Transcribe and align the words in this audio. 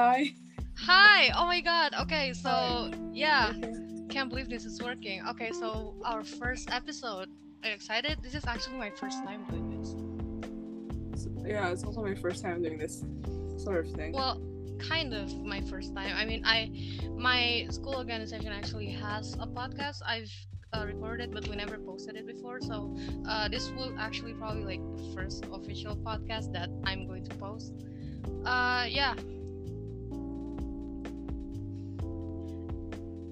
Hi. 0.00 0.32
Hi. 0.78 1.30
Oh 1.36 1.44
my 1.44 1.60
god. 1.60 1.92
Okay, 1.92 2.32
so 2.32 2.48
Hi. 2.48 2.90
yeah, 3.12 3.52
can't 4.08 4.30
believe 4.30 4.48
this 4.48 4.64
is 4.64 4.80
working. 4.80 5.20
Okay, 5.28 5.52
so 5.52 5.94
our 6.06 6.24
first 6.24 6.72
episode. 6.72 7.28
Are 7.62 7.68
you 7.68 7.74
excited? 7.74 8.16
This 8.22 8.34
is 8.34 8.46
actually 8.46 8.78
my 8.78 8.88
first 8.88 9.22
time 9.24 9.44
doing 9.50 9.68
this. 9.76 9.90
So- 11.22 11.44
yeah, 11.46 11.68
it's 11.68 11.84
also 11.84 12.00
my 12.02 12.14
first 12.14 12.42
time 12.42 12.62
doing 12.62 12.78
this 12.78 13.04
sort 13.58 13.84
of 13.84 13.92
thing. 13.92 14.14
Well, 14.14 14.40
kind 14.78 15.12
of 15.12 15.36
my 15.44 15.60
first 15.60 15.94
time. 15.94 16.16
I 16.16 16.24
mean, 16.24 16.46
I 16.46 16.72
my 17.18 17.66
school 17.68 17.96
organization 17.96 18.52
actually 18.52 18.88
has 18.92 19.34
a 19.34 19.46
podcast. 19.46 20.00
I've 20.06 20.32
uh, 20.72 20.86
recorded, 20.86 21.30
but 21.30 21.46
we 21.46 21.56
never 21.56 21.76
posted 21.76 22.16
it 22.16 22.26
before. 22.26 22.62
So 22.62 22.96
uh, 23.28 23.48
this 23.48 23.70
will 23.72 23.94
actually 23.98 24.32
probably 24.32 24.64
like 24.64 24.80
the 24.96 25.12
first 25.12 25.44
official 25.52 25.94
podcast 25.94 26.54
that 26.54 26.70
I'm 26.86 27.06
going 27.06 27.24
to 27.26 27.36
post. 27.36 27.74
Uh, 28.46 28.86
yeah. 28.88 29.12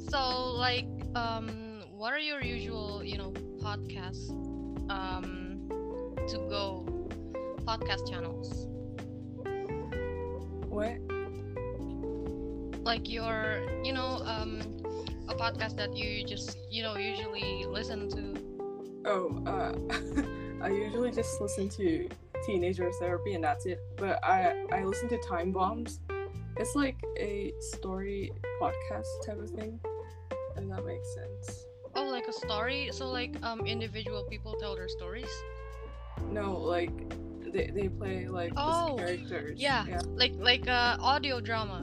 So 0.09 0.53
like, 0.53 0.87
um, 1.15 1.83
what 1.91 2.13
are 2.13 2.19
your 2.19 2.43
usual, 2.43 3.03
you 3.05 3.19
know, 3.19 3.33
podcast, 3.63 4.31
um, 4.91 5.69
to 6.29 6.39
go 6.49 6.87
podcast 7.65 8.11
channels? 8.11 8.67
what? 10.69 10.99
like 12.85 13.09
your 13.11 13.61
you 13.85 13.93
know 13.93 14.23
um 14.25 14.63
a 15.29 15.35
podcast 15.35 15.77
that 15.77 15.95
you 15.95 16.25
just 16.25 16.57
you 16.71 16.83
know 16.83 16.97
usually 16.97 17.67
listen 17.67 18.09
to 18.09 18.49
Oh, 19.05 19.43
uh, 19.47 19.73
I 20.63 20.69
usually 20.71 21.11
just 21.11 21.41
listen 21.41 21.69
to 21.71 22.09
Teenager 22.45 22.91
Therapy 23.01 23.35
and 23.35 23.43
that's 23.43 23.65
it. 23.65 23.79
But 23.97 24.23
I 24.23 24.67
I 24.71 24.85
listen 24.85 25.09
to 25.09 25.19
Time 25.19 25.51
Bombs. 25.51 26.01
It's 26.57 26.75
like 26.75 26.97
a 27.19 27.53
story 27.61 28.33
podcast 28.61 29.07
type 29.25 29.39
of 29.39 29.51
thing. 29.51 29.81
If 30.59 30.69
that 30.69 30.85
makes 30.85 31.15
sense. 31.15 31.67
oh 31.95 32.05
like 32.05 32.29
a 32.29 32.33
story 32.33 32.91
so 32.93 33.09
like 33.11 33.35
um 33.43 33.61
individual 33.67 34.25
people 34.29 34.55
tell 34.61 34.75
their 34.77 34.89
stories 34.89 35.31
No, 36.31 36.57
like 36.59 36.93
they, 37.53 37.71
they 37.75 37.89
play 37.89 38.29
like 38.29 38.53
Oh, 38.57 38.97
characters. 38.99 39.59
yeah. 39.59 39.85
yeah. 39.89 40.01
like 40.23 40.35
like 40.37 40.69
uh 40.69 40.97
audio 41.01 41.41
drama 41.41 41.81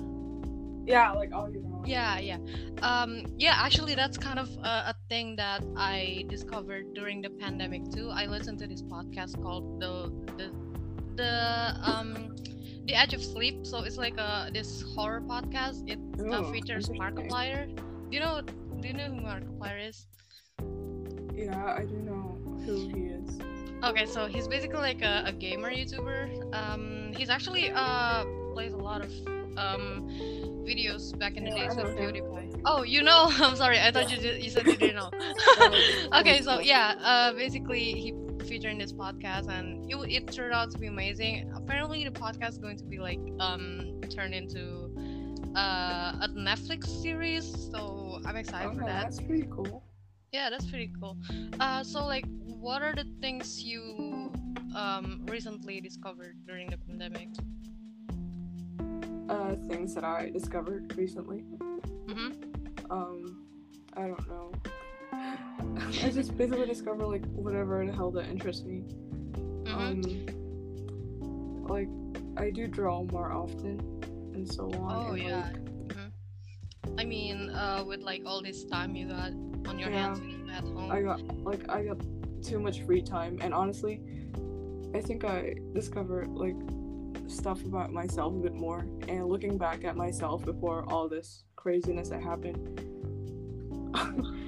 Yeah, 0.85 1.11
like 1.13 1.31
you 1.31 1.61
know. 1.65 1.81
yeah 1.85 2.19
yeah 2.19 2.37
um 2.83 3.25
yeah 3.37 3.55
actually 3.57 3.95
that's 3.95 4.17
kind 4.17 4.37
of 4.37 4.49
a, 4.63 4.93
a 4.93 4.95
thing 5.09 5.35
that 5.37 5.61
i 5.75 6.23
discovered 6.29 6.93
during 6.93 7.21
the 7.21 7.29
pandemic 7.41 7.81
too 7.91 8.09
i 8.13 8.25
listened 8.27 8.59
to 8.59 8.67
this 8.67 8.81
podcast 8.83 9.41
called 9.41 9.65
the 9.81 9.93
the 10.37 10.47
the 11.15 11.33
um 11.81 12.09
the 12.85 12.93
edge 12.93 13.13
of 13.17 13.23
sleep 13.23 13.65
so 13.65 13.81
it's 13.81 13.97
like 13.97 14.17
a 14.19 14.49
this 14.53 14.83
horror 14.93 15.21
podcast 15.21 15.81
it 15.89 15.97
uh, 16.21 16.37
Oh, 16.37 16.51
features 16.53 16.85
markiplier 16.89 17.65
do 17.75 18.11
you 18.17 18.19
know 18.19 18.41
do 18.85 18.91
you 18.91 18.97
know 18.97 19.09
who 19.15 19.21
markiplier 19.21 19.89
is? 19.89 20.05
Yeah, 21.33 21.73
I 21.75 21.85
do 21.85 21.95
know 21.97 22.37
who 22.65 22.87
he 22.93 23.01
is. 23.17 23.41
okay 23.83 24.05
so 24.05 24.27
he's 24.27 24.47
basically 24.47 24.77
like 24.79 25.01
a, 25.01 25.23
a 25.25 25.31
gamer 25.33 25.71
youtuber. 25.71 26.29
Um 26.53 27.11
he's 27.17 27.29
actually 27.29 27.71
uh 27.73 28.23
plays 28.53 28.73
a 28.73 28.77
lot 28.77 29.01
of 29.03 29.11
um 29.57 30.07
videos 30.69 31.17
back 31.17 31.35
in 31.35 31.43
the 31.45 31.49
Yeah, 31.49 31.67
days 31.67 31.75
with 31.75 31.97
pewdiepie 31.97 32.61
oh 32.65 32.83
you 32.83 33.01
know? 33.01 33.27
I'm 33.45 33.55
sorry 33.55 33.79
i 33.79 33.91
thought 33.91 34.11
you 34.11 34.17
did 34.17 34.43
you 34.43 34.49
said 34.51 34.67
you 34.67 34.77
didn't 34.77 34.97
know. 35.01 35.09
Okay 36.19 36.41
so 36.41 36.59
yeah 36.59 36.93
uh 37.01 37.33
basically 37.33 37.93
he 38.03 38.13
featured 38.47 38.71
in 38.71 38.77
this 38.77 38.93
podcast 38.93 39.49
and 39.49 39.89
it, 39.91 39.97
it 40.17 40.31
turned 40.31 40.53
out 40.53 40.69
to 40.71 40.77
be 40.77 40.85
amazing. 40.85 41.51
Apparently 41.55 42.03
the 42.03 42.11
podcast 42.11 42.49
is 42.49 42.57
going 42.59 42.77
to 42.77 42.85
be 42.85 42.99
like 42.99 43.19
um 43.39 43.99
turned 44.15 44.35
into 44.35 44.84
uh 45.55 46.13
a 46.21 46.27
netflix 46.29 46.87
series 47.01 47.45
so 47.71 48.19
i'm 48.25 48.35
excited 48.35 48.67
Okay, 48.69 48.77
for 48.79 48.85
that 48.85 49.03
that's 49.03 49.21
pretty 49.21 49.47
cool. 49.49 49.83
yeah 50.31 50.49
that's 50.49 50.65
pretty 50.69 50.91
cool 50.99 51.17
uh 51.59 51.83
so 51.83 52.05
like 52.05 52.25
what 52.45 52.81
are 52.81 52.93
the 52.93 53.05
things 53.21 53.63
you 53.63 54.31
um 54.75 55.25
recently 55.29 55.79
discovered 55.81 56.35
during 56.45 56.69
the 56.69 56.77
pandemic 56.77 57.29
Uh, 59.27 59.55
things 59.67 59.95
that 59.95 60.03
I 60.03 60.29
discovered 60.29 60.95
recently. 60.95 61.43
mm-hmm. 62.05 62.29
Um, 62.91 63.41
I 63.97 64.05
don't 64.05 64.27
know. 64.29 64.51
I 66.03 66.11
just 66.11 66.37
basically 66.37 66.67
discover 66.67 67.05
like 67.07 67.25
whatever 67.33 67.83
the 67.85 67.91
hell 67.91 68.11
that 68.11 68.27
interests 68.29 68.63
me. 68.63 68.83
Mm-hmm. 69.65 69.81
Um, 69.81 71.63
like 71.65 71.89
I 72.37 72.51
do 72.51 72.67
draw 72.67 73.01
more 73.03 73.31
often 73.31 73.81
and 74.35 74.47
so 74.47 74.63
on. 74.73 74.95
oh 75.07 75.13
and, 75.13 75.23
yeah 75.23 75.49
Like, 75.49 75.93
hmm 75.93 76.99
i 76.99 77.03
mean 77.05 77.49
uh 77.49 77.83
with 77.87 78.01
like 78.01 78.21
all 78.25 78.41
this 78.41 78.63
time 78.65 78.95
you 78.95 79.07
got 79.07 79.31
on 79.69 79.79
your 79.79 79.89
Yeah. 79.89 80.13
hands 80.15 80.19
at 80.55 80.63
home 80.63 80.91
I 80.91 81.01
got 81.01 81.19
like 81.43 81.63
I 81.69 81.83
got 81.85 81.97
too 82.43 82.59
much 82.59 82.83
free 82.83 83.01
time, 83.01 83.39
and 83.41 83.51
honestly, 83.55 83.99
I 84.93 85.01
think 85.01 85.25
I 85.25 85.55
discovered 85.73 86.29
like 86.29 86.55
stuff 87.27 87.65
about 87.65 87.91
myself 87.91 88.35
a 88.35 88.37
bit 88.37 88.53
more. 88.53 88.85
And 89.07 89.25
looking 89.27 89.57
back 89.57 89.83
at 89.83 89.95
myself 89.97 90.45
before 90.45 90.85
all 90.91 91.09
this 91.09 91.43
craziness 91.55 92.09
that 92.09 92.21
happened, 92.21 92.59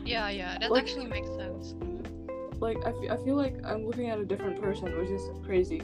yeah 0.05 0.29
yeah 0.29 0.57
that 0.61 0.69
like- 0.71 0.83
actually 0.83 1.07
makes 1.07 1.29
sense 1.29 1.73
Mhm. 1.73 2.61
like 2.61 2.77
I 2.85 2.91
fe- 2.99 3.09
I 3.09 3.17
feel 3.25 3.35
like 3.35 3.55
I'm 3.65 3.83
looking 3.87 4.09
at 4.11 4.19
a 4.19 4.25
different 4.25 4.61
person, 4.61 4.95
which 4.99 5.09
is 5.09 5.23
crazy. 5.43 5.81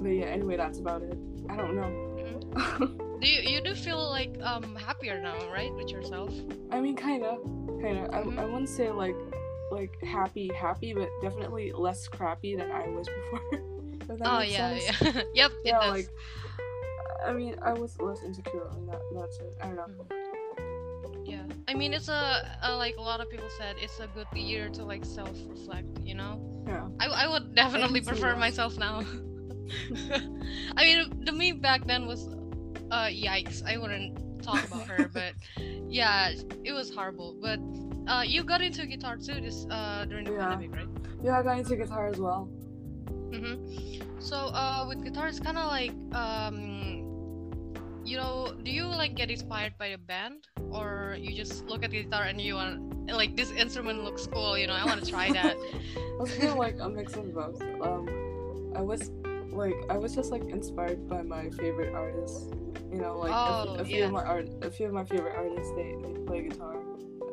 But 0.00 0.10
yeah, 0.10 0.26
anyway, 0.26 0.56
that's 0.56 0.78
about 0.78 1.02
it. 1.02 1.18
I 1.48 1.56
don't 1.56 1.74
know. 1.74 1.90
do 3.20 3.26
you 3.28 3.40
you 3.50 3.60
do 3.60 3.74
feel 3.74 4.08
like 4.10 4.36
um 4.42 4.74
happier 4.76 5.20
now 5.20 5.36
right 5.52 5.74
with 5.74 5.90
yourself 5.90 6.32
I 6.70 6.80
mean, 6.80 6.96
kinda, 6.96 7.38
kinda. 7.80 8.08
Mhm. 8.12 8.38
I, 8.38 8.42
I 8.42 8.44
wouldn't 8.44 8.68
say 8.68 8.90
like 8.90 9.16
like 9.70 9.96
happy, 10.02 10.48
happy, 10.52 10.92
but 10.94 11.08
definitely 11.22 11.72
less 11.72 12.08
crappy 12.08 12.56
than 12.56 12.70
I 12.70 12.88
was 12.88 13.08
before. 13.16 13.40
oh 14.24 14.40
yeah 14.40 14.76
sense. 14.76 15.02
yeah 15.02 15.22
yep 15.34 15.50
it 15.64 15.72
yeah, 15.72 15.78
like 15.78 16.08
I 17.26 17.32
mean, 17.32 17.56
I 17.62 17.72
was 17.72 17.98
less 18.00 18.22
insecure, 18.22 18.68
and 18.76 18.88
that 18.88 19.02
that's 19.14 19.38
it. 19.40 19.52
I 19.60 19.66
don't 19.68 19.76
know. 19.76 20.06
yeah 21.24 21.42
i 21.68 21.74
mean 21.74 21.92
it's 21.92 22.08
a, 22.08 22.22
a 22.62 22.74
like 22.76 22.96
a 22.96 23.02
lot 23.02 23.20
of 23.20 23.28
people 23.28 23.48
said 23.58 23.76
it's 23.78 24.00
a 24.00 24.08
good 24.08 24.28
year 24.34 24.70
to 24.70 24.82
like 24.84 25.04
self-reflect 25.04 25.88
you 26.04 26.14
know 26.14 26.40
Yeah, 26.66 26.86
I, 27.00 27.06
I 27.24 27.26
would 27.28 27.54
definitely 27.54 28.00
prefer 28.02 28.36
myself 28.36 28.76
now. 28.78 29.04
I 30.76 30.84
mean, 30.84 31.24
the 31.24 31.32
me 31.32 31.52
back 31.52 31.86
then 31.86 32.06
was, 32.06 32.28
uh, 32.90 33.06
yikes. 33.06 33.62
I 33.64 33.76
wouldn't 33.76 34.42
talk 34.42 34.64
about 34.66 34.86
her, 34.88 35.08
but 35.12 35.34
yeah, 35.88 36.32
it 36.64 36.72
was 36.72 36.94
horrible. 36.94 37.36
But 37.40 37.60
uh, 38.10 38.22
you 38.22 38.42
got 38.44 38.62
into 38.62 38.86
guitar 38.86 39.16
too 39.16 39.40
this 39.40 39.66
uh 39.70 40.06
during 40.08 40.24
the 40.24 40.32
Yeah. 40.32 40.48
pandemic, 40.56 40.74
right? 40.74 40.88
yeah. 41.22 41.38
I 41.38 41.42
got 41.42 41.58
into 41.58 41.76
guitar 41.76 42.06
as 42.08 42.18
well. 42.18 42.48
Mm-hmm. 43.30 44.20
So 44.20 44.36
uh, 44.36 44.86
with 44.88 45.04
guitar, 45.04 45.28
it's 45.28 45.40
kind 45.40 45.58
of 45.58 45.66
like 45.66 45.92
um, 46.14 46.56
you 48.04 48.16
know, 48.16 48.54
do 48.62 48.70
you 48.70 48.84
like 48.86 49.14
get 49.14 49.30
inspired 49.30 49.74
by 49.78 49.88
a 49.88 49.98
band, 49.98 50.48
or 50.70 51.16
you 51.18 51.34
just 51.36 51.66
look 51.66 51.84
at 51.84 51.90
the 51.90 52.02
guitar 52.02 52.24
and 52.24 52.40
you 52.40 52.54
want 52.54 52.88
like 53.12 53.36
this 53.36 53.50
instrument 53.52 54.04
looks 54.04 54.26
cool, 54.26 54.56
you 54.56 54.66
know, 54.66 54.74
I 54.74 54.84
want 54.84 55.04
to 55.04 55.10
try 55.10 55.30
that. 55.32 55.56
I 56.20 56.46
of 56.46 56.56
like 56.56 56.76
a 56.80 56.88
mix 56.88 57.14
of 57.16 57.32
both. 57.34 57.60
Um, 57.62 58.72
I 58.74 58.80
was 58.80 59.10
like 59.58 59.74
I 59.90 59.98
was 59.98 60.14
just 60.14 60.30
like 60.30 60.44
inspired 60.44 61.08
by 61.08 61.22
my 61.22 61.50
favorite 61.50 61.94
artists. 61.94 62.46
You 62.92 62.98
know, 63.02 63.18
like 63.18 63.32
Oh, 63.34 63.74
a, 63.78 63.84
few 63.84 63.98
yeah. 63.98 64.06
of 64.06 64.12
my 64.12 64.24
art, 64.24 64.48
a 64.62 64.70
few 64.70 64.86
of 64.86 64.92
my 64.94 65.04
favorite 65.04 65.34
artists, 65.36 65.70
they, 65.76 65.94
they 66.02 66.14
play 66.26 66.42
guitar 66.48 66.76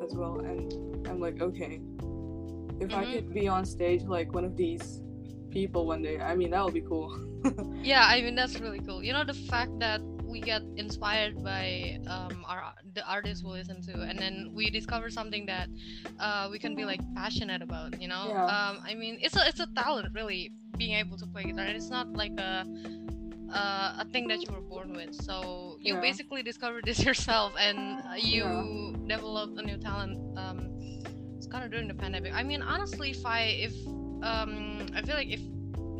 as 0.04 0.14
well, 0.14 0.40
and 0.40 1.08
I'm 1.08 1.22
like, 1.22 1.42
okay, 1.42 1.80
if 2.82 2.94
I 2.94 3.06
Mhm. 3.06 3.12
could 3.14 3.34
be 3.34 3.48
on 3.48 3.64
stage 3.64 4.04
like 4.04 4.34
one 4.34 4.44
of 4.44 4.58
these 4.58 5.02
people 5.50 5.86
one 5.88 6.02
day, 6.02 6.20
I 6.20 6.36
mean, 6.36 6.52
that 6.52 6.64
would 6.66 6.74
be 6.74 6.82
cool. 6.82 7.16
yeah 7.84 8.06
i 8.10 8.20
mean 8.24 8.34
that's 8.34 8.60
really 8.60 8.80
cool 8.80 9.04
you 9.04 9.14
know 9.14 9.24
the 9.24 9.34
fact 9.34 9.70
that 9.80 10.02
we 10.36 10.42
get 10.42 10.62
inspired 10.76 11.34
by 11.52 11.96
um 12.16 12.44
our 12.52 12.62
the 12.94 13.04
artists 13.16 13.42
we 13.46 13.52
listen 13.52 13.80
to 13.82 13.94
and 14.10 14.20
then 14.20 14.34
we 14.58 14.70
discover 14.70 15.08
something 15.10 15.46
that 15.46 15.68
uh 16.20 16.50
we 16.52 16.60
can 16.60 16.76
be 16.76 16.84
like 16.84 17.00
passionate 17.16 17.62
about 17.62 17.90
you 18.02 18.10
know 18.14 18.26
Yeah. 18.36 18.44
um 18.56 18.76
i 18.90 18.94
mean 19.02 19.16
it's 19.26 19.38
a 19.40 19.44
it's 19.50 19.62
a 19.68 19.70
talent 19.82 20.10
really 20.20 20.52
being 20.78 20.96
able 21.04 21.18
to 21.24 21.28
play 21.34 21.44
guitar 21.50 21.64
and 21.70 21.78
it's 21.82 21.90
not 21.98 22.08
like 22.24 22.36
a 22.38 22.66
uh, 23.62 24.04
a 24.04 24.06
thing 24.12 24.28
that 24.28 24.40
you 24.44 24.50
were 24.56 24.66
born 24.76 24.90
with 25.00 25.14
so 25.28 25.78
you 25.80 25.94
Yeah. 25.94 26.02
basically 26.10 26.42
discovered 26.52 26.84
this 26.90 27.00
yourself 27.08 27.50
and 27.68 27.80
you 28.34 28.44
developed 29.08 29.56
a 29.62 29.64
new 29.70 29.78
talent 29.90 30.16
um 30.44 30.58
it's 31.38 31.48
kind 31.48 31.64
of 31.64 31.70
during 31.72 31.88
the 31.88 31.98
pandemic 32.04 32.32
i 32.42 32.44
mean 32.44 32.62
honestly 32.74 33.10
if 33.18 33.24
i 33.26 33.42
if 33.68 33.74
um 34.32 34.54
i 34.98 35.00
feel 35.06 35.16
like 35.22 35.32
if 35.38 35.44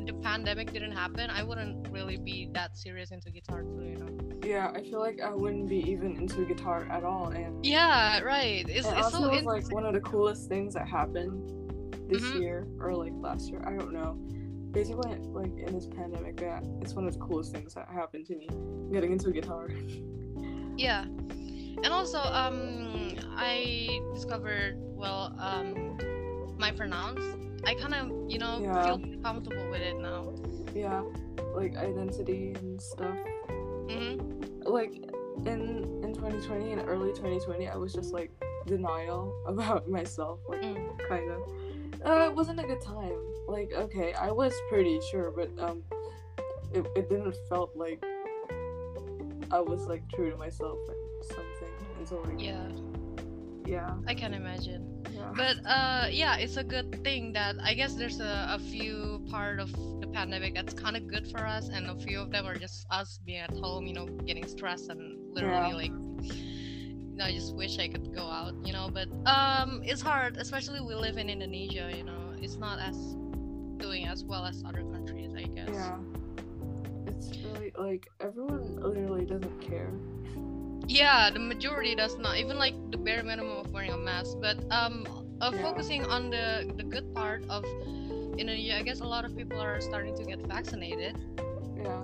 the 0.06 0.14
pandemic 0.14 0.72
didn't 0.72 0.92
happen, 0.92 1.30
I 1.30 1.44
wouldn't 1.44 1.90
really 1.92 2.18
be 2.18 2.50
that 2.54 2.78
serious 2.78 3.12
into 3.12 3.32
guitar 3.32 3.64
too, 3.64 3.84
you 3.84 3.98
know. 3.98 4.10
yeah, 4.44 4.72
I 4.74 4.82
feel 4.82 5.00
like 5.00 5.20
I 5.22 5.34
wouldn't 5.34 5.68
be 5.68 5.78
even 5.92 6.16
into 6.18 6.46
guitar 6.46 6.88
at 6.92 7.04
all, 7.04 7.30
and 7.30 7.66
Yeah, 7.66 8.20
right. 8.22 8.66
It's, 8.70 8.86
it 8.88 8.92
it's 8.98 9.14
also 9.14 9.18
so 9.24 9.30
was 9.32 9.44
like 9.46 9.72
one 9.72 9.86
of 9.86 9.94
the 9.94 10.02
coolest 10.02 10.48
things 10.48 10.74
that 10.76 10.88
happened 10.88 11.42
this 12.10 12.22
Mhm. 12.24 12.40
year 12.40 12.68
or 12.80 12.94
like 12.96 13.14
last 13.16 13.50
year. 13.50 13.62
I 13.66 13.76
don't 13.76 13.94
know, 13.94 14.14
basically 14.72 15.16
like 15.34 15.52
in 15.58 15.74
this 15.74 15.88
pandemic, 15.88 16.40
yeah, 16.40 16.60
it's 16.82 16.94
one 16.94 17.08
of 17.08 17.14
the 17.14 17.20
coolest 17.20 17.52
things 17.52 17.74
that 17.74 17.88
happened 17.90 18.26
to 18.28 18.36
me. 18.36 18.48
Getting 18.92 19.12
into 19.12 19.32
guitar. 19.32 19.70
Yeah. 20.78 21.06
And 21.84 21.88
also, 21.88 22.20
um, 22.20 23.16
I 23.38 24.02
discovered 24.14 24.76
well, 24.78 25.34
um, 25.40 25.98
my 26.60 26.72
pronouns. 26.72 27.22
I 27.66 27.74
kind 27.76 27.94
of, 27.96 28.30
you 28.32 28.40
know, 28.40 28.60
Yeah. 28.62 28.84
feel 28.84 29.02
comfortable 29.24 29.68
with 29.70 29.82
it 29.82 29.98
now. 29.98 30.34
yeah, 30.74 31.02
like 31.56 31.76
identity 31.78 32.52
and 32.56 32.82
stuff. 32.82 33.18
hmm 33.90 34.18
Like 34.66 34.94
in 35.46 36.02
in 36.04 36.14
2020 36.14 36.72
and 36.74 36.82
early 36.88 37.12
2020, 37.14 37.68
I 37.68 37.76
was 37.76 37.94
just 37.94 38.14
like 38.14 38.32
denial 38.68 39.34
about 39.48 39.88
myself, 39.90 40.40
like 40.48 40.62
Mm. 40.62 41.08
kind 41.08 41.32
of. 41.32 41.42
Uh, 42.06 42.26
it 42.30 42.36
wasn't 42.36 42.60
a 42.60 42.64
good 42.64 42.82
time. 42.82 43.18
Like 43.48 43.72
okay, 43.74 44.14
I 44.14 44.32
was 44.32 44.54
pretty 44.70 45.00
sure, 45.12 45.32
but 45.32 45.50
um, 45.60 45.82
it 46.74 46.86
it 46.96 47.10
didn't 47.10 47.36
felt 47.50 47.76
like 47.76 48.04
I 49.52 49.60
was 49.62 49.88
like 49.88 50.04
true 50.14 50.30
to 50.32 50.38
myself 50.38 50.78
and 50.90 51.26
something. 51.26 51.74
And 51.98 52.08
so 52.08 52.22
like 52.22 52.42
Yeah, 52.42 52.68
yeah, 53.66 53.96
I 54.08 54.14
can 54.14 54.34
imagine. 54.34 54.95
But 55.34 55.58
uh, 55.66 56.08
yeah, 56.12 56.38
it's 56.38 56.58
a 56.58 56.64
good 56.64 57.04
thing 57.04 57.34
that 57.34 57.56
I 57.64 57.74
guess 57.74 57.96
there's 57.96 58.20
a, 58.20 58.48
a 58.52 58.60
few 58.60 59.22
part 59.30 59.60
of 59.60 59.72
the 60.00 60.08
pandemic 60.08 60.54
that's 60.54 60.74
kind 60.74 60.96
of 60.96 61.08
good 61.08 61.28
for 61.32 61.46
us, 61.46 61.70
and 61.70 61.88
a 61.88 61.96
few 61.96 62.20
of 62.20 62.32
them 62.32 62.46
are 62.46 62.56
just 62.56 62.86
us 62.92 63.20
being 63.26 63.40
at 63.40 63.52
home, 63.52 63.86
you 63.88 63.94
know, 63.94 64.06
getting 64.26 64.48
stressed 64.48 64.90
and 64.90 65.18
literally 65.34 65.70
Yeah. 65.70 65.76
like. 65.76 65.92
You 67.16 67.20
know, 67.20 67.26
I 67.28 67.32
just 67.32 67.56
wish 67.56 67.80
I 67.80 67.88
could 67.88 68.14
go 68.14 68.24
out, 68.28 68.56
you 68.66 68.74
know, 68.74 68.90
but 68.92 69.08
um, 69.26 69.82
it's 69.86 70.02
hard, 70.02 70.36
especially 70.36 70.82
we 70.82 70.96
live 70.96 71.18
in 71.18 71.30
Indonesia. 71.30 71.90
You 71.96 72.04
know, 72.04 72.34
it's 72.42 72.58
not 72.58 72.78
as 72.80 73.16
doing 73.78 74.06
as 74.06 74.26
well 74.26 74.46
as 74.46 74.62
other 74.68 74.84
countries, 74.84 75.32
I 75.34 75.44
guess. 75.44 75.70
Yeah. 75.72 75.98
It's 77.08 77.32
really 77.40 77.72
like 77.78 78.12
everyone 78.20 78.76
literally 78.82 79.26
doesn't 79.26 79.62
care. 79.62 79.94
Yeah, 80.88 81.30
the 81.32 81.40
majority 81.40 81.96
does 81.96 82.18
not 82.18 82.38
even 82.38 82.58
like 82.58 82.76
the 82.92 82.98
bare 82.98 83.24
minimum 83.24 83.58
of 83.58 83.72
wearing 83.72 83.92
a 83.92 83.98
mask. 83.98 84.38
But 84.42 84.58
um, 84.72 85.06
uh, 85.42 85.52
focusing 85.52 86.06
on 86.06 86.30
the 86.30 86.72
the 86.78 86.84
good 86.84 87.14
part 87.14 87.44
of 87.50 87.66
Indonesia, 88.38 88.78
I 88.78 88.84
guess 88.84 89.00
a 89.02 89.08
lot 89.08 89.26
of 89.26 89.36
people 89.36 89.60
are 89.60 89.82
starting 89.82 90.16
to 90.18 90.24
get 90.24 90.40
vaccinated, 90.46 91.16
Yeah. 91.78 92.04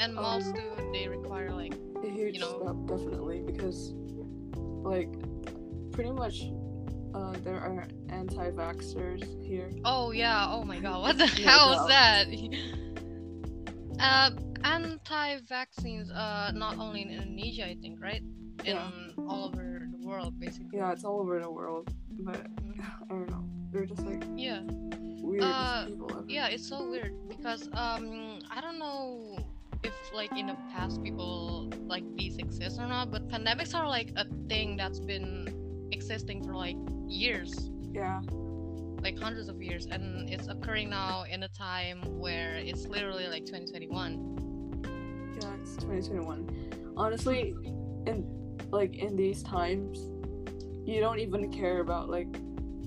and 0.00 0.14
malls 0.14 0.46
Um, 0.46 0.54
too. 0.54 0.70
They 0.92 1.08
require 1.08 1.50
like 1.50 1.74
A 2.04 2.08
huge 2.10 2.38
know. 2.38 2.60
step 2.60 2.76
definitely 2.86 3.40
because 3.42 3.92
like 4.84 5.10
pretty 5.90 6.12
much 6.12 6.44
uh 7.14 7.32
there 7.42 7.56
are 7.58 7.88
anti 8.10 8.50
vaxxers 8.52 9.24
here. 9.42 9.70
oh 9.84 10.10
yeah, 10.12 10.46
oh 10.52 10.62
my 10.64 10.78
god, 10.78 11.00
what 11.02 11.16
the 11.22 11.26
hell 11.26 11.72
is 11.80 11.86
that? 11.88 12.26
uh, 14.00 14.30
anti-vaccines, 14.64 16.10
uh, 16.10 16.52
not 16.54 16.78
only 16.78 17.02
in 17.02 17.10
Indonesia, 17.10 17.66
I 17.66 17.76
think, 17.80 18.00
right? 18.00 18.22
In 18.64 18.76
Yeah. 18.76 18.90
all 19.28 19.44
over 19.46 19.86
the 19.90 20.06
world, 20.06 20.38
basically. 20.40 20.78
Yeah, 20.78 20.92
it's 20.92 21.04
all 21.04 21.20
over 21.20 21.38
the 21.38 21.50
world. 21.50 21.88
But 22.20 22.46
I 23.10 23.12
don't 23.12 23.30
know. 23.30 23.44
They're 23.70 23.86
just 23.86 24.02
like 24.06 24.22
Yeah. 24.36 24.62
weirdest 25.24 25.50
Uh, 25.50 25.86
people 25.86 26.24
yeah 26.28 26.48
it's 26.48 26.68
so 26.68 26.84
weird 26.90 27.12
because 27.28 27.66
um 27.72 28.38
i 28.50 28.60
don't 28.60 28.78
know 28.78 29.38
if 29.82 29.92
like 30.14 30.30
in 30.36 30.46
the 30.46 30.56
past 30.70 31.02
people 31.02 31.70
like 31.88 32.04
these 32.14 32.36
exist 32.36 32.78
or 32.78 32.86
not 32.86 33.10
but 33.10 33.26
pandemics 33.28 33.74
are 33.74 33.88
like 33.88 34.12
a 34.16 34.26
thing 34.48 34.76
that's 34.76 35.00
been 35.00 35.48
existing 35.92 36.44
for 36.44 36.52
like 36.54 36.76
years 37.08 37.70
Yeah. 37.92 38.20
like 39.00 39.18
hundreds 39.18 39.48
of 39.48 39.62
years 39.62 39.86
and 39.86 40.28
it's 40.28 40.46
occurring 40.46 40.90
now 40.90 41.24
in 41.24 41.42
a 41.44 41.48
time 41.48 42.04
where 42.20 42.56
it's 42.56 42.86
literally 42.86 43.26
like 43.26 43.44
2021 43.48 44.43
It's 45.36 45.76
2021. 45.76 46.94
Honestly, 46.96 47.54
in 48.06 48.58
like 48.70 48.96
in 48.96 49.16
these 49.16 49.42
times, 49.42 49.98
you 50.86 51.00
don't 51.00 51.18
even 51.18 51.50
care 51.52 51.80
about 51.80 52.08
like 52.08 52.38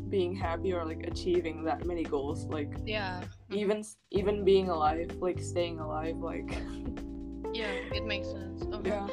being 0.10 0.34
happy 0.34 0.74
or 0.74 0.86
like 0.86 1.06
achieving 1.06 1.64
that 1.66 1.86
many 1.86 2.04
goals. 2.04 2.46
Like 2.46 2.72
yeah 2.86 3.22
mhm. 3.50 3.56
even 3.56 3.84
even 4.12 4.44
being 4.44 4.70
alive, 4.70 5.12
like 5.20 5.42
staying 5.42 5.80
alive, 5.80 6.18
like 6.18 6.50
yeah 7.54 7.72
it 7.94 8.06
makes 8.06 8.30
sense 8.30 8.64
yeah, 8.84 9.08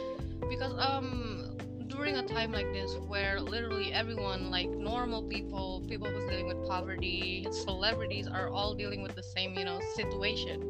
because 0.48 0.74
um 0.78 1.56
during 1.86 2.16
a 2.16 2.26
time 2.26 2.52
like 2.52 2.70
this 2.72 2.96
where 3.06 3.40
literally 3.40 3.92
everyone 3.92 4.50
like 4.50 4.68
normal 4.68 5.22
people 5.22 5.84
people 5.88 6.08
who's 6.08 6.28
dealing 6.28 6.46
with 6.46 6.66
poverty 6.66 7.46
celebrities 7.50 8.26
are 8.26 8.48
all 8.48 8.74
dealing 8.74 9.02
with 9.02 9.14
the 9.14 9.22
same 9.22 9.54
you 9.54 9.64
know 9.64 9.80
situation 9.94 10.60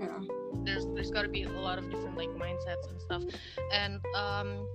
yeah, 0.00 0.18
there's 0.66 0.86
there's 0.94 1.10
got 1.10 1.22
to 1.22 1.28
be 1.28 1.44
a 1.44 1.50
lot 1.50 1.78
of 1.78 1.90
different 1.90 2.16
like 2.16 2.30
mindsets 2.30 2.88
and 2.90 3.00
stuff 3.00 3.22
and 3.72 4.00
um 4.14 4.66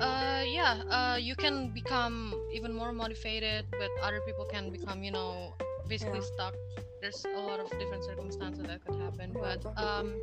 uh 0.00 0.42
yeah 0.46 0.82
uh 0.90 1.16
you 1.20 1.36
can 1.36 1.72
become 1.72 2.34
even 2.52 2.72
more 2.74 2.92
motivated 2.92 3.66
but 3.72 3.90
other 4.02 4.20
people 4.26 4.44
can 4.46 4.70
become 4.70 5.02
you 5.04 5.12
know 5.12 5.54
basically 5.88 6.20
Yeah. 6.20 6.26
stuck 6.34 6.54
there's 7.00 7.24
a 7.34 7.40
lot 7.40 7.60
of 7.60 7.70
different 7.78 8.04
circumstances 8.04 8.66
that 8.66 8.84
could 8.84 8.96
happen 9.00 9.32
Yeah, 9.34 9.56
but 9.56 9.64
um 9.76 10.16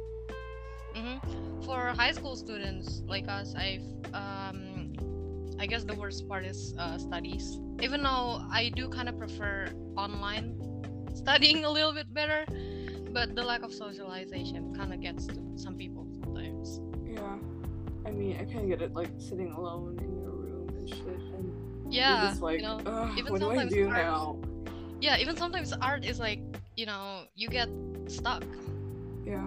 mhm. 0.95 1.19
for 1.65 1.93
high 1.95 2.11
school 2.11 2.35
students 2.35 3.01
like 3.07 3.27
us 3.29 3.55
i've 3.55 3.85
um 4.13 4.93
i 5.59 5.67
guess 5.67 5.83
the 5.83 5.95
worst 5.95 6.27
part 6.27 6.45
is 6.45 6.73
uh, 6.79 6.97
studies 6.97 7.59
even 7.81 8.03
though 8.03 8.41
i 8.51 8.69
do 8.75 8.89
kind 8.89 9.09
of 9.09 9.17
prefer 9.17 9.69
online 9.97 10.55
studying 11.13 11.65
a 11.65 11.69
little 11.69 11.93
bit 11.93 12.11
better 12.13 12.45
but 13.13 13.35
the 13.35 13.43
lack 13.43 13.63
of 13.63 13.73
socialization 13.73 14.73
kind 14.75 14.93
of 14.93 15.01
gets 15.01 15.25
to 15.27 15.35
some 15.55 15.75
people 15.75 16.07
sometimes 16.23 16.79
yeah. 17.05 17.37
I 18.05 18.11
mean, 18.11 18.37
I 18.39 18.45
kind 18.45 18.59
of 18.59 18.67
get 18.69 18.81
it, 18.81 18.93
like 18.93 19.09
sitting 19.17 19.51
alone 19.51 19.97
in 19.99 20.21
your 20.21 20.31
room 20.31 20.69
and 20.77 20.87
shit, 20.87 21.05
and 21.35 21.51
yeah 21.93 22.29
just 22.29 22.41
like, 22.41 22.57
you 22.61 22.63
know 22.65 22.79
even 23.17 23.31
what 23.33 23.41
do 23.41 23.49
I 23.51 23.55
sometimes 23.57 23.73
do 23.73 23.87
art- 23.89 24.05
now? 24.05 24.39
yeah 25.01 25.17
even 25.17 25.35
sometimes 25.35 25.73
art 25.81 26.05
is 26.05 26.19
like 26.19 26.39
you 26.77 26.85
know 26.85 27.23
you 27.35 27.49
get 27.49 27.67
stuck 28.07 28.43
Yeah, 29.25 29.37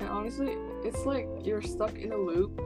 and 0.00 0.02
honestly, 0.02 0.56
it's 0.84 1.04
like 1.06 1.28
you're 1.44 1.62
stuck 1.62 1.96
in 1.98 2.12
a 2.12 2.16
loop. 2.18 2.60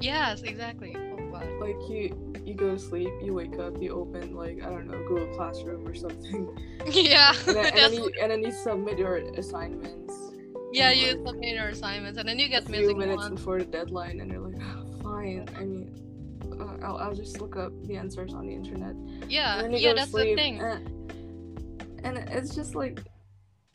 yes 0.00 0.42
exactly 0.42 0.96
god 1.42 1.60
Like 1.60 1.76
you, 1.88 2.34
you 2.44 2.54
go 2.54 2.70
to 2.74 2.78
sleep, 2.78 3.10
you 3.22 3.34
wake 3.34 3.58
up, 3.58 3.80
you 3.80 3.90
open 3.94 4.34
like 4.34 4.62
I 4.62 4.70
don't 4.70 4.86
know 4.86 4.98
Google 5.08 5.34
Classroom 5.36 5.86
or 5.86 5.94
something, 5.94 6.48
yeah 6.86 7.34
and 7.46 7.56
then, 7.56 7.66
and, 7.66 7.76
then 7.76 7.92
you, 7.94 8.12
and 8.20 8.30
then 8.30 8.42
you 8.42 8.52
submit 8.52 8.98
your 8.98 9.16
assignments. 9.38 10.14
yeah 10.72 10.90
you 10.90 11.08
like, 11.16 11.26
submit 11.28 11.54
your 11.54 11.68
assignments 11.68 12.18
and 12.18 12.28
then 12.28 12.38
you 12.38 12.48
get 12.48 12.64
a 12.68 12.72
few 12.72 12.96
minutes 12.96 13.28
before 13.28 13.58
the 13.58 13.64
deadline, 13.64 14.20
and 14.20 14.30
you're 14.30 14.40
like, 14.48 14.60
"Ah, 14.62 14.82
fine. 15.02 15.46
I 15.56 15.64
mean, 15.64 15.84
uh, 16.60 16.84
I'll, 16.86 16.96
I'll 16.98 17.14
just 17.14 17.40
look 17.40 17.56
up 17.56 17.72
the 17.86 17.96
answers 17.96 18.32
on 18.34 18.46
the 18.46 18.54
internet. 18.54 18.94
yeah 19.28 19.56
and 19.56 19.64
then 19.64 19.72
you 19.72 19.78
yeah 19.88 19.94
that's 19.94 20.10
sleep, 20.10 20.36
the 20.36 20.42
thing 20.42 20.60
And, 20.60 20.82
and 22.04 22.18
it's 22.36 22.54
just 22.54 22.74
like, 22.74 23.00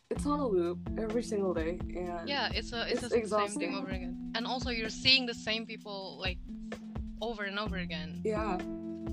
it's 0.09 0.25
on 0.25 0.39
a 0.39 0.47
loop 0.47 0.79
every 0.97 1.23
single 1.23 1.53
day, 1.53 1.79
and 1.95 2.27
yeah 2.27 2.49
it's 2.53 2.73
a 2.73 2.81
it's, 2.91 3.03
It's 3.03 3.29
the 3.29 3.47
same 3.47 3.59
thing 3.59 3.75
over 3.75 3.89
again 3.89 4.31
and 4.35 4.45
also 4.45 4.69
you're 4.69 4.89
seeing 4.89 5.25
the 5.25 5.33
same 5.33 5.65
people 5.65 6.17
like 6.19 6.37
over 7.21 7.43
and 7.43 7.59
over 7.59 7.77
again. 7.77 8.21
Yeah, 8.23 8.57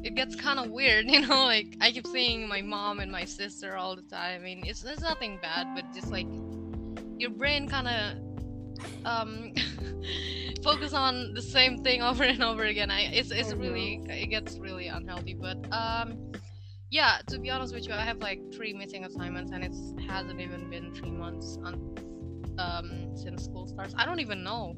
it 0.04 0.14
gets 0.14 0.36
kind 0.36 0.58
of 0.58 0.70
weird 0.70 1.06
you 1.08 1.26
know 1.26 1.44
like 1.44 1.76
i 1.80 1.90
keep 1.90 2.06
seeing 2.06 2.46
my 2.46 2.60
mom 2.62 3.00
and 3.00 3.10
my 3.10 3.24
sister 3.24 3.76
all 3.76 3.96
the 3.96 4.02
time. 4.02 4.40
I 4.40 4.44
mean 4.44 4.62
it's, 4.64 4.84
it's 4.84 5.02
nothing 5.02 5.38
bad 5.40 5.66
but 5.74 5.92
just 5.92 6.10
like 6.10 6.26
your 7.18 7.30
brain 7.30 7.68
kind 7.68 7.88
of 7.88 9.06
um 9.06 9.52
focus 10.62 10.92
on 10.92 11.32
the 11.34 11.42
same 11.42 11.82
thing 11.82 12.02
over 12.10 12.24
and 12.24 12.42
over 12.42 12.64
again. 12.64 12.90
I 12.90 13.02
it's, 13.12 13.30
it's 13.30 13.52
I 13.52 13.56
really 13.56 14.00
it 14.08 14.28
gets 14.28 14.58
really 14.58 14.88
unhealthy 14.88 15.34
but 15.34 15.56
um 15.72 16.32
yeah 16.90 17.18
to 17.28 17.38
be 17.38 17.50
honest 17.50 17.74
with 17.74 17.88
you 17.88 17.94
i 17.94 18.04
have 18.04 18.18
like 18.18 18.40
three 18.54 18.72
missing 18.72 19.04
assignments 19.04 19.50
and 19.50 19.64
it 19.64 19.72
hasn't 20.06 20.40
even 20.40 20.70
been 20.70 20.94
three 20.94 21.10
months 21.10 21.58
on 21.64 21.74
um 22.58 23.16
since 23.16 23.44
school 23.44 23.66
starts. 23.66 23.94
I 23.96 24.04
don't 24.04 24.20
even 24.20 24.44
know 24.44 24.76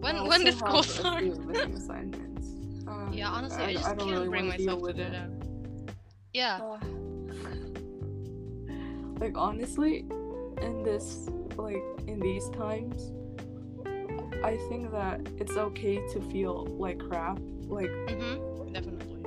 when 0.00 0.16
I 0.16 0.22
when 0.26 0.44
did 0.44 0.56
school 0.56 0.82
start 0.82 1.24
assignments. 1.24 2.46
Uh, 2.86 3.08
yeah 3.12 3.28
honestly 3.28 3.62
i, 3.62 3.66
I, 3.68 3.72
just 3.74 3.86
I 3.86 3.94
can't 3.94 4.10
really 4.10 4.28
bring 4.28 4.48
myself 4.48 4.78
to 4.78 4.84
with 4.84 4.96
do 4.96 5.02
it. 5.02 5.12
that 5.12 5.30
yeah 6.32 6.58
Uh, 6.62 6.78
like 9.20 9.36
honestly, 9.36 10.04
in 10.62 10.82
this 10.84 11.28
like 11.56 11.82
in 12.06 12.20
these 12.20 12.48
times, 12.50 13.12
I 14.44 14.56
think 14.68 14.92
that 14.92 15.20
it's 15.38 15.56
okay 15.56 15.96
to 16.12 16.20
feel 16.30 16.66
like 16.78 16.98
crap. 16.98 17.38
Like 17.66 17.90
mm-hmm 17.90 18.72
definitely 18.72 19.18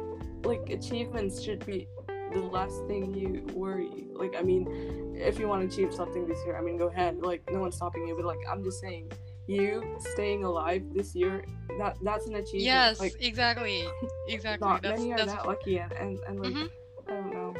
like 0.44 0.70
achievements 0.70 1.42
should 1.42 1.66
be 1.66 1.88
the 2.34 2.40
last 2.40 2.86
thing 2.88 3.14
you 3.14 3.46
worry. 3.54 4.08
Like 4.14 4.36
I 4.38 4.42
mean, 4.42 4.68
if 5.16 5.40
you 5.40 5.48
want 5.48 5.62
to 5.62 5.68
achieve 5.74 5.94
something 5.94 6.28
this 6.28 6.40
year, 6.46 6.58
I 6.58 6.62
mean, 6.62 6.78
go 6.78 6.88
ahead. 6.88 7.20
Like 7.20 7.44
no 7.52 7.60
one's 7.60 7.76
stopping 7.76 8.08
you. 8.08 8.16
But 8.16 8.26
like 8.26 8.40
I'm 8.50 8.64
just 8.64 8.80
saying, 8.80 9.12
you 9.52 9.84
staying 10.14 10.44
alive 10.44 10.84
this 10.94 11.16
year, 11.16 11.44
that 11.78 11.98
that's 12.02 12.28
an 12.28 12.36
achievement. 12.36 12.66
Yes, 12.66 13.00
Like 13.00 13.16
exactly, 13.20 13.86
exactly. 14.28 14.68
not 14.68 14.82
that's 14.82 15.00
many 15.00 15.14
are 15.14 15.18
that's 15.18 15.34
that 15.34 15.46
lucky, 15.46 15.78
and 15.78 15.92
and, 15.94 16.20
and 16.28 16.40
like 16.40 16.54
Mhm. 16.54 16.70
I 17.08 17.12
don't 17.12 17.34
know. 17.34 17.54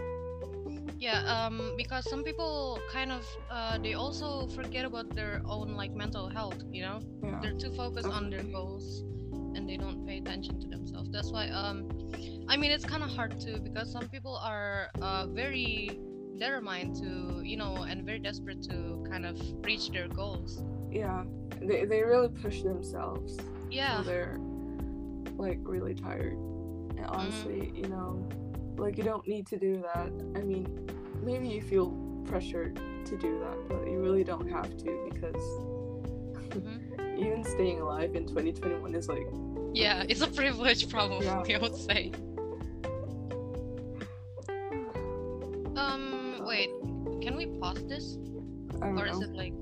yeah 1.00 1.20
um 1.36 1.74
because 1.78 2.08
some 2.10 2.24
people 2.24 2.80
kind 2.94 3.12
of 3.12 3.26
uh 3.50 3.78
they 3.82 3.94
also 3.94 4.48
forget 4.54 4.86
about 4.86 5.10
their 5.16 5.42
own 5.46 5.74
like 5.76 5.92
mental 5.96 6.30
health 6.30 6.62
you 6.72 6.84
know 6.86 7.00
Yeah. 7.24 7.40
they're 7.42 7.58
too 7.64 7.74
focused 7.76 8.08
on 8.08 8.30
their 8.30 8.44
goals 8.44 9.04
and 9.56 9.68
they 9.68 9.78
don't 9.78 10.06
pay 10.06 10.18
attention 10.20 10.60
to 10.62 10.68
themselves 10.68 11.10
that's 11.12 11.32
why 11.32 11.50
um 11.50 11.78
i 12.48 12.56
mean 12.56 12.70
it's 12.72 12.86
kind 12.86 13.04
of 13.04 13.10
hard 13.10 13.34
too 13.42 13.58
because 13.68 13.92
some 13.92 14.08
people 14.10 14.38
are 14.38 14.90
uh 15.02 15.26
very 15.44 15.98
determined 16.38 16.96
to 17.04 17.42
you 17.44 17.58
know 17.58 17.74
and 17.90 18.06
very 18.06 18.20
desperate 18.20 18.62
to 18.70 19.04
kind 19.12 19.26
of 19.26 19.36
reach 19.66 19.90
their 19.90 20.08
goals 20.08 20.62
Yeah. 20.92 21.24
They 21.62 21.86
they 21.86 22.02
really 22.04 22.30
push 22.30 22.62
themselves. 22.64 23.38
yeah 23.70 23.98
So 23.98 24.04
they're 24.04 24.38
like 25.38 25.60
really 25.64 25.94
tired. 25.96 26.34
And 26.34 27.00
Mm-hmm. 27.00 27.14
honestly, 27.14 27.72
you 27.76 27.88
know, 27.88 28.28
like 28.78 28.98
you 28.98 29.04
don't 29.04 29.28
need 29.28 29.48
to 29.48 29.58
do 29.58 29.82
that. 29.82 30.12
I 30.36 30.42
mean, 30.44 30.68
maybe 31.24 31.48
you 31.48 31.62
feel 31.62 31.92
pressured 32.26 32.76
to 33.06 33.18
do 33.18 33.40
that, 33.40 33.58
but 33.70 33.90
you 33.90 34.00
really 34.00 34.24
don't 34.24 34.48
have 34.50 34.70
to 34.78 35.10
because 35.12 35.44
Mhm. 36.52 37.18
even 37.18 37.44
staying 37.44 37.80
alive 37.82 38.16
in 38.16 38.26
2021 38.28 38.94
is 38.96 39.08
like 39.08 39.26
yeah 39.74 40.04
it's 40.10 40.22
a 40.22 40.28
privilege 40.28 40.90
probably 40.90 41.26
Yeah. 41.26 41.44
i 41.56 41.58
would 41.60 41.76
say 41.76 42.12
um 45.76 46.42
wait 46.46 46.70
can 47.22 47.36
we 47.38 47.46
pause 47.60 47.84
this 47.88 48.18
or 48.82 49.06
is 49.08 49.22
it 49.22 49.32
like 49.34 49.54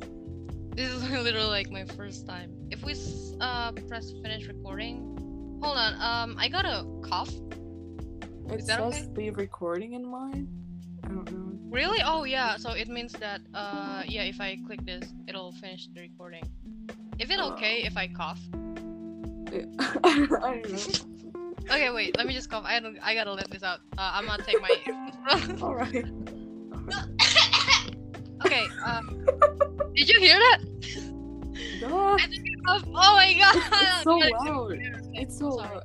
this 0.80 0.90
is 0.92 1.04
literally 1.28 1.50
like 1.60 1.70
my 1.70 1.84
first 1.84 2.26
time 2.26 2.50
if 2.72 2.82
we 2.84 2.96
uh 3.42 3.72
press 3.90 4.14
finish 4.24 4.48
recording 4.48 5.60
hold 5.62 5.78
on 5.78 5.94
um 6.00 6.38
i 6.40 6.48
got 6.48 6.64
a 6.64 6.86
cough 7.04 7.34
It 8.50 8.62
is 8.62 8.68
that 8.68 8.80
says 8.80 9.04
okay? 9.04 9.08
leave 9.18 9.38
recording 9.38 9.92
in 9.94 10.06
mine. 10.10 10.48
I 11.04 11.10
don't 11.10 11.30
know. 11.32 11.60
really 11.70 12.00
oh 12.06 12.24
yeah 12.24 12.56
so 12.56 12.72
it 12.72 12.88
means 12.88 13.12
that 13.14 13.42
uh 13.54 14.04
yeah 14.08 14.24
if 14.24 14.40
i 14.40 14.58
click 14.66 14.82
this 14.86 15.04
it'll 15.28 15.52
finish 15.52 15.88
the 15.94 16.00
recording 16.00 16.46
is 17.20 17.30
it 17.30 17.40
okay 17.40 17.84
if 17.84 17.98
i 17.98 18.08
cough 18.08 18.40
Yeah. 19.52 19.66
I 20.04 20.62
don't 20.64 20.70
know. 20.72 20.80
okay 21.76 21.90
wait 21.92 22.16
let 22.18 22.26
me 22.26 22.34
just 22.34 22.50
cough 22.50 22.64
i 22.66 22.80
don't 22.80 22.98
i 23.04 23.14
gotta 23.14 23.34
let 23.34 23.52
this 23.52 23.64
out 23.64 23.80
uh, 23.98 24.12
i'm 24.16 24.26
gonna 24.28 24.44
take 24.44 24.62
my 24.62 24.72
All 25.62 25.76
right. 25.76 26.06
okay 28.46 28.66
uh 28.86 29.02
did 30.00 30.10
you 30.10 30.20
hear 30.20 30.40
that 30.40 30.60
oh 31.84 32.18
my 33.16 33.34
god 33.40 33.56
It's 33.82 34.04
so 34.04 34.18
loud. 34.46 34.80
It's 35.14 35.38
so 35.40 35.52
Sorry. 35.52 35.76
loud. 35.76 35.84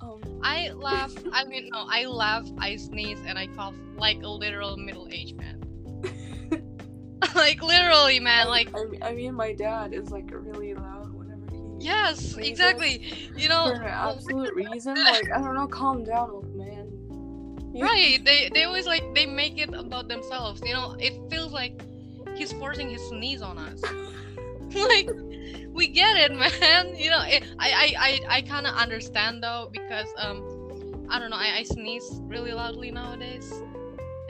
Um, 0.00 0.40
I 0.42 0.70
laugh. 0.72 1.12
I 1.32 1.44
mean, 1.44 1.70
no, 1.72 1.86
I 1.88 2.04
laugh, 2.06 2.46
I 2.58 2.76
sneeze, 2.76 3.18
and 3.26 3.38
I 3.38 3.46
cough 3.48 3.74
like 3.96 4.22
a 4.22 4.28
literal 4.28 4.76
middle-aged 4.76 5.36
man. 5.36 5.60
like 7.34 7.62
literally, 7.62 8.20
man. 8.20 8.48
Like 8.48 8.68
I, 8.76 8.84
mean- 8.84 9.02
I 9.02 9.12
mean, 9.14 9.34
my 9.34 9.52
dad 9.54 9.94
is 9.94 10.10
like 10.10 10.28
really 10.30 10.74
loud 10.74 11.12
whenever 11.12 11.46
he. 11.50 11.86
yes, 11.86 12.18
sneezes 12.18 12.50
exactly. 12.50 13.30
You 13.36 13.48
know, 13.48 13.72
For 13.74 13.82
an 13.82 13.88
absolute 13.88 14.54
reason, 14.54 14.94
like 14.96 15.30
I 15.32 15.40
don't 15.40 15.54
know, 15.54 15.66
calm 15.68 16.04
down, 16.04 16.30
old 16.30 16.54
man. 16.54 16.90
You- 17.74 17.84
right? 17.84 18.22
They 18.24 18.50
they 18.52 18.64
always 18.64 18.86
like 18.86 19.04
they 19.14 19.26
make 19.26 19.58
it 19.58 19.72
about 19.74 20.08
themselves. 20.08 20.60
You 20.66 20.74
know, 20.74 20.96
it 20.98 21.14
feels 21.30 21.52
like 21.52 21.80
he's 22.36 22.52
forcing 22.52 22.88
his 22.90 23.02
sneeze 23.08 23.42
on 23.42 23.58
us. 23.58 23.80
like 24.74 25.08
we 25.72 25.88
get 25.88 26.16
it, 26.16 26.32
man. 26.32 26.96
You 26.96 27.10
know, 27.10 27.22
it, 27.24 27.44
I 27.58 27.70
I 27.70 27.94
I, 27.98 28.36
I 28.38 28.42
kind 28.42 28.66
of 28.66 28.74
understand 28.74 29.42
though 29.42 29.68
because 29.72 30.08
um 30.18 31.06
I 31.10 31.18
don't 31.18 31.30
know, 31.30 31.36
I, 31.36 31.58
I 31.58 31.62
sneeze 31.64 32.20
really 32.24 32.52
loudly 32.52 32.90
nowadays, 32.90 33.52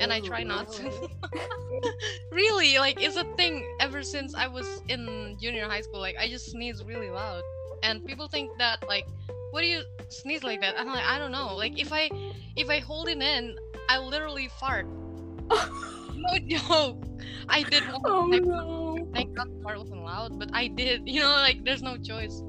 and 0.00 0.12
I 0.12 0.18
Oh, 0.20 0.25
try 0.26 0.42
not 0.42 0.70
to. 0.73 0.82
really? 0.84 1.08
really 2.30 2.78
like 2.78 3.00
it's 3.00 3.16
a 3.16 3.25
thing 3.37 3.64
ever 3.80 4.02
since 4.02 4.34
i 4.34 4.46
was 4.46 4.82
in 4.88 5.37
junior 5.40 5.64
high 5.66 5.80
school 5.80 6.00
like 6.00 6.16
i 6.18 6.28
just 6.28 6.50
sneeze 6.50 6.82
really 6.84 7.11
loud 7.11 7.42
and 7.82 8.04
people 8.06 8.28
think 8.28 8.50
that 8.58 8.78
like 8.88 9.06
what 9.50 9.61
do 9.61 9.66
you 9.66 9.82
sneeze 10.08 10.42
like 10.42 10.61
that 10.61 10.75
i'm 10.78 10.87
like 10.87 11.04
i 11.04 11.18
don't 11.18 11.32
know 11.32 11.54
like 11.54 11.78
if 11.78 11.92
i 11.92 12.08
if 12.56 12.68
i 12.70 12.78
hold 12.78 13.08
it 13.08 13.20
in 13.20 13.54
i 13.88 13.99
literally 13.99 14.49
fart 14.61 14.87
no 15.50 16.38
joke 16.46 17.03
i 17.48 17.62
did 17.62 17.82
oh 18.04 18.30
time. 18.30 18.44
no. 18.48 19.08
thank 19.12 19.34
god 19.34 19.48
the 19.50 19.62
fart 19.62 19.78
wasn't 19.78 20.02
loud 20.02 20.38
but 20.38 20.50
i 20.52 20.66
did 20.66 21.02
you 21.06 21.20
know 21.20 21.32
like 21.32 21.64
there's 21.64 21.82
no 21.82 21.96
choice 21.96 22.42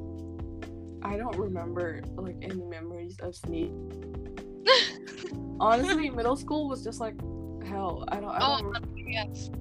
I 1.02 1.18
don't 1.18 1.38
remember 1.38 2.02
like 2.16 2.36
any 2.42 2.64
memories 2.64 3.16
of 3.20 3.36
sneeze. 3.36 3.70
Honestly, 5.60 6.10
middle 6.10 6.36
school 6.36 6.68
was 6.68 6.84
just 6.84 7.00
like 7.00 7.14
hell. 7.64 8.06
I 8.08 8.20
don't. 8.20 8.32
I 8.32 8.40
oh 8.42 8.58
don't 8.58 8.66
remember. 8.66 8.90
yes 9.06 9.52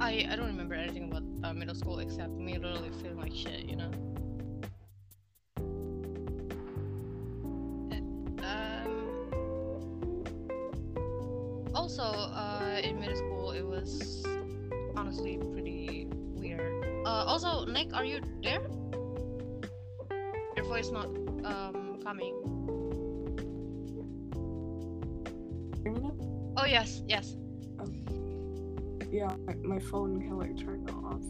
I, 0.00 0.26
I 0.30 0.36
don't 0.36 0.46
remember 0.46 0.74
anything 0.74 1.10
about 1.10 1.22
uh, 1.42 1.52
middle 1.52 1.74
school 1.74 1.98
except 1.98 2.30
me 2.30 2.56
literally 2.56 2.90
feeling 3.02 3.18
like 3.18 3.34
shit, 3.34 3.64
you 3.64 3.76
know. 3.76 3.90
Also, 11.98 12.20
uh, 12.32 12.80
in 12.82 13.00
middle 13.00 13.16
school, 13.16 13.50
it 13.52 13.64
was 13.66 14.24
honestly 14.96 15.38
pretty 15.52 16.06
weird. 16.34 16.84
Uh, 17.04 17.24
also, 17.26 17.64
Nick, 17.64 17.92
are 17.94 18.04
you 18.04 18.20
there? 18.42 18.62
Your 20.56 20.64
voice 20.66 20.90
not 20.90 21.06
um 21.44 21.98
coming. 22.02 22.34
Hear 25.82 25.92
me 25.92 26.00
now? 26.00 26.14
Oh 26.56 26.66
yes, 26.66 27.02
yes. 27.06 27.34
Yeah, 29.10 29.34
my, 29.46 29.54
my 29.64 29.78
phone 29.78 30.20
can 30.20 30.36
like 30.38 30.58
turn 30.58 30.86
off. 30.90 31.22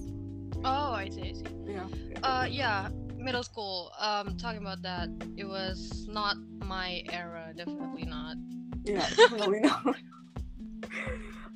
Oh, 0.65 0.93
I 0.93 1.09
see, 1.09 1.31
I 1.31 1.33
see. 1.33 1.45
Yeah. 1.65 1.87
Uh, 2.23 2.47
yeah, 2.51 2.89
middle 3.17 3.45
school. 3.45 3.93
Um, 4.01 4.37
talking 4.37 4.61
about 4.61 4.83
that, 4.83 5.09
it 5.37 5.45
was 5.45 6.09
not 6.09 6.37
my 6.65 7.03
era. 7.13 7.53
Definitely 7.57 8.07
not. 8.07 8.37
Yeah, 8.85 9.07
definitely 9.17 9.61
not. 9.61 9.97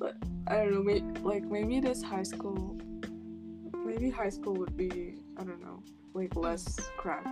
But 0.03 0.17
I 0.47 0.57
don't 0.57 0.73
know, 0.73 0.83
maybe, 0.83 1.19
like 1.21 1.43
maybe 1.45 1.79
this 1.79 2.03
high 2.03 2.23
school, 2.23 2.77
maybe 3.85 4.09
high 4.09 4.29
school 4.29 4.53
would 4.55 4.75
be, 4.75 5.15
I 5.37 5.43
don't 5.45 5.61
know, 5.61 5.81
like 6.13 6.35
less 6.35 6.77
crappy 6.97 7.29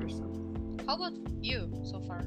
or 0.00 0.08
something. 0.08 0.80
How 0.86 0.94
about 0.94 1.12
you 1.42 1.70
so 1.84 2.00
far? 2.00 2.24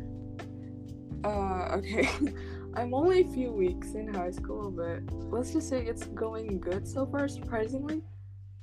Uh, 1.23 1.77
okay. 1.77 2.07
I'm 2.75 2.93
only 2.93 3.21
a 3.21 3.27
few 3.27 3.51
weeks 3.51 3.95
in 3.95 4.13
high 4.13 4.29
school, 4.29 4.69
but 4.69 5.01
let's 5.31 5.53
just 5.53 5.67
say 5.67 5.83
it's 5.83 6.05
going 6.05 6.59
good 6.59 6.87
so 6.87 7.07
far, 7.07 7.27
surprisingly. 7.27 8.03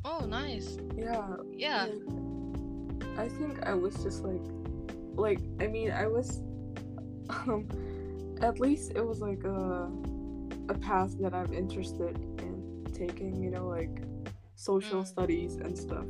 Oh, 0.04 0.24
nice. 0.26 0.78
Yeah. 0.96 1.26
Yeah. 1.52 1.86
like, 1.86 3.18
I 3.18 3.28
think 3.28 3.66
I 3.66 3.74
was 3.74 3.96
just 3.96 4.22
like, 4.22 4.46
like, 5.16 5.40
I 5.60 5.66
mean, 5.66 5.90
I 5.90 6.06
was, 6.06 6.38
um, 7.30 7.66
at 8.40 8.60
least 8.60 8.92
it 8.94 9.04
was 9.04 9.20
like 9.20 9.42
a, 9.42 9.90
a 10.68 10.74
path 10.74 11.16
that 11.20 11.34
I'm 11.34 11.52
interested 11.52 12.16
in 12.38 12.86
taking, 12.92 13.36
you 13.42 13.50
know, 13.50 13.66
like 13.68 14.02
social 14.54 15.02
Mm. 15.02 15.06
studies 15.06 15.56
and 15.56 15.76
stuff. 15.76 16.04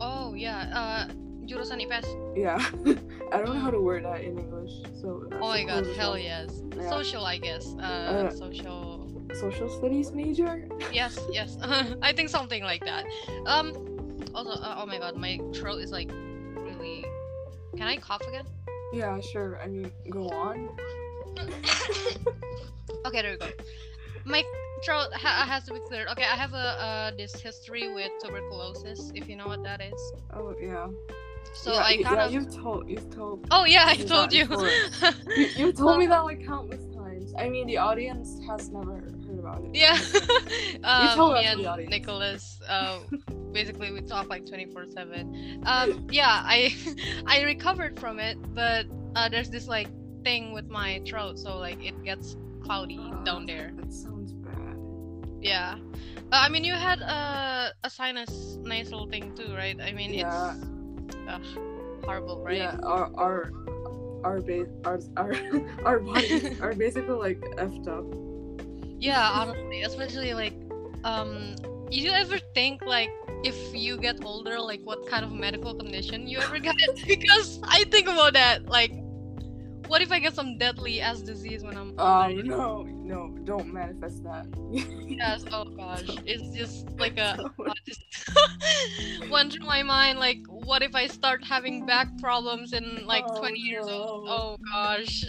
Oh, 0.00 0.34
yeah. 0.34 0.70
Uh, 0.74 1.12
jurusan 1.46 1.80
IPS. 1.80 2.06
Yeah. 2.36 2.58
I 3.32 3.38
don't 3.38 3.54
know 3.54 3.60
how 3.60 3.70
to 3.70 3.80
word 3.80 4.04
that 4.04 4.20
in 4.22 4.38
English, 4.38 4.72
so. 5.00 5.26
Oh 5.40 5.48
my 5.48 5.64
god, 5.64 5.86
hell 5.96 6.12
one. 6.12 6.22
yes. 6.22 6.62
Yeah. 6.76 6.88
Social, 6.90 7.24
I 7.24 7.38
guess. 7.38 7.74
Uh, 7.78 7.82
Uh, 7.82 8.30
social. 8.30 9.10
Social 9.34 9.68
studies 9.68 10.12
major? 10.12 10.68
Yes, 10.92 11.18
yes. 11.32 11.56
I 12.02 12.12
think 12.12 12.28
something 12.28 12.62
like 12.62 12.84
that. 12.84 13.04
Um. 13.46 13.72
Also, 14.34 14.50
uh, 14.50 14.78
oh 14.82 14.86
my 14.86 14.98
god, 14.98 15.16
my 15.16 15.38
throat 15.54 15.78
is 15.80 15.90
like 15.92 16.10
really. 16.56 17.04
Can 17.76 17.86
I 17.86 17.96
cough 17.98 18.22
again? 18.26 18.46
Yeah, 18.92 19.18
sure. 19.20 19.58
I 19.62 19.66
mean, 19.66 19.90
go 20.10 20.28
on. 20.30 20.70
okay, 23.06 23.22
there 23.22 23.32
we 23.32 23.36
go. 23.38 23.48
My 24.24 24.42
throat 24.84 25.08
ha- 25.14 25.44
has 25.46 25.64
to 25.64 25.74
be 25.74 25.80
cleared. 25.86 26.08
Okay, 26.08 26.24
I 26.24 26.36
have 26.36 26.52
a 26.52 26.56
uh, 26.56 27.10
this 27.16 27.34
history 27.40 27.92
with 27.92 28.10
tuberculosis, 28.22 29.12
if 29.14 29.28
you 29.28 29.36
know 29.36 29.46
what 29.46 29.62
that 29.62 29.80
is. 29.80 30.12
Oh, 30.32 30.54
yeah. 30.60 30.88
So 31.54 31.72
yeah, 31.72 31.78
I 31.78 32.02
kind 32.02 32.16
yeah, 32.16 32.24
of. 32.26 32.32
you've 32.32 32.54
told, 32.54 32.88
you've 32.88 33.14
told 33.14 33.46
Oh 33.50 33.64
yeah, 33.64 33.84
I 33.86 33.96
told 33.96 34.32
you. 34.32 34.46
You, 35.36 35.46
you 35.56 35.72
told 35.72 35.98
me 35.98 36.06
that 36.06 36.24
like 36.24 36.44
countless 36.44 36.84
times. 36.96 37.32
I 37.38 37.48
mean, 37.48 37.66
the 37.66 37.76
audience 37.76 38.40
has 38.46 38.70
never 38.70 38.94
heard 38.94 39.38
about 39.38 39.62
it. 39.64 39.70
yeah. 39.74 39.98
um, 40.84 41.16
told 41.16 41.34
me 41.34 41.42
the 41.42 41.48
and 41.48 41.66
audience. 41.66 41.90
Nicholas. 41.90 42.60
Uh, 42.68 42.98
basically, 43.52 43.92
we 43.92 44.00
talk 44.00 44.28
like 44.28 44.46
twenty 44.46 44.66
four 44.66 44.86
seven. 44.86 45.62
Um, 45.64 46.06
yeah, 46.10 46.42
I 46.44 46.74
I 47.26 47.42
recovered 47.42 47.98
from 48.00 48.18
it, 48.18 48.36
but 48.54 48.86
uh, 49.14 49.28
there's 49.28 49.50
this 49.50 49.68
like 49.68 49.88
thing 50.24 50.52
with 50.52 50.68
my 50.68 51.00
throat, 51.06 51.38
so 51.38 51.58
like 51.58 51.84
it 51.84 51.94
gets 52.04 52.36
cloudy 52.64 52.98
down 53.24 53.46
there. 53.46 53.72
That 53.76 53.92
sounds 53.92 54.32
bad. 54.32 54.76
Yeah. 55.40 55.76
Uh, 56.32 56.40
I 56.42 56.48
mean, 56.48 56.64
you 56.64 56.74
had 56.74 57.00
a 57.00 57.72
a 57.84 57.90
sinus 57.90 58.56
nasal 58.64 59.06
thing 59.06 59.34
too, 59.36 59.54
right? 59.54 59.76
I 59.80 59.92
mean, 59.92 60.12
Yeah. 60.14 60.56
it's 61.28 61.48
horrible, 62.04 62.42
right? 62.42 62.56
Yeah, 62.56 62.76
our 62.82 63.10
our 63.16 63.52
our 64.24 64.40
base 64.40 64.68
our 64.84 64.98
our 65.16 65.32
our 65.84 65.98
bodies 66.00 66.58
are 66.64 66.72
basically 66.74 67.14
like 67.14 67.40
effed 67.60 67.86
up. 67.86 68.04
Yeah, 68.98 69.20
honestly, 69.20 69.82
especially 69.82 70.32
like, 70.32 70.56
um, 71.04 71.56
you 71.90 72.08
ever 72.10 72.38
think 72.56 72.80
like 72.86 73.10
if 73.44 73.56
you 73.74 73.98
get 74.00 74.24
older, 74.24 74.58
like 74.58 74.80
what 74.84 75.04
kind 75.06 75.24
of 75.24 75.32
medical 75.32 75.74
condition 75.74 76.26
you 76.26 76.38
ever 76.40 76.58
get? 76.58 76.74
because 77.06 77.60
I 77.64 77.84
think 77.92 78.08
about 78.08 78.32
that. 78.32 78.64
Like, 78.66 78.92
what 79.88 80.02
if 80.02 80.10
I 80.12 80.18
get 80.18 80.34
some 80.34 80.58
deadly 80.58 81.00
ass 81.00 81.20
disease 81.20 81.62
when 81.62 81.76
I'm 81.76 81.94
Oh 81.98 82.22
older? 82.28 82.42
no, 82.42 82.82
no, 82.82 83.28
don't 83.44 83.72
manifest 83.72 84.22
that. 84.24 84.46
Yes. 85.06 85.44
Oh 85.52 85.64
gosh, 85.76 86.08
it's 86.26 86.56
just 86.56 86.88
like 86.98 87.18
a 87.18 87.38
just 87.86 88.02
went 89.30 89.52
through 89.52 89.66
my 89.66 89.82
mind 89.82 90.18
like, 90.18 90.38
what 90.48 90.82
if 90.82 90.94
I 90.94 91.06
start 91.06 91.44
having 91.44 91.86
back 91.86 92.08
problems 92.18 92.72
in 92.72 93.06
like 93.06 93.24
Oh, 93.28 93.40
20 93.40 93.58
years 93.60 93.86
old? 93.88 94.26
Oh 94.28 94.56
gosh. 94.72 95.24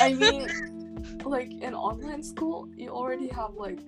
I 0.00 0.14
mean, 0.14 0.48
like 1.24 1.52
in 1.52 1.74
online 1.74 2.22
school, 2.22 2.68
you 2.76 2.90
already 2.90 3.28
have 3.28 3.54
like 3.54 3.78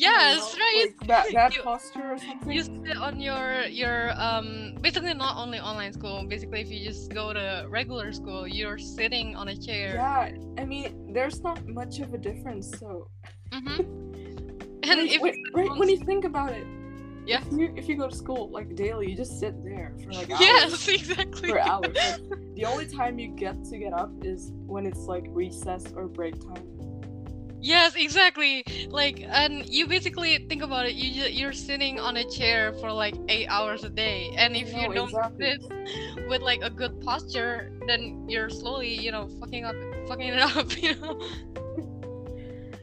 Yes, 0.00 0.54
know, 0.54 0.60
right. 0.64 0.86
like 0.98 1.08
bad, 1.08 1.26
bad 1.32 1.52
You- 1.56 1.62
posture 1.62 2.12
or 2.12 2.18
something. 2.18 2.52
you 2.52 2.62
sit 2.62 2.96
on 2.96 3.20
your 3.20 3.64
your 3.66 4.12
um 4.20 4.74
basically 4.80 5.14
not 5.14 5.36
only 5.36 5.58
online 5.58 5.92
school 5.92 6.24
basically 6.28 6.60
if 6.60 6.70
you 6.70 6.84
just 6.84 7.12
go 7.12 7.32
to 7.32 7.66
regular 7.68 8.12
school 8.12 8.46
you're 8.46 8.78
sitting 8.78 9.34
on 9.36 9.48
a 9.48 9.56
chair 9.56 9.94
Yeah, 9.94 10.30
I 10.60 10.64
mean, 10.64 11.12
there's 11.12 11.40
not 11.42 11.58
much 11.68 12.00
of 12.00 12.14
a 12.14 12.18
difference. 12.18 12.66
So, 12.78 13.08
hmm 13.52 13.66
and 14.88 14.98
Like, 15.02 15.12
if 15.14 15.20
wait, 15.22 15.36
right 15.54 15.70
when 15.76 15.88
you 15.88 15.98
think 15.98 16.24
about 16.24 16.52
it, 16.52 16.66
Yeah. 17.26 17.40
if 17.44 17.52
you, 17.52 17.74
if 17.76 17.88
you 17.88 17.96
go 17.96 18.08
to 18.08 18.16
school 18.16 18.48
like 18.50 18.74
daily, 18.74 19.10
you 19.10 19.16
just 19.16 19.38
sit 19.40 19.54
there 19.64 19.92
for 20.04 20.12
like 20.12 20.30
hours. 20.34 20.40
yes 20.40 20.88
exactly 20.88 21.48
For 21.50 21.60
hours. 21.60 21.96
Like, 21.96 22.20
the 22.56 22.64
only 22.64 22.86
time 22.86 23.18
you 23.18 23.28
get 23.36 23.56
to 23.70 23.78
get 23.78 23.92
up 23.92 24.10
is 24.22 24.50
when 24.66 24.86
it's 24.86 25.04
like 25.06 25.24
recess 25.28 25.84
or 25.94 26.08
break 26.08 26.34
time. 26.40 26.64
Yes 27.60 27.94
exactly 27.96 28.62
like 28.88 29.20
and 29.28 29.68
you 29.68 29.86
basically 29.86 30.38
think 30.48 30.62
about 30.62 30.86
it 30.86 30.94
you 30.94 31.24
you're 31.24 31.52
sitting 31.52 31.98
on 31.98 32.16
a 32.16 32.24
chair 32.30 32.72
for 32.74 32.92
like 32.92 33.14
eight 33.28 33.46
hours 33.48 33.82
a 33.84 33.88
day 33.90 34.30
and 34.36 34.54
if 34.56 34.72
you 34.72 34.92
don't 34.94 35.08
exactly. 35.08 35.56
sit 35.58 36.28
with 36.28 36.40
like 36.40 36.62
a 36.62 36.70
good 36.70 37.00
posture 37.00 37.72
then 37.88 38.24
you're 38.28 38.48
slowly 38.48 38.94
you 38.94 39.10
know 39.10 39.28
fucking 39.40 39.64
up 39.64 39.74
fucking 40.06 40.28
it 40.28 40.38
up 40.56 40.70
you 40.82 40.94
know 41.00 41.18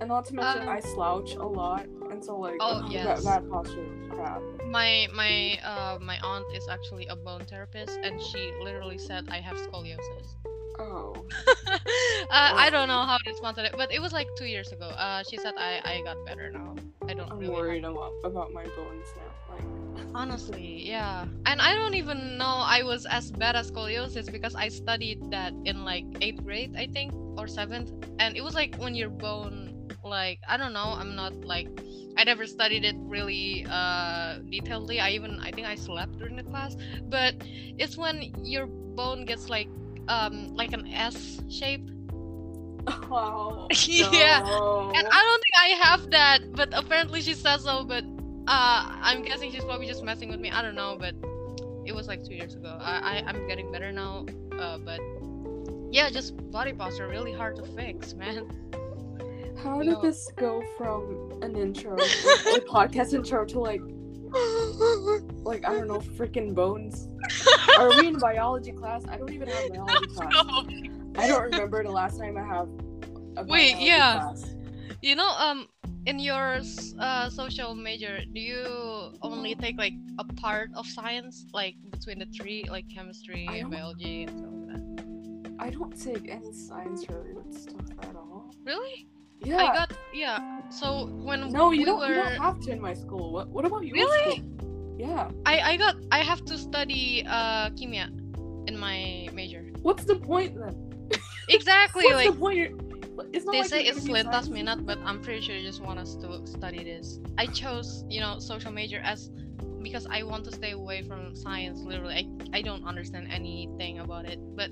And 0.01 0.09
not 0.09 0.25
to 0.25 0.35
mention, 0.35 0.63
Um, 0.63 0.67
I 0.69 0.81
slouch 0.81 1.35
a 1.35 1.47
lot, 1.47 1.85
and 2.11 2.21
so 2.21 2.37
like 2.37 2.57
Oh, 2.59 2.81
that, 2.91 2.91
yes. 2.91 3.23
bad 3.23 3.49
posture 3.49 3.79
is 3.79 4.09
crap. 4.11 4.41
my 4.67 5.07
my 5.15 5.57
uh 5.63 5.97
my 6.01 6.19
aunt 6.19 6.45
is 6.53 6.67
actually 6.67 7.05
a 7.07 7.15
bone 7.15 7.45
therapist 7.45 7.97
and 8.03 8.21
she 8.21 8.51
literally 8.61 8.97
said 8.97 9.23
i 9.31 9.39
have 9.39 9.55
scoliosis 9.55 10.35
Oh, 10.77 11.13
uh, 12.29 12.51
i 12.55 12.69
don't 12.69 12.87
know 12.87 13.01
how 13.05 13.17
to 13.17 13.29
respond 13.29 13.57
it 13.57 13.73
but 13.77 13.91
it 13.93 14.01
was 14.01 14.11
like 14.11 14.27
two 14.37 14.45
years 14.45 14.71
ago. 14.71 14.87
Uh 14.87 15.23
she 15.29 15.37
said 15.37 15.53
i 15.57 15.79
i 15.85 16.01
got 16.03 16.17
better 16.25 16.49
now. 16.51 16.75
I 17.07 17.13
don't 17.13 17.31
I'm 17.31 17.39
really 17.39 17.53
worried 17.53 17.83
a 17.85 17.91
lot 17.91 18.11
about 18.23 18.51
my 18.51 18.65
bones 18.75 19.07
now. 19.15 19.31
Like, 19.49 19.63
honestly 20.13 20.87
yeah. 20.87 21.25
And 21.45 21.61
i 21.61 21.73
don't 21.73 21.95
even 21.95 22.37
know 22.37 22.63
i 22.65 22.83
was 22.83 23.05
as 23.05 23.31
bad 23.31 23.55
as 23.55 23.71
scoliosis 23.71 24.31
because 24.31 24.55
i 24.55 24.67
studied 24.67 25.19
that 25.31 25.53
in 25.65 25.85
like 25.85 26.05
eighth 26.21 26.43
grade 26.43 26.75
i 26.77 26.87
think 26.87 27.13
or 27.37 27.47
seventh. 27.47 27.91
And 28.19 28.35
it 28.35 28.43
was 28.43 28.53
like 28.55 28.75
when 28.77 28.95
your 28.95 29.09
bone 29.09 29.87
like 30.03 30.39
i 30.47 30.57
don't 30.57 30.73
know 30.73 30.93
i'm 30.97 31.15
not 31.15 31.33
like 31.43 31.67
i 32.17 32.23
never 32.23 32.45
studied 32.45 32.85
it 32.85 32.95
really 32.99 33.65
uh 33.69 34.37
detailedly 34.53 35.01
i 35.01 35.09
even 35.11 35.39
i 35.41 35.51
think 35.51 35.65
i 35.67 35.75
slept 35.75 36.17
during 36.17 36.35
the 36.35 36.43
class. 36.43 36.75
But 37.03 37.35
it's 37.77 37.97
when 37.97 38.33
your 38.43 38.67
bone 38.67 39.25
gets 39.25 39.49
like 39.49 39.67
um 40.07 40.47
like 40.55 40.73
an 40.73 40.85
s 40.87 41.41
shape 41.49 41.89
wow. 43.09 43.67
Yeah. 43.87 44.39
no. 44.45 44.91
and 44.95 45.07
i 45.07 45.21
don't 45.27 45.41
think 45.43 45.55
i 45.59 45.67
have 45.87 46.11
that 46.11 46.53
but 46.53 46.69
apparently 46.73 47.21
she 47.21 47.33
says 47.33 47.63
so 47.63 47.83
but 47.83 48.03
uh 48.47 48.85
i'm 49.01 49.23
guessing 49.23 49.51
she's 49.51 49.63
probably 49.63 49.87
just 49.87 50.03
messing 50.03 50.29
with 50.29 50.39
me 50.39 50.51
i 50.51 50.61
don't 50.61 50.75
know 50.75 50.95
but 50.99 51.15
it 51.85 51.93
was 51.95 52.07
like 52.07 52.23
two 52.23 52.35
years 52.35 52.53
ago 52.55 52.77
i, 52.79 53.19
I 53.19 53.23
i'm 53.27 53.47
getting 53.47 53.71
better 53.71 53.91
now 53.91 54.25
uh 54.59 54.77
but 54.77 54.99
yeah 55.91 56.09
just 56.09 56.35
body 56.51 56.73
posture 56.73 57.07
really 57.07 57.31
hard 57.33 57.55
to 57.57 57.63
fix 57.63 58.13
man 58.21 58.47
How 59.63 59.79
No. 59.79 59.83
did 59.95 60.01
this 60.03 60.29
go 60.35 60.61
from 60.77 61.39
an 61.41 61.55
intro, 61.55 61.95
a 61.95 62.59
podcast 62.69 63.13
intro, 63.15 63.45
to 63.45 63.59
like, 63.59 63.81
like 65.43 65.65
I 65.65 65.73
don't 65.73 65.87
know, 65.87 65.99
freaking 65.99 66.53
bones? 66.53 67.07
Are 67.79 67.89
we 67.89 68.07
in 68.07 68.19
biology 68.19 68.71
class? 68.71 69.03
I 69.09 69.17
don't 69.17 69.31
even 69.31 69.47
have 69.47 69.69
biology 69.69 70.07
class. 70.15 70.33
No. 70.33 70.65
I 71.17 71.27
don't 71.27 71.43
remember 71.43 71.83
the 71.83 71.91
last 71.91 72.19
time 72.19 72.37
I 72.37 72.43
have. 72.43 72.67
A 73.37 73.43
Wait, 73.45 73.77
yeah. 73.79 74.19
Class. 74.19 74.55
you 75.01 75.15
know 75.15 75.29
um 75.37 75.67
in 76.05 76.19
your 76.19 76.61
uh, 76.99 77.29
social 77.29 77.73
major 77.75 78.21
do 78.33 78.39
you 78.39 79.11
only 79.21 79.55
take 79.55 79.77
like 79.77 79.93
a 80.19 80.23
part 80.35 80.69
of 80.75 80.85
science 80.85 81.45
like 81.53 81.75
between 81.89 82.19
the 82.19 82.25
three 82.27 82.63
like 82.69 82.85
chemistry 82.93 83.47
and 83.51 83.71
biology 83.71 84.23
and 84.23 84.37
stuff 84.37 84.53
like 84.53 84.67
that 84.67 85.55
I 85.59 85.69
don't 85.69 85.95
take 85.99 86.29
any 86.29 86.53
science 86.53 87.05
related 87.09 87.53
stuff 87.53 87.87
at 88.03 88.15
all. 88.15 88.53
really 88.63 89.07
Yeah. 89.45 89.57
i 89.57 89.65
got 89.73 89.91
yeah 90.13 90.55
so 90.69 91.07
when 91.07 91.51
no, 91.51 91.71
you 91.71 91.79
we 91.79 91.85
don't. 91.85 91.99
were 91.99 92.07
You 92.07 92.15
don't 92.15 92.41
have 92.41 92.59
to 92.61 92.71
in 92.71 92.81
my 92.81 92.93
school. 92.93 93.31
What? 93.31 93.49
What 93.49 93.65
about 93.65 93.85
you? 93.85 93.93
Really? 93.93 94.43
Yeah. 94.97 95.29
I, 95.45 95.59
I 95.59 95.77
got 95.77 95.95
I 96.11 96.19
have 96.19 96.43
to 96.45 96.57
study 96.57 97.23
uh 97.27 97.69
kimia 97.71 98.07
in 98.67 98.77
my 98.77 99.29
major. 99.33 99.65
What's 99.81 100.05
the 100.05 100.15
point 100.15 100.57
then? 100.59 100.75
Exactly 101.49 102.05
What's 102.05 102.15
like 102.15 102.33
the 102.33 102.39
point? 102.39 102.57
You're, 102.57 102.69
it's 103.31 103.45
not 103.45 103.53
they 103.53 103.59
like 103.59 103.69
say 103.69 103.83
it's 103.85 104.05
lintas 104.05 104.49
minat, 104.49 104.85
but 104.85 104.97
I'm 105.05 105.21
pretty 105.21 105.41
sure 105.41 105.55
they 105.55 105.63
just 105.63 105.81
want 105.81 105.99
us 105.99 106.15
to 106.15 106.45
study 106.45 106.83
this. 106.83 107.19
I 107.37 107.45
chose, 107.47 108.03
you 108.09 108.19
know, 108.19 108.39
social 108.39 108.71
major 108.71 108.99
as 109.03 109.29
because 109.81 110.07
I 110.09 110.23
want 110.23 110.43
to 110.45 110.51
stay 110.51 110.71
away 110.71 111.03
from 111.03 111.35
science 111.35 111.79
literally. 111.79 112.27
I, 112.53 112.57
I 112.57 112.61
don't 112.61 112.83
understand 112.83 113.31
anything 113.31 113.99
about 113.99 114.25
it. 114.25 114.39
But 114.55 114.71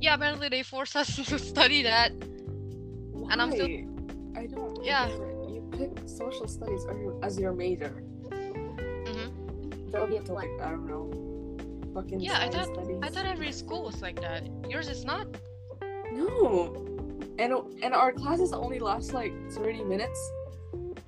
yeah, 0.00 0.14
apparently 0.14 0.48
they 0.50 0.62
force 0.62 0.94
us 0.94 1.16
to 1.30 1.38
study 1.38 1.82
that. 1.82 2.12
And 3.30 3.40
I'm 3.42 3.50
still- 3.52 3.66
Why? 3.68 4.40
I 4.40 4.46
don't. 4.46 4.84
Yeah. 4.84 5.08
You 5.08 5.68
pick 5.72 6.08
social 6.08 6.48
studies 6.48 6.84
as 6.90 6.96
your, 6.98 7.24
as 7.24 7.38
your 7.38 7.52
major. 7.52 7.90
hmm 8.30 9.28
Don't 9.90 10.10
get 10.10 10.24
to 10.26 10.32
like 10.32 10.50
I 10.60 10.70
don't 10.70 10.86
know. 10.88 11.10
Fucking 11.94 12.20
Yeah, 12.20 12.38
I 12.40 12.50
science 12.50 12.70
studies. 12.74 12.98
I 13.02 13.08
thought 13.08 13.26
every 13.26 13.52
school 13.52 13.84
was 13.84 14.02
like 14.02 14.20
that. 14.20 14.42
Yours 14.68 14.88
is 14.88 15.04
not. 15.04 15.26
No. 16.12 16.74
And 17.38 17.52
and 17.82 17.94
our 17.94 18.12
classes 18.12 18.52
only 18.52 18.78
last 18.80 19.12
like 19.12 19.32
30 19.52 19.84
minutes, 19.84 20.18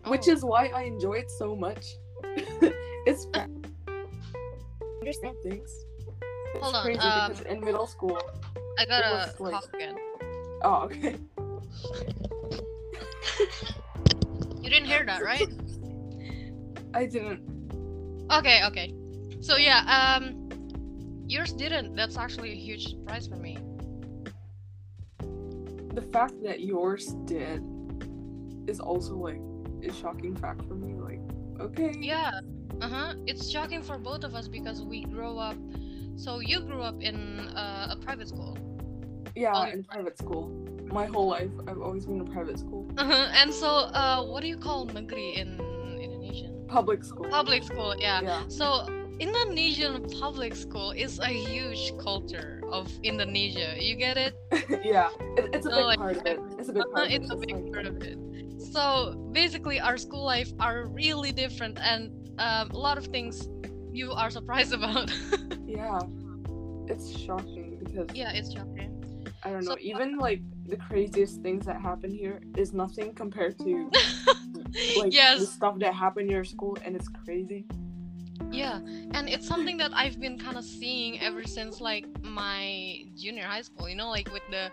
which 0.06 0.28
Oh. 0.28 0.32
is 0.32 0.44
why 0.44 0.66
I 0.68 0.82
enjoy 0.82 1.14
it 1.14 1.30
so 1.30 1.56
much. 1.56 1.84
it's 3.06 3.26
fa- 3.34 3.48
Understand. 5.00 5.36
things. 5.42 5.70
It's 6.54 6.62
Hold 6.62 6.74
on, 6.76 6.82
crazy 6.84 7.00
um, 7.00 7.30
because 7.30 7.44
in 7.46 7.60
middle 7.60 7.86
school. 7.86 8.18
I 8.78 8.84
got 8.86 9.00
it 9.28 9.34
a 9.38 9.42
like- 9.42 9.52
cough 9.52 9.68
again. 9.74 9.96
Oh, 10.62 10.84
okay. 10.86 11.16
You 14.62 14.70
didn't 14.70 14.86
hear 14.86 15.04
that, 15.04 15.22
right? 15.22 15.46
I 16.94 17.06
didn't. 17.06 17.42
Okay, 18.32 18.64
okay. 18.64 18.92
So 19.40 19.56
yeah, 19.56 19.84
um, 19.86 20.48
yours 21.28 21.52
didn't. 21.52 21.94
That's 21.94 22.16
actually 22.16 22.52
a 22.52 22.56
huge 22.56 22.88
surprise 22.88 23.28
for 23.28 23.36
me. 23.36 23.58
The 25.94 26.02
fact 26.02 26.42
that 26.42 26.60
yours 26.60 27.14
did 27.26 27.62
is 28.66 28.80
also 28.80 29.14
like 29.16 29.40
a 29.82 29.92
shocking 29.92 30.34
fact 30.36 30.62
for 30.66 30.74
me. 30.74 30.94
Like, 30.94 31.20
okay. 31.60 31.92
Yeah. 32.00 32.40
Uh 32.80 32.88
huh. 32.88 33.14
It's 33.26 33.48
shocking 33.48 33.82
for 33.82 33.98
both 33.98 34.24
of 34.24 34.34
us 34.34 34.48
because 34.48 34.82
we 34.82 35.04
grow 35.04 35.38
up. 35.38 35.56
So 36.16 36.40
you 36.40 36.60
grew 36.60 36.82
up 36.82 37.00
in 37.00 37.38
uh, 37.54 37.94
a 37.94 37.96
private 38.04 38.28
school, 38.28 38.56
Yeah, 39.34 39.52
Oh, 39.54 39.62
in 39.64 39.84
private 39.84 40.18
school. 40.18 40.50
My 40.86 41.06
whole 41.06 41.26
life, 41.28 41.50
I've 41.66 41.80
always 41.80 42.06
been 42.06 42.20
in 42.20 42.26
private 42.26 42.58
school. 42.58 42.86
uh-huh. 42.96 43.28
and 43.34 43.52
so 43.52 43.68
uh, 43.92 44.22
what 44.24 44.40
do 44.42 44.48
you 44.48 44.56
call 44.56 44.86
negeri 44.86 45.36
in 45.36 45.60
Indonesian? 46.00 46.64
Public 46.68 47.04
school. 47.04 47.26
Public 47.28 47.62
school. 47.64 47.94
Yeah. 47.98 48.20
Yeah. 48.22 48.42
So 48.48 48.86
Indonesian 49.18 50.08
public 50.20 50.54
school 50.54 50.90
is 50.92 51.18
a 51.18 51.28
huge 51.28 51.92
culture 51.98 52.60
of 52.70 52.88
Indonesia. 53.02 53.74
You 53.78 53.96
get 53.96 54.16
it? 54.16 54.34
yeah. 54.84 55.10
It, 55.36 55.50
it's 55.54 55.66
a 55.66 55.70
So, 55.70 55.76
big 55.76 55.86
like, 55.86 55.98
part 55.98 56.16
of 56.18 56.26
it. 56.26 56.38
It's 56.58 56.68
a 56.68 56.72
big 56.72 56.84
part 56.92 57.06
of 57.06 57.10
it. 57.10 57.22
it's 57.22 57.30
a 57.32 57.36
big 57.36 57.72
part 57.72 57.86
of 57.86 57.96
it. 58.02 58.18
So 58.72 59.14
basically, 59.32 59.80
our 59.80 59.96
school 59.96 60.24
life 60.24 60.52
are 60.60 60.86
really 60.86 61.32
different, 61.32 61.78
and 61.80 62.10
um, 62.38 62.70
a 62.70 62.78
lot 62.78 62.98
of 62.98 63.06
things 63.06 63.48
you 63.92 64.12
are 64.12 64.30
surprised 64.30 64.72
about. 64.80 65.10
Yeah. 65.66 66.00
It's 66.88 67.10
shocking 67.18 67.78
because 67.82 68.08
yeah, 68.14 68.32
it's 68.32 68.52
shocking. 68.52 68.92
I 69.46 69.50
don't 69.52 69.62
So- 69.62 69.70
know. 69.72 69.78
Even 69.80 70.18
like 70.18 70.40
the 70.66 70.76
craziest 70.76 71.40
things 71.42 71.66
that 71.66 71.80
happen 71.80 72.10
here 72.10 72.40
is 72.56 72.72
nothing 72.72 73.14
compared 73.14 73.58
to 73.60 73.90
like 74.98 75.12
the 75.12 75.46
stuff 75.46 75.78
that 75.78 75.94
happened 75.94 76.26
in 76.26 76.32
your 76.32 76.44
school, 76.44 76.76
and 76.84 76.96
it's 76.96 77.08
crazy. 77.08 77.64
Yeah, 78.50 78.78
and 79.16 79.28
it's 79.28 79.46
something 79.46 79.76
that 79.78 79.92
I've 79.94 80.20
been 80.20 80.38
kind 80.38 80.56
of 80.58 80.64
seeing 80.64 81.20
ever 81.20 81.44
since 81.44 81.80
like 81.80 82.06
my 82.22 83.04
junior 83.16 83.44
high 83.44 83.62
school. 83.62 83.88
You 83.88 83.96
know, 83.96 84.08
like 84.10 84.30
with 84.32 84.42
the 84.50 84.70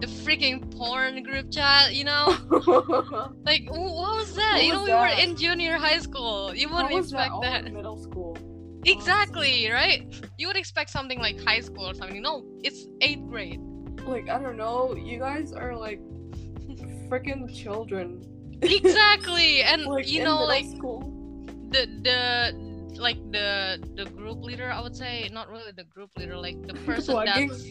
the 0.00 0.06
freaking 0.06 0.70
porn 0.76 1.22
group 1.22 1.50
chat. 1.50 1.94
You 1.94 2.04
know, 2.04 2.24
like 3.46 3.64
what 3.70 3.80
was 4.18 4.34
that? 4.34 4.54
What 4.56 4.64
you 4.64 4.72
know, 4.72 4.84
we 4.84 4.92
were 4.92 5.06
in 5.22 5.36
junior 5.36 5.74
high 5.76 5.98
school. 6.00 6.54
You 6.54 6.68
wouldn't 6.68 6.90
that 6.90 6.98
expect 6.98 7.30
all 7.32 7.42
that. 7.42 7.64
in 7.64 7.74
middle 7.74 7.96
school? 7.96 8.36
Exactly, 8.84 9.70
right? 9.70 10.02
You 10.38 10.46
would 10.46 10.56
expect 10.56 10.90
something 10.90 11.18
like 11.18 11.40
high 11.44 11.60
school 11.60 11.88
or 11.90 11.94
something. 11.94 12.22
No, 12.22 12.44
it's 12.62 12.86
eighth 13.00 13.26
grade. 13.28 13.60
Like 14.08 14.28
I 14.30 14.38
don't 14.38 14.56
know. 14.56 14.94
You 14.96 15.18
guys 15.18 15.52
are 15.52 15.76
like 15.76 16.00
freaking 17.08 17.52
children. 17.54 18.24
Exactly, 18.62 19.62
and 19.70 19.84
Like 19.84 20.08
you 20.08 20.24
know, 20.24 20.44
like 20.44 20.64
school. 20.66 21.00
the 21.70 21.86
the 22.02 22.52
like 22.98 23.18
the 23.30 23.78
the 23.96 24.06
group 24.16 24.42
leader. 24.42 24.70
I 24.70 24.80
would 24.80 24.96
say 24.96 25.28
not 25.32 25.50
really 25.50 25.72
the 25.76 25.84
group 25.84 26.10
leader, 26.16 26.36
like 26.36 26.60
the 26.66 26.74
person 26.88 27.14
that's 27.24 27.64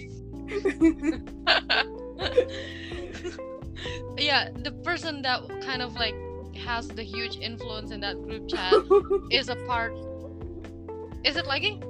yeah, 4.17 4.49
the 4.63 4.71
person 4.83 5.21
that 5.23 5.41
kind 5.61 5.81
of 5.81 5.93
like 5.95 6.15
has 6.55 6.87
the 6.87 7.03
huge 7.03 7.37
influence 7.37 7.91
in 7.91 7.99
that 8.01 8.21
group 8.23 8.47
chat 8.47 8.73
is 9.31 9.49
a 9.49 9.55
part. 9.67 9.93
Is 11.25 11.35
it 11.35 11.45
lagging? 11.47 11.81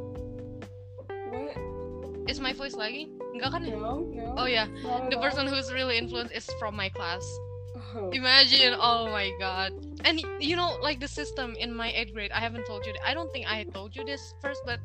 what? 1.30 2.30
Is 2.30 2.40
my 2.40 2.54
voice 2.54 2.74
lagging? 2.76 3.17
Enggak 3.38 3.52
kan? 3.54 3.62
No, 3.70 4.02
no. 4.10 4.34
Oh 4.38 4.46
yeah, 4.50 4.66
the 5.14 5.18
person 5.22 5.46
who's 5.48 5.70
really 5.72 5.98
influenced 5.98 6.34
is 6.34 6.50
from 6.58 6.74
my 6.76 6.90
class. 6.90 7.22
Oh. 7.96 8.10
Imagine, 8.12 8.74
oh 8.78 9.08
my 9.14 9.30
god. 9.40 9.72
And 10.04 10.20
you 10.42 10.56
know, 10.58 10.78
like 10.82 11.00
the 11.00 11.08
system 11.08 11.54
in 11.58 11.74
my 11.74 11.94
eighth 11.94 12.14
grade, 12.14 12.32
I 12.34 12.40
haven't 12.42 12.66
told 12.66 12.86
you. 12.86 12.94
I 13.06 13.14
don't 13.14 13.32
think 13.32 13.46
I 13.46 13.64
told 13.70 13.96
you 13.96 14.04
this 14.04 14.34
first, 14.42 14.62
but 14.66 14.82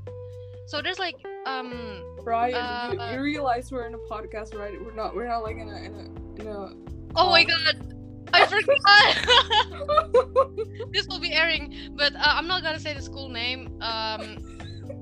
so 0.68 0.80
there's 0.84 1.00
like 1.00 1.16
um 1.48 2.04
Brian, 2.24 2.54
you, 2.94 3.00
Uh, 3.00 3.12
you 3.16 3.20
realize 3.20 3.72
we're 3.72 3.88
in 3.88 3.94
a 3.96 4.02
podcast, 4.06 4.54
right? 4.54 4.76
We're 4.78 4.94
not. 4.94 5.16
We're 5.16 5.26
not 5.28 5.42
like 5.42 5.56
in 5.56 5.68
a 5.68 5.76
in 5.82 5.92
a 5.96 6.04
in 6.40 6.46
a. 6.46 6.70
oh 7.16 7.28
my 7.32 7.42
Um, 7.42 7.50
god, 7.50 7.76
I 8.32 8.46
forgot. 8.52 9.12
this 10.94 11.08
will 11.08 11.18
be 11.20 11.32
airing, 11.32 11.92
but 11.96 12.14
uh, 12.14 12.36
I'm 12.38 12.46
not 12.46 12.62
gonna 12.62 12.80
say 12.80 12.94
the 12.94 13.02
school 13.02 13.28
name. 13.28 13.72
Um, 13.82 14.38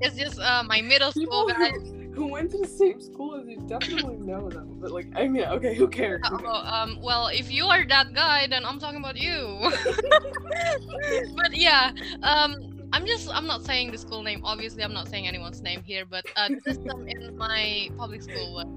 it's 0.01 0.17
just 0.17 0.39
uh, 0.39 0.63
my 0.65 0.81
middle 0.81 1.11
school 1.11 1.45
People 1.47 1.53
guys. 1.53 2.00
Who, 2.13 2.27
went 2.27 2.51
to 2.51 2.57
the 2.57 2.67
same 2.67 3.01
school 3.01 3.35
as 3.35 3.47
you 3.47 3.57
definitely 3.67 4.17
know 4.17 4.49
them, 4.49 4.77
but 4.79 4.91
like, 4.91 5.07
I 5.15 5.27
mean, 5.27 5.45
okay, 5.45 5.75
who 5.75 5.87
cares? 5.87 6.21
Oh, 6.31 6.45
um, 6.45 6.99
well, 7.01 7.27
if 7.27 7.51
you 7.51 7.65
are 7.65 7.85
that 7.87 8.13
guy, 8.13 8.47
then 8.47 8.65
I'm 8.65 8.79
talking 8.79 8.99
about 8.99 9.17
you. 9.17 9.59
but 11.35 11.55
yeah, 11.55 11.91
um, 12.23 12.71
I'm 12.93 13.05
just 13.05 13.29
I'm 13.29 13.47
not 13.47 13.63
saying 13.63 13.91
the 13.91 13.97
school 13.97 14.23
name. 14.23 14.41
Obviously, 14.43 14.83
I'm 14.83 14.93
not 14.93 15.07
saying 15.07 15.27
anyone's 15.27 15.61
name 15.61 15.81
here. 15.83 16.05
But 16.05 16.25
uh, 16.35 16.49
the 16.49 16.61
system 16.61 17.07
in 17.07 17.37
my 17.37 17.89
public 17.97 18.21
school 18.21 18.53
was 18.53 18.67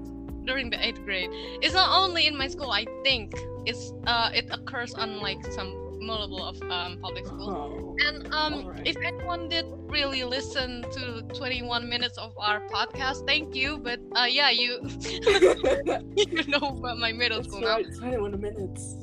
during 0.45 0.69
the 0.69 0.83
eighth 0.85 1.03
grade. 1.03 1.29
It's 1.61 1.73
not 1.73 1.89
only 1.91 2.27
in 2.27 2.37
my 2.37 2.47
school. 2.47 2.71
I 2.71 2.85
think 3.03 3.33
it's 3.65 3.93
uh 4.07 4.29
it 4.33 4.47
occurs 4.51 4.93
on 4.93 5.19
like 5.19 5.43
some 5.51 5.84
multiple 6.05 6.43
of 6.43 6.61
um 6.69 6.97
public 7.01 7.25
school. 7.25 7.49
Oh. 7.51 8.07
And 8.07 8.31
um, 8.33 8.53
Alright. 8.53 8.87
if 8.87 8.95
anyone 9.03 9.49
did 9.49 9.65
really 9.89 10.23
listen 10.23 10.83
to 10.93 11.21
21 11.33 11.87
minutes 11.89 12.17
of 12.17 12.33
our 12.37 12.61
podcast, 12.67 13.25
thank 13.25 13.55
you. 13.55 13.77
But 13.77 13.99
uh, 14.15 14.25
yeah, 14.29 14.49
you 14.51 14.79
you 16.15 16.43
know 16.47 16.77
about 16.77 16.97
my 16.97 17.11
middle 17.11 17.39
That's 17.39 17.49
school 17.49 17.61
now. 17.61 17.75
right. 17.77 17.85
Twenty-one 17.99 18.39
minutes. 18.39 18.95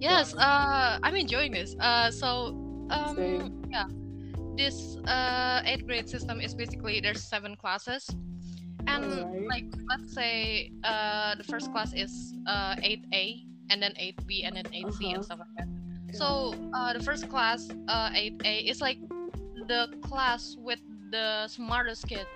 Yes, 0.00 0.34
uh, 0.36 0.98
I'm 1.02 1.14
enjoying 1.14 1.52
this. 1.52 1.76
Uh, 1.78 2.10
so, 2.10 2.56
um, 2.90 3.16
Same. 3.16 3.62
yeah, 3.70 3.84
this 4.56 4.96
uh, 5.04 5.60
eighth 5.64 5.86
grade 5.86 6.08
system 6.08 6.40
is 6.40 6.54
basically 6.54 7.00
there's 7.00 7.22
seven 7.22 7.54
classes, 7.54 8.08
and 8.86 9.04
Alright. 9.04 9.46
like 9.48 9.66
let's 9.90 10.14
say 10.14 10.72
uh, 10.84 11.34
the 11.36 11.44
first 11.44 11.70
class 11.72 11.92
is 11.92 12.32
uh, 12.46 12.76
8A, 12.80 13.44
and 13.68 13.82
then 13.82 13.92
8B, 14.00 14.46
and 14.48 14.56
then 14.56 14.64
8C, 14.72 14.88
Uh-huh. 14.88 15.14
and 15.14 15.24
stuff 15.24 15.38
like 15.40 15.52
that. 15.58 15.68
So, 16.12 16.54
uh, 16.74 16.92
the 16.92 17.00
first 17.00 17.28
class, 17.28 17.68
uh, 17.88 18.10
8A, 18.10 18.70
is 18.70 18.80
like 18.80 18.98
the 19.68 19.88
class 20.02 20.56
with 20.58 20.80
the 21.10 21.48
smartest 21.48 22.08
kid. 22.08 22.26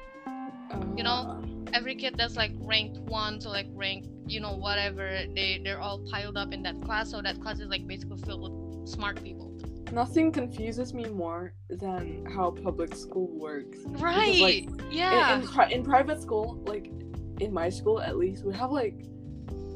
you 0.97 1.03
know, 1.03 1.45
Every 1.75 1.97
kid 1.97 2.15
that's 2.17 2.37
like 2.37 2.53
ranked 2.61 2.99
one 2.99 3.41
to 3.41 3.49
like 3.49 3.67
rank, 3.75 4.07
you 4.29 4.39
know, 4.39 4.53
whatever, 4.53 5.23
they 5.35 5.61
they're 5.65 5.81
all 5.81 5.99
piled 6.09 6.37
up 6.37 6.53
in 6.53 6.63
that 6.63 6.81
class. 6.83 7.11
So 7.11 7.21
that 7.21 7.41
class 7.41 7.59
is 7.59 7.69
like 7.69 7.85
basically 7.85 8.19
filled 8.19 8.43
with 8.43 8.89
smart 8.89 9.21
people. 9.25 9.59
Nothing 9.91 10.31
confuses 10.31 10.95
me 10.95 11.07
more 11.07 11.53
than 11.69 12.27
how 12.27 12.53
public 12.53 12.95
school 12.95 13.27
works. 13.27 13.79
Right. 13.87 14.69
In, 14.69 14.81
yeah. 14.93 15.41
in, 15.41 15.49
pri- 15.49 15.71
in 15.73 15.83
private 15.83 16.23
school, 16.23 16.63
like 16.65 16.93
in 17.41 17.53
my 17.53 17.71
school 17.71 18.01
at 18.01 18.17
least, 18.19 18.45
we 18.45 18.55
have 18.55 18.71
like 18.71 18.95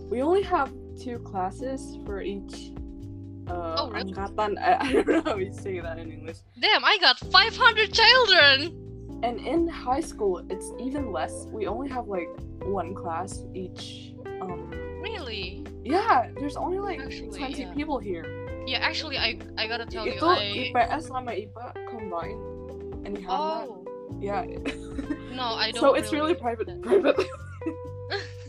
we 0.09 0.23
only 0.23 0.43
have 0.43 0.73
two 1.03 1.19
classes 1.19 1.99
for 2.07 2.23
each. 2.23 2.71
Uh, 3.49 3.77
Oh, 3.81 3.91
really? 3.91 4.13
angkatan. 4.13 4.59
I, 4.61 4.77
I 4.85 4.93
don't 4.93 5.09
know 5.09 5.23
how 5.25 5.37
you 5.41 5.53
say 5.53 5.81
that 5.81 5.99
in 5.99 6.13
English. 6.13 6.39
Damn, 6.61 6.85
I 6.85 6.99
got 7.01 7.19
500 7.33 7.93
children. 7.93 8.77
And 9.25 9.41
in 9.43 9.67
high 9.67 10.01
school, 10.05 10.45
it's 10.49 10.71
even 10.79 11.11
less. 11.11 11.49
We 11.51 11.67
only 11.67 11.89
have 11.89 12.07
like 12.07 12.29
one 12.63 12.95
class 12.95 13.43
each. 13.55 14.15
Um, 14.41 14.71
Really? 15.03 15.65
yeah, 15.83 16.31
there's 16.39 16.55
only 16.57 16.79
like 16.79 17.01
Actually, 17.01 17.35
20 17.35 17.63
yeah. 17.63 17.73
people 17.75 17.99
here. 17.99 18.27
Yeah, 18.69 18.79
actually, 18.85 19.17
I 19.17 19.41
I 19.57 19.67
gotta 19.67 19.87
tell 19.89 20.05
you, 20.07 20.21
Itu 20.21 20.27
I 20.29 20.71
IPS 20.71 21.09
sama 21.09 21.33
IPA 21.33 21.73
combined. 21.89 22.43
And 23.09 23.17
you 23.17 23.25
have 23.27 23.33
that. 23.33 23.67
oh 23.67 23.83
Yeah. 24.21 24.45
no, 25.35 25.57
I 25.57 25.73
don't. 25.73 25.81
so 25.81 25.95
it's 25.97 26.13
really 26.13 26.35
private. 26.37 26.69
Private. 26.85 27.17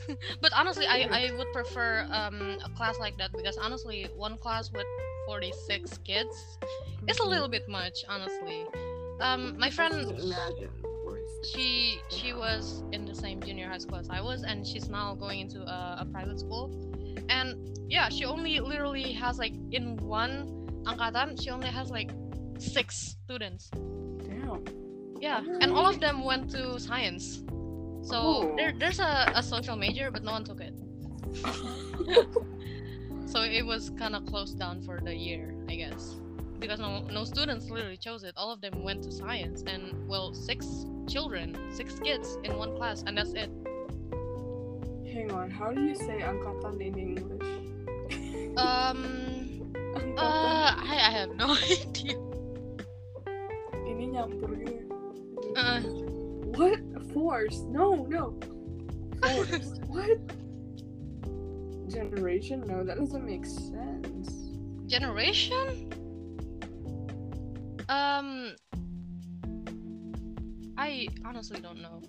but 0.42 0.52
honestly, 0.56 0.86
I 0.88 1.08
I 1.12 1.32
would 1.38 1.52
prefer 1.54 2.08
um 2.12 2.58
a 2.64 2.70
class 2.76 3.00
like 3.00 3.18
that 3.18 3.32
because 3.32 3.58
honestly, 3.58 4.08
one 4.16 4.38
class 4.38 4.72
with 4.72 4.88
46 5.26 5.98
kids 6.00 6.58
is 7.08 7.20
a 7.20 7.28
little 7.28 7.48
bit 7.48 7.68
much, 7.70 8.04
honestly. 8.08 8.66
Um, 9.22 9.58
my 9.60 9.70
friend 9.70 9.94
she 11.54 12.02
she 12.10 12.34
was 12.34 12.84
in 12.92 13.06
the 13.06 13.16
same 13.16 13.42
junior 13.42 13.68
high 13.68 13.78
school 13.78 13.98
as 13.98 14.10
I 14.10 14.22
was, 14.22 14.44
and 14.44 14.66
she's 14.66 14.90
now 14.90 15.16
going 15.16 15.40
into 15.40 15.62
a, 15.62 15.98
a 16.02 16.06
private 16.12 16.40
school. 16.40 16.72
And 17.30 17.78
yeah, 17.88 18.10
she 18.10 18.26
only 18.26 18.60
literally 18.60 19.12
has 19.14 19.38
like 19.38 19.54
in 19.72 19.98
one 19.98 20.68
angkatan, 20.86 21.42
she 21.42 21.50
only 21.50 21.68
has 21.68 21.90
like 21.90 22.12
six 22.58 23.16
students. 23.24 23.70
Damn. 23.70 24.64
Yeah, 25.20 25.44
and 25.62 25.72
all 25.72 25.88
of 25.88 26.00
them 26.00 26.24
went 26.24 26.50
to 26.52 26.80
science. 26.80 27.44
So 28.02 28.54
there, 28.56 28.74
there's 28.78 29.00
a, 29.00 29.32
a 29.36 29.44
social 29.44 29.76
major, 29.76 30.12
but 30.12 30.24
no 30.24 30.32
one 30.32 30.44
took 30.44 30.62
it. 30.62 30.74
So 33.30 33.44
it 33.44 33.64
was 33.64 33.92
kind 33.92 34.16
of 34.16 34.26
closed 34.26 34.58
down 34.58 34.82
for 34.82 35.00
the 35.00 35.14
year, 35.14 35.54
I 35.70 35.76
guess, 35.76 36.16
because 36.58 36.80
no 36.80 37.02
no 37.14 37.24
students 37.26 37.70
literally 37.70 37.98
chose 37.98 38.24
it. 38.24 38.34
All 38.36 38.52
of 38.52 38.60
them 38.60 38.82
went 38.84 39.04
to 39.04 39.12
science, 39.12 39.62
and 39.68 39.94
well, 40.10 40.34
six 40.34 40.66
children, 41.08 41.56
six 41.72 41.94
kids 42.00 42.40
in 42.44 42.58
one 42.58 42.76
class, 42.76 43.04
and 43.06 43.16
that's 43.16 43.34
it. 43.34 43.52
Hang 45.14 45.30
on. 45.32 45.52
How 45.52 45.72
do 45.72 45.86
you 45.86 45.94
say 45.94 46.26
angkatan 46.26 46.82
in 46.82 46.98
English? 46.98 47.46
Um, 48.58 49.62
uh, 50.18 50.74
I, 50.74 50.98
I 50.98 51.12
have 51.14 51.30
no 51.38 51.54
idea. 51.70 52.18
Ini 53.86 54.10
nyampur 54.10 54.58
gitu. 54.58 54.90
Uh. 55.54 56.09
What? 56.56 56.80
Force? 57.14 57.60
No, 57.68 58.06
no. 58.10 58.40
Force. 59.22 59.80
what? 59.88 60.18
Generation? 61.90 62.64
No, 62.68 62.84
that 62.84 62.98
doesn't 62.98 63.26
make 63.26 63.46
sense. 63.46 64.52
Generation? 64.88 65.94
Um, 67.88 68.56
I 70.78 71.08
honestly 71.26 71.60
don't 71.60 71.82
know. 71.82 72.02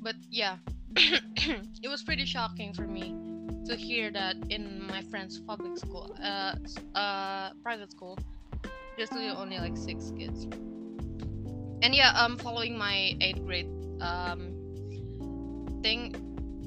But 0.00 0.16
yeah, 0.30 0.56
it 0.96 1.88
was 1.88 2.02
pretty 2.02 2.24
shocking 2.24 2.72
for 2.72 2.86
me 2.86 3.14
to 3.66 3.74
hear 3.76 4.10
that 4.10 4.36
in 4.50 4.86
my 4.86 5.02
friend's 5.02 5.40
public 5.40 5.78
school, 5.78 6.16
uh, 6.22 6.54
uh, 6.94 7.50
private 7.62 7.90
school, 7.90 8.18
there's 8.96 9.10
only 9.12 9.58
like 9.58 9.76
six 9.76 10.12
kids. 10.16 10.46
And 11.84 11.94
yeah, 11.94 12.12
um, 12.16 12.38
following 12.38 12.78
my 12.78 13.14
eighth 13.20 13.44
grade 13.44 13.68
um 14.00 14.56
thing, 15.82 16.16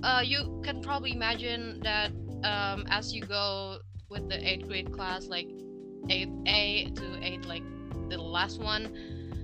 uh, 0.03 0.21
you 0.23 0.62
can 0.63 0.80
probably 0.80 1.12
imagine 1.12 1.82
that 1.82 2.12
um, 2.43 2.86
as 2.88 3.15
you 3.15 3.23
go 3.23 3.80
with 4.10 4.30
the 4.30 4.38
eighth 4.47 4.67
grade 4.67 4.93
class, 4.93 5.25
like 5.25 5.49
eighth 6.12 6.30
A 6.45 6.91
to 6.93 7.19
eighth, 7.23 7.47
like 7.47 7.63
the 8.10 8.21
last 8.21 8.62
one, 8.62 8.84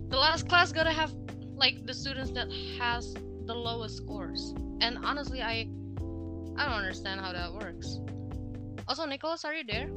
the 0.09 0.15
last 0.15 0.47
class 0.47 0.71
gotta 0.71 0.91
have 0.91 1.12
like 1.55 1.88
the 1.88 1.93
students 1.95 2.29
that 2.38 2.51
has 2.77 3.15
the 3.47 3.55
lowest 3.55 3.97
scores. 3.97 4.53
And 4.79 4.99
honestly, 5.03 5.41
I 5.41 5.67
I 6.55 6.65
don't 6.69 6.77
understand 6.86 7.19
how 7.19 7.33
that 7.33 7.51
works. 7.51 7.97
Also, 8.88 9.05
Nicholas, 9.05 9.43
are 9.43 9.55
you 9.55 9.63
there? 9.63 9.89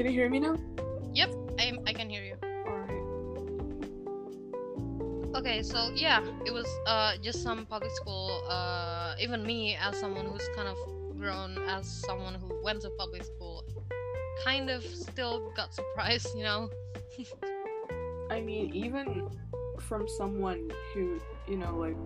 Can 0.00 0.10
you 0.10 0.18
hear 0.18 0.30
me 0.30 0.40
now? 0.40 0.56
Yep, 1.12 1.30
I 1.58 1.76
I 1.86 1.92
can 1.92 2.08
hear 2.08 2.24
you. 2.24 2.36
Alright. 2.64 3.04
Okay, 5.36 5.62
so 5.62 5.92
yeah, 5.94 6.24
it 6.46 6.52
was 6.54 6.64
uh 6.86 7.20
just 7.20 7.42
some 7.42 7.66
public 7.66 7.90
school. 7.90 8.40
Uh, 8.48 9.14
even 9.20 9.44
me 9.44 9.76
as 9.76 10.00
someone 10.00 10.24
who's 10.24 10.48
kind 10.56 10.68
of 10.68 10.78
grown 11.18 11.58
as 11.68 11.84
someone 11.84 12.32
who 12.32 12.48
went 12.64 12.80
to 12.80 12.88
public 12.96 13.24
school, 13.24 13.62
kind 14.42 14.70
of 14.70 14.82
still 14.82 15.52
got 15.54 15.74
surprised, 15.80 16.32
you 16.34 16.44
know. 16.44 16.70
I 18.30 18.40
mean, 18.40 18.72
even 18.72 19.28
from 19.80 20.08
someone 20.08 20.70
who, 20.94 21.20
you 21.46 21.58
know, 21.58 21.76
like 21.76 22.00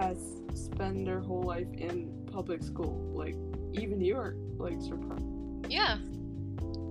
has 0.00 0.16
spent 0.54 1.04
their 1.04 1.20
whole 1.20 1.42
life 1.42 1.68
in 1.76 2.08
public 2.32 2.62
school, 2.62 2.96
like 3.12 3.36
even 3.74 4.00
you're 4.00 4.34
like 4.56 4.80
surprised. 4.80 5.28
Yeah. 5.68 5.98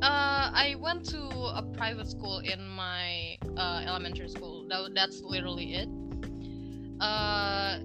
Uh, 0.01 0.51
I 0.53 0.75
went 0.79 1.05
to 1.11 1.21
a 1.21 1.63
private 1.73 2.09
school 2.09 2.39
in 2.39 2.67
my 2.67 3.37
uh, 3.55 3.83
elementary 3.87 4.27
school. 4.27 4.65
That, 4.67 4.91
that's 4.93 5.21
literally 5.21 5.75
it. 5.75 5.89
Uh, 6.99 7.79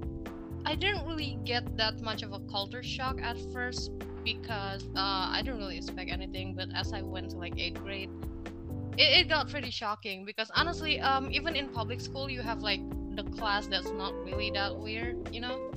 I 0.64 0.74
didn't 0.74 1.06
really 1.06 1.38
get 1.44 1.76
that 1.76 2.00
much 2.00 2.22
of 2.22 2.32
a 2.32 2.40
culture 2.50 2.82
shock 2.82 3.20
at 3.22 3.38
first 3.52 3.92
because 4.24 4.84
uh, 4.96 5.30
I 5.30 5.42
didn't 5.44 5.58
really 5.58 5.76
expect 5.76 6.10
anything. 6.10 6.54
But 6.54 6.68
as 6.74 6.92
I 6.92 7.02
went 7.02 7.30
to 7.30 7.36
like 7.36 7.58
eighth 7.58 7.82
grade, 7.82 8.10
it, 8.96 9.20
it 9.20 9.28
got 9.28 9.48
pretty 9.48 9.70
shocking 9.70 10.24
because 10.24 10.50
honestly, 10.54 11.00
um, 11.00 11.30
even 11.32 11.56
in 11.56 11.68
public 11.68 12.00
school, 12.00 12.28
you 12.28 12.42
have 12.42 12.62
like 12.62 12.80
the 13.14 13.22
class 13.24 13.66
that's 13.66 13.90
not 13.90 14.12
really 14.24 14.50
that 14.50 14.76
weird, 14.76 15.32
you 15.32 15.40
know, 15.40 15.70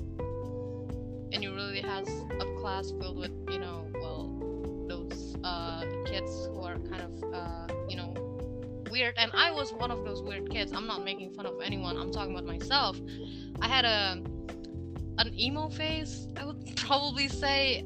and 1.31 1.43
you 1.43 1.53
really 1.53 1.81
has 1.81 2.07
a 2.39 2.45
class 2.59 2.91
filled 2.99 3.17
with 3.17 3.31
you 3.49 3.59
know, 3.59 3.87
well, 3.93 4.40
uh, 5.43 5.83
kids 6.05 6.47
who 6.47 6.61
are 6.61 6.77
kind 6.77 7.01
of 7.01 7.33
uh, 7.33 7.67
you 7.89 7.97
know 7.97 8.13
weird. 8.91 9.15
And 9.17 9.31
i 9.33 9.51
was 9.51 9.73
one 9.73 9.91
of 9.91 10.03
those 10.03 10.21
weird 10.21 10.49
kids. 10.49 10.71
I'm 10.73 10.87
not 10.87 11.03
making 11.03 11.33
fun 11.33 11.45
of 11.45 11.59
anyone. 11.61 11.97
I'm 11.97 12.11
talking 12.11 12.33
about 12.33 12.45
myself. 12.45 12.99
I 13.61 13.67
had 13.67 13.85
a 13.85 14.21
an 15.17 15.37
emo 15.37 15.69
phase 15.69 16.27
i 16.37 16.45
would 16.45 16.75
probably 16.75 17.27
say. 17.27 17.85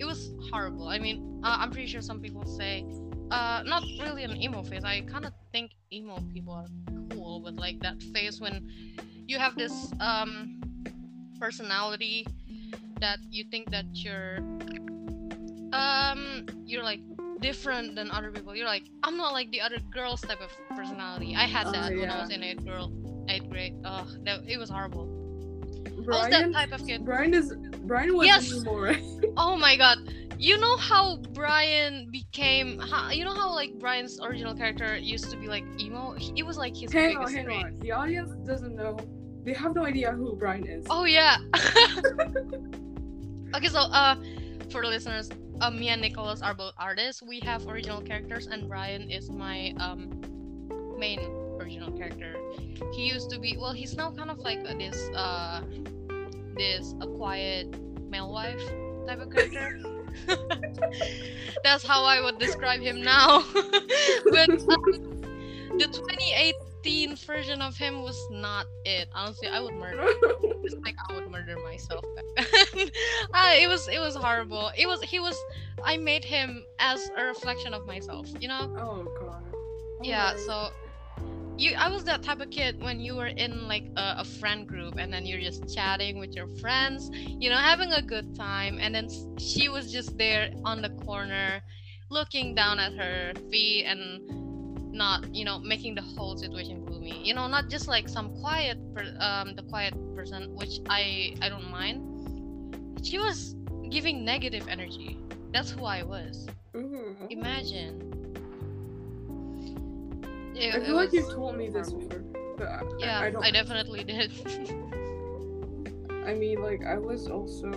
It 0.00 0.04
was 0.04 0.30
horrible. 0.50 0.86
I 0.88 0.98
mean 0.98 1.40
uh, 1.44 1.56
i'm 1.60 1.70
pretty 1.70 1.88
sure 1.88 2.00
some 2.00 2.20
people 2.20 2.44
say 2.44 2.86
uh 3.30 3.62
not 3.66 3.82
really 4.00 4.24
an 4.24 4.40
emo 4.40 4.62
phase. 4.62 4.84
I 4.84 5.00
kind 5.02 5.24
of 5.24 5.32
think 5.52 5.72
emo 5.92 6.22
people 6.32 6.52
are 6.52 6.66
cool 7.10 7.40
but 7.40 7.54
like 7.56 7.80
that 7.80 8.02
phase 8.14 8.40
when 8.40 8.70
you 9.26 9.38
have 9.38 9.56
this 9.56 9.92
um 10.00 10.60
personality 11.40 12.26
that 13.00 13.18
you 13.30 13.44
think 13.44 13.70
that 13.70 13.86
you're 13.92 14.38
um 15.72 16.46
you're 16.64 16.82
like 16.82 17.00
different 17.40 17.94
than 17.94 18.10
other 18.10 18.30
people 18.32 18.54
you're 18.56 18.66
like 18.66 18.84
i'm 19.04 19.16
not 19.16 19.32
like 19.32 19.50
the 19.52 19.60
other 19.60 19.78
girls 19.92 20.20
type 20.20 20.40
of 20.40 20.50
personality 20.76 21.34
i 21.36 21.44
had 21.46 21.66
Oh, 21.66 21.72
that 21.72 21.94
when 21.94 22.10
i 22.10 22.20
was 22.20 22.30
in 22.30 22.42
eighth 22.42 22.64
girl 22.64 22.92
eighth 23.28 23.48
grade 23.48 23.74
Ugh, 23.84 24.08
that 24.24 24.40
it 24.48 24.58
was 24.58 24.70
horrible 24.70 25.18
I 25.98 26.10
was 26.10 26.28
that 26.30 26.52
type 26.52 26.72
of 26.72 26.86
kid. 26.86 27.04
Brian 27.04 27.34
is 27.34 27.52
Brian 27.84 28.16
was 28.16 28.26
Yes. 28.26 28.50
Oh 29.36 29.56
my 29.56 29.76
god. 29.76 29.98
You 30.38 30.56
know 30.58 30.76
how 30.76 31.16
Brian 31.32 32.10
became 32.10 32.78
how, 32.78 33.10
you 33.10 33.24
know 33.24 33.34
how 33.34 33.52
like 33.52 33.78
Brian's 33.78 34.20
original 34.20 34.54
character 34.54 34.96
used 34.96 35.30
to 35.30 35.36
be 35.36 35.48
like 35.48 35.64
emo? 35.78 36.16
It 36.36 36.44
was 36.44 36.56
like 36.56 36.76
his 36.76 36.92
hang 36.92 37.16
on, 37.16 37.32
hang 37.32 37.50
on. 37.50 37.78
The 37.80 37.92
audience 37.92 38.30
doesn't 38.46 38.74
know. 38.76 38.96
They 39.44 39.52
have 39.54 39.74
no 39.74 39.84
idea 39.84 40.12
who 40.12 40.36
Brian 40.36 40.66
is. 40.66 40.86
Oh 40.88 41.04
yeah. 41.04 41.38
okay, 43.54 43.68
so 43.68 43.80
uh 43.80 44.16
for 44.70 44.82
the 44.82 44.88
listeners, 44.88 45.28
uh, 45.60 45.70
me 45.70 45.88
and 45.88 46.00
Nicholas 46.00 46.42
are 46.42 46.54
both 46.54 46.74
artists. 46.78 47.22
We 47.22 47.40
have 47.40 47.66
original 47.66 48.00
characters 48.00 48.46
and 48.46 48.68
Brian 48.68 49.10
is 49.10 49.30
my 49.30 49.74
um 49.78 50.20
main 50.98 51.20
original 51.60 51.90
character. 51.92 52.34
He 52.94 53.08
used 53.08 53.30
to 53.30 53.38
be 53.38 53.56
well, 53.58 53.72
he's 53.72 53.96
now 53.96 54.10
kind 54.10 54.30
of 54.30 54.38
like 54.38 54.62
this 54.78 55.10
uh 55.14 55.62
this 56.56 56.94
a 57.00 57.06
quiet 57.06 57.76
male 58.08 58.32
wife 58.32 58.62
type 59.06 59.20
of 59.20 59.30
character. 59.32 59.80
That's 61.64 61.84
how 61.86 62.04
I 62.04 62.20
would 62.20 62.38
describe 62.38 62.80
him 62.80 63.02
now. 63.02 63.44
but 64.30 64.50
um, 64.50 65.18
the 65.78 65.86
2018 66.88 67.16
version 67.16 67.62
of 67.62 67.76
him 67.76 68.02
was 68.02 68.18
not 68.30 68.66
it. 68.84 69.08
Honestly, 69.14 69.48
I 69.48 69.60
would 69.60 69.74
murder. 69.74 70.06
It's 70.64 70.74
like 70.84 70.96
I 71.08 71.14
would 71.14 71.30
murder 71.30 71.56
myself 71.64 72.04
uh, 72.38 73.52
it 73.54 73.68
was 73.68 73.88
it 73.88 73.98
was 73.98 74.14
horrible. 74.14 74.70
It 74.76 74.86
was 74.86 75.02
he 75.02 75.20
was 75.20 75.36
I 75.84 75.96
made 75.96 76.24
him 76.24 76.64
as 76.78 77.10
a 77.16 77.24
reflection 77.24 77.74
of 77.74 77.86
myself. 77.86 78.28
You 78.40 78.48
know? 78.48 78.74
oh 78.78 79.06
god. 79.20 79.42
Yeah. 80.02 80.28
Alright. 80.28 80.40
So 80.40 80.70
you 81.58 81.74
I 81.76 81.88
was 81.88 82.04
that 82.04 82.22
type 82.22 82.40
of 82.40 82.50
kid 82.50 82.80
when 82.80 83.00
you 83.00 83.16
were 83.16 83.26
in 83.26 83.68
like 83.68 83.84
a, 83.96 84.16
a 84.18 84.24
friend 84.24 84.66
group 84.66 84.96
and 84.96 85.12
then 85.12 85.26
you're 85.26 85.40
just 85.40 85.74
chatting 85.74 86.18
with 86.18 86.34
your 86.34 86.46
friends, 86.60 87.10
you 87.12 87.50
know, 87.50 87.56
having 87.56 87.92
a 87.92 88.02
good 88.02 88.34
time, 88.34 88.78
and 88.80 88.94
then 88.94 89.08
she 89.38 89.68
was 89.68 89.92
just 89.92 90.16
there 90.16 90.50
on 90.64 90.80
the 90.80 90.90
corner, 91.04 91.60
looking 92.10 92.54
down 92.54 92.78
at 92.78 92.92
her 92.94 93.32
feet 93.50 93.84
and 93.84 94.47
not 94.92 95.32
you 95.34 95.44
know 95.44 95.58
making 95.58 95.94
the 95.94 96.02
whole 96.02 96.36
situation 96.36 96.84
gloomy 96.84 97.20
you 97.26 97.34
know 97.34 97.46
not 97.46 97.68
just 97.68 97.88
like 97.88 98.08
some 98.08 98.34
quiet 98.40 98.78
per- 98.94 99.16
um 99.20 99.54
the 99.54 99.62
quiet 99.64 99.94
person 100.14 100.54
which 100.54 100.80
i 100.88 101.34
i 101.42 101.48
don't 101.48 101.68
mind 101.70 102.02
she 103.04 103.18
was 103.18 103.54
giving 103.90 104.24
negative 104.24 104.66
energy 104.68 105.18
that's 105.52 105.70
who 105.70 105.84
i 105.84 106.02
was 106.02 106.46
Ooh. 106.76 107.14
imagine 107.30 108.04
It- 110.54 110.74
I 110.74 110.80
feel 110.80 110.96
like 110.96 111.12
you've 111.12 111.30
told 111.32 111.56
me 111.56 111.68
this 111.68 111.92
before, 111.92 112.24
but 112.56 112.66
I, 112.68 112.82
yeah 112.98 113.20
I, 113.20 113.26
i, 113.26 113.30
don't. 113.30 113.52
definitely 113.52 114.02
did 114.04 114.32
I 116.26 116.34
mean, 116.34 116.60
like 116.60 116.84
I 116.84 116.98
was 116.98 117.28
also 117.28 117.70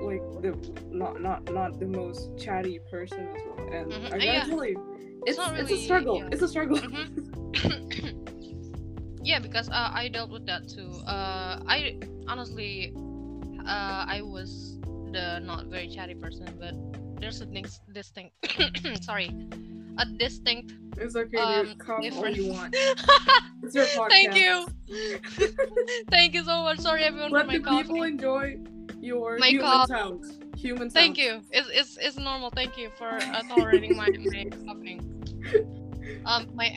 like 0.00 0.22
the 0.40 0.56
not 0.90 1.20
not 1.20 1.50
not 1.52 1.78
the 1.78 1.86
most 1.86 2.30
chatty 2.38 2.78
person 2.90 3.26
as 3.34 3.42
well, 3.46 3.66
and 3.68 3.92
Mhm. 3.92 4.06
I 4.06 4.16
Uh, 4.16 4.18
gotta 4.18 4.24
yeah. 4.24 4.44
It's 5.26 5.38
not 5.38 5.58
it's 5.58 5.70
a 5.70 5.76
struggle. 5.78 6.18
yeah. 6.18 6.28
It's 6.32 6.42
a 6.42 6.48
struggle. 6.48 6.78
Mhm. 6.78 8.20
yeah 9.24 9.38
because 9.38 9.68
uh, 9.70 9.90
i 9.94 10.06
dealt 10.08 10.30
with 10.30 10.44
that 10.44 10.68
too 10.68 10.90
uh 11.06 11.58
i 11.66 11.96
honestly 12.28 12.92
uh 13.66 14.04
i 14.06 14.20
was 14.22 14.78
the 15.12 15.38
not 15.40 15.66
very 15.66 15.88
chatty 15.88 16.14
person 16.14 16.46
but 16.60 16.74
there's 17.20 17.40
a 17.40 17.46
dis- 17.46 17.80
distinct 17.92 18.34
sorry 19.02 19.30
a 19.98 20.04
distinct 20.18 20.74
It's 20.98 21.14
okay, 21.16 21.38
um 21.38 21.66
dude. 21.66 21.78
Cough 21.78 22.04
all 22.16 22.28
you 22.28 22.52
want. 22.52 22.74
It's 23.62 23.74
your 23.74 23.86
podcast. 23.86 24.10
thank 24.10 24.34
you 24.36 24.66
thank 26.10 26.34
you 26.34 26.44
so 26.44 26.62
much 26.62 26.78
sorry 26.80 27.02
everyone 27.04 27.30
Let 27.30 27.46
for 27.46 27.52
my 27.52 27.58
the 27.58 27.82
people 27.82 28.02
enjoy 28.02 28.58
your 29.00 29.38
My 29.38 29.48
human 29.48 29.66
cough. 29.66 29.88
sounds. 29.88 30.38
Human 30.58 30.90
sounds. 30.90 30.94
thank 30.94 31.16
you 31.16 31.40
it's, 31.50 31.68
it's 31.72 31.96
it's 32.00 32.16
normal 32.18 32.50
thank 32.50 32.76
you 32.76 32.90
for 32.98 33.08
uh, 33.08 33.42
tolerating 33.48 33.96
my, 33.96 34.08
my 34.10 34.44
coughing 34.66 35.00
um 36.26 36.48
my 36.54 36.72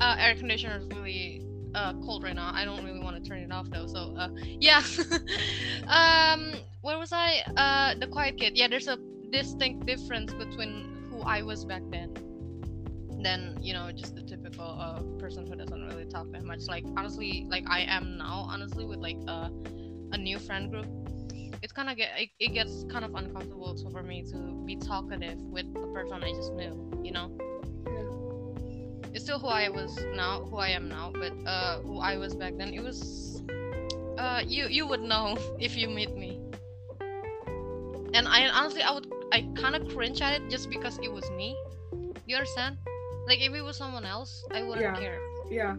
uh, 0.00 0.16
air 0.18 0.34
conditioner 0.34 0.78
is 0.78 0.86
really 0.96 1.42
uh 1.74 1.92
cold 2.04 2.22
right 2.22 2.34
now. 2.34 2.50
I 2.54 2.64
don't 2.64 2.84
really 2.84 3.00
want 3.00 3.22
to 3.22 3.28
turn 3.28 3.40
it 3.40 3.52
off 3.52 3.68
though 3.70 3.86
so 3.86 4.14
uh 4.18 4.28
yeah. 4.60 4.82
Um 5.88 6.54
where 6.82 6.98
was 6.98 7.12
i? 7.12 7.42
Uh 7.56 7.94
the 7.98 8.06
quiet 8.06 8.36
kid. 8.38 8.56
Yeah 8.56 8.68
there's 8.68 8.88
a 8.88 8.98
distinct 9.30 9.86
difference 9.86 10.32
between 10.32 11.08
who 11.10 11.20
i 11.20 11.42
was 11.42 11.64
back 11.64 11.82
then 11.90 12.14
than 13.22 13.58
you 13.60 13.74
know 13.74 13.90
just 13.92 14.14
the 14.14 14.22
typical 14.22 14.64
uh 14.64 15.02
person 15.18 15.46
who 15.46 15.56
doesn't 15.56 15.86
really 15.88 16.06
talk 16.06 16.30
that 16.32 16.44
much. 16.44 16.60
Like 16.68 16.84
honestly 16.96 17.46
like 17.48 17.64
i 17.68 17.80
am 17.80 18.16
now 18.18 18.46
honestly 18.48 18.84
with 18.84 19.00
like 19.00 19.18
uh, 19.26 19.50
a 20.12 20.18
new 20.18 20.38
friend 20.38 20.70
group. 20.70 20.86
It's 21.60 21.72
kind 21.72 21.90
of 21.90 21.96
get 21.96 22.10
it, 22.16 22.30
it 22.38 22.54
gets 22.54 22.84
kind 22.90 23.04
of 23.04 23.14
uncomfortable 23.14 23.76
for 23.90 24.02
me 24.02 24.22
to 24.30 24.62
be 24.64 24.76
talkative 24.76 25.38
with 25.40 25.66
a 25.76 25.86
person 25.92 26.22
i 26.22 26.30
just 26.32 26.52
knew 26.54 27.00
you 27.02 27.10
know 27.10 27.36
it's 29.18 29.24
still 29.24 29.40
who 29.40 29.48
I 29.48 29.68
was 29.68 29.98
now, 30.14 30.44
who 30.44 30.58
I 30.58 30.68
am 30.68 30.88
now, 30.88 31.10
but 31.12 31.32
uh, 31.44 31.80
who 31.80 31.98
I 31.98 32.16
was 32.18 32.36
back 32.36 32.52
then, 32.56 32.72
it 32.72 32.78
was, 32.80 33.42
uh, 34.16 34.42
you 34.46 34.68
you 34.68 34.86
would 34.86 35.02
know 35.02 35.36
if 35.58 35.76
you 35.76 35.88
meet 35.90 36.14
me. 36.14 36.38
And 38.14 38.28
I 38.28 38.46
honestly, 38.48 38.82
I 38.82 38.92
would, 38.94 39.10
I 39.32 39.42
kind 39.56 39.74
of 39.74 39.88
cringe 39.88 40.22
at 40.22 40.34
it 40.40 40.48
just 40.48 40.70
because 40.70 41.00
it 41.02 41.12
was 41.12 41.28
me. 41.32 41.58
You 42.26 42.36
understand? 42.36 42.78
Like 43.26 43.40
if 43.40 43.52
it 43.52 43.62
was 43.62 43.76
someone 43.76 44.06
else, 44.06 44.44
I 44.54 44.62
wouldn't 44.62 44.86
Yeah. 44.86 44.94
care. 44.94 45.18
Yeah. 45.50 45.74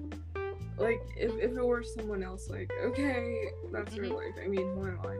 Like 0.77 0.99
if, 1.15 1.31
if 1.39 1.55
it 1.55 1.65
were 1.65 1.81
someone 1.81 2.21
else, 2.23 2.49
like 2.49 2.69
okay, 2.91 3.23
that's 3.71 3.95
your 3.95 4.07
Mhm. 4.11 4.15
life. 4.19 4.35
I 4.43 4.47
mean, 4.51 4.67
who 4.75 4.83
am 4.83 4.99
I? 5.07 5.15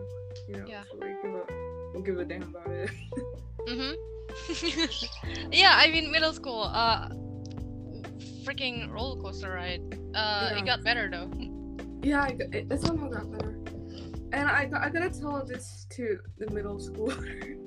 You 0.50 0.56
know, 0.60 0.68
Yeah. 0.68 0.84
to, 0.92 0.96
like 1.00 1.16
give 1.24 1.36
a 1.40 1.44
don't 1.94 2.04
give 2.04 2.18
a 2.20 2.26
damn 2.26 2.44
about 2.52 2.68
it. 2.68 2.92
Mhm. 3.72 3.96
yeah, 5.64 5.74
I 5.84 5.88
mean 5.94 6.12
middle 6.12 6.34
school. 6.34 6.64
Uh, 6.64 7.08
freaking 8.50 8.92
roller 8.92 9.22
coaster 9.22 9.52
ride. 9.54 9.82
Uh, 10.16 10.50
Yeah. 10.52 10.58
it 10.60 10.66
got 10.66 10.84
better 10.84 11.10
though. 11.10 11.30
yeah, 12.02 12.24
I, 12.24 12.28
it, 12.52 12.68
it 12.72 12.82
somehow 12.82 13.08
got 13.10 13.32
better. 13.32 13.56
And 14.32 14.48
I, 14.50 14.70
I 14.80 14.90
gotta 14.90 15.10
tell 15.10 15.44
this 15.46 15.86
to 15.92 16.20
the 16.38 16.50
middle 16.52 16.78
schoolers. 16.78 17.58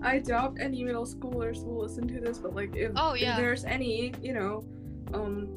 I 0.02 0.18
doubt 0.18 0.56
any 0.60 0.82
middle 0.84 1.06
schoolers 1.06 1.64
will 1.64 1.80
listen 1.82 2.06
to 2.08 2.20
this, 2.20 2.38
but 2.38 2.54
like 2.54 2.74
if, 2.76 2.92
Oh, 2.96 3.12
if 3.12 3.36
there's 3.36 3.64
any, 3.64 4.12
you 4.22 4.32
know, 4.34 4.64
um, 5.14 5.48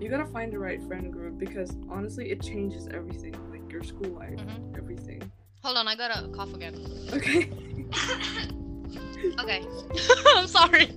you 0.00 0.08
gotta 0.08 0.26
find 0.26 0.52
the 0.52 0.58
right 0.58 0.82
friend 0.82 1.12
group 1.12 1.38
because 1.38 1.76
honestly, 1.90 2.30
it 2.30 2.42
changes 2.42 2.88
everything, 2.92 3.34
like 3.50 3.70
your 3.70 3.82
school 3.82 4.10
life, 4.10 4.36
Mhm. 4.38 4.76
everything. 4.76 5.22
Hold 5.62 5.76
on, 5.78 5.88
I 5.88 5.94
gotta 5.96 6.28
cough 6.28 6.52
again. 6.54 6.74
Okay. 7.12 7.50
okay. 9.40 9.62
I'm 10.36 10.46
sorry. 10.46 10.88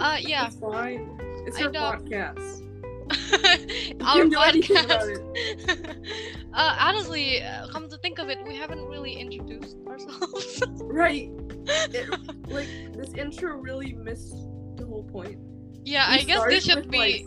Uh, 0.00 0.16
yeah. 0.22 0.46
It's 0.46 0.56
fine. 0.56 1.20
It's 1.46 1.60
your 1.60 1.70
podcast. 1.70 2.66
Our 4.02 4.20
can 4.20 4.30
do 4.30 4.40
anything 4.40 4.76
about 4.78 5.02
podcast. 5.02 5.96
uh, 6.54 6.76
honestly, 6.80 7.42
uh, 7.42 7.68
come 7.68 7.86
to 7.90 7.98
think 7.98 8.18
of 8.18 8.30
it, 8.30 8.38
we 8.44 8.56
haven't 8.56 8.82
really 8.86 9.12
introduced 9.12 9.76
ourselves. 9.86 10.62
Right. 10.80 11.30
It, 11.66 12.08
like 12.48 12.68
this 12.94 13.12
intro 13.14 13.56
really 13.56 13.92
missed 13.92 14.32
the 14.76 14.86
whole 14.86 15.04
point. 15.04 15.38
yeah, 15.84 16.10
We 16.10 16.20
I 16.20 16.22
guess 16.22 16.44
this 16.46 16.64
should 16.64 16.86
with, 16.86 16.90
be. 16.90 17.26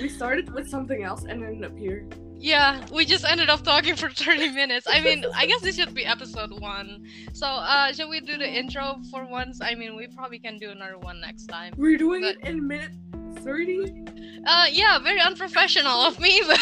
We 0.00 0.08
started 0.10 0.52
with 0.52 0.68
something 0.68 1.04
else 1.04 1.24
and 1.24 1.42
ended 1.42 1.64
up 1.64 1.76
here. 1.78 2.06
Yeah, 2.38 2.84
we 2.92 3.04
just 3.06 3.24
ended 3.24 3.48
up 3.48 3.62
talking 3.62 3.96
for 3.96 4.10
30 4.24 4.50
minutes. 4.50 4.86
I 4.90 5.00
mean, 5.00 5.24
I 5.34 5.46
guess 5.46 5.60
this 5.62 5.76
should 5.76 5.94
be 5.94 6.04
episode 6.04 6.60
one. 6.60 7.04
So, 7.32 7.46
uh, 7.46 7.92
shall 7.92 8.08
we 8.10 8.20
do 8.20 8.36
the 8.36 8.46
intro 8.48 8.96
for 9.10 9.24
once? 9.24 9.60
I 9.62 9.74
mean, 9.74 9.96
we 9.96 10.08
probably 10.08 10.38
can 10.38 10.58
do 10.58 10.70
another 10.70 10.98
one 10.98 11.20
next 11.20 11.46
time. 11.46 11.72
We're 11.76 11.96
doing 11.96 12.22
But- 12.22 12.36
it 12.36 12.48
in 12.48 12.66
minute 12.66 12.92
thirty. 13.38 14.04
Uh, 14.46 14.66
yeah, 14.70 14.98
very 14.98 15.20
unprofessional 15.20 16.00
of 16.02 16.18
me, 16.20 16.42
but, 16.46 16.60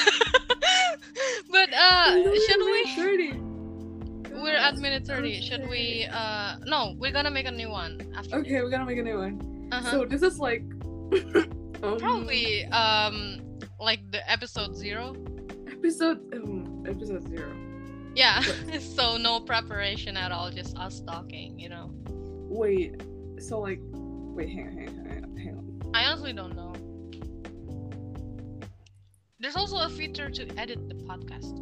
but 1.51 1.73
uh, 1.75 2.13
should 2.15 2.59
minute 2.59 2.85
we? 2.85 2.95
Thirty. 2.97 3.33
We're 4.43 4.57
at 4.57 4.77
minute 4.77 5.07
30. 5.07 5.41
Should 5.43 5.69
we? 5.69 6.07
Uh, 6.11 6.57
no, 6.65 6.95
we're 6.99 7.13
gonna 7.13 7.31
make 7.31 7.47
a 7.47 7.51
new 7.51 7.69
one 7.71 8.01
after. 8.17 8.37
Okay, 8.37 8.61
we're 8.63 8.71
gonna 8.71 8.85
make 8.87 8.99
a 8.99 9.03
new 9.03 9.19
one. 9.19 9.69
Uh-huh. 9.71 9.91
So 9.91 10.05
this 10.05 10.23
is 10.23 10.39
like 10.39 10.63
um, 11.83 11.99
Probably 11.99 12.65
um 12.67 13.41
like 13.79 14.01
the 14.11 14.29
episode 14.31 14.75
zero. 14.77 15.15
Episode 15.83 16.33
um, 16.35 16.85
episode 16.87 17.29
zero. 17.29 17.53
Yeah. 18.15 18.41
so 18.81 19.17
no 19.17 19.41
preparation 19.41 20.17
at 20.17 20.31
all, 20.31 20.51
just 20.51 20.79
us 20.79 21.01
talking. 21.01 21.59
You 21.59 21.71
know. 21.71 21.91
Wait, 22.49 23.03
so 23.41 23.59
like, 23.59 23.81
wait, 23.93 24.51
hang 24.51 24.69
on, 24.69 24.77
hang 24.77 24.89
on, 24.89 25.07
hang 25.07 25.25
on, 25.25 25.37
hang 25.37 25.57
on. 25.59 25.91
I 25.93 26.05
honestly 26.05 26.33
don't 26.33 26.55
know. 26.55 26.73
There's 29.41 29.57
also 29.57 29.79
a 29.79 29.89
feature 29.89 30.31
to 30.31 30.47
edit 30.57 30.89
the 30.89 30.95
podcast. 30.95 31.59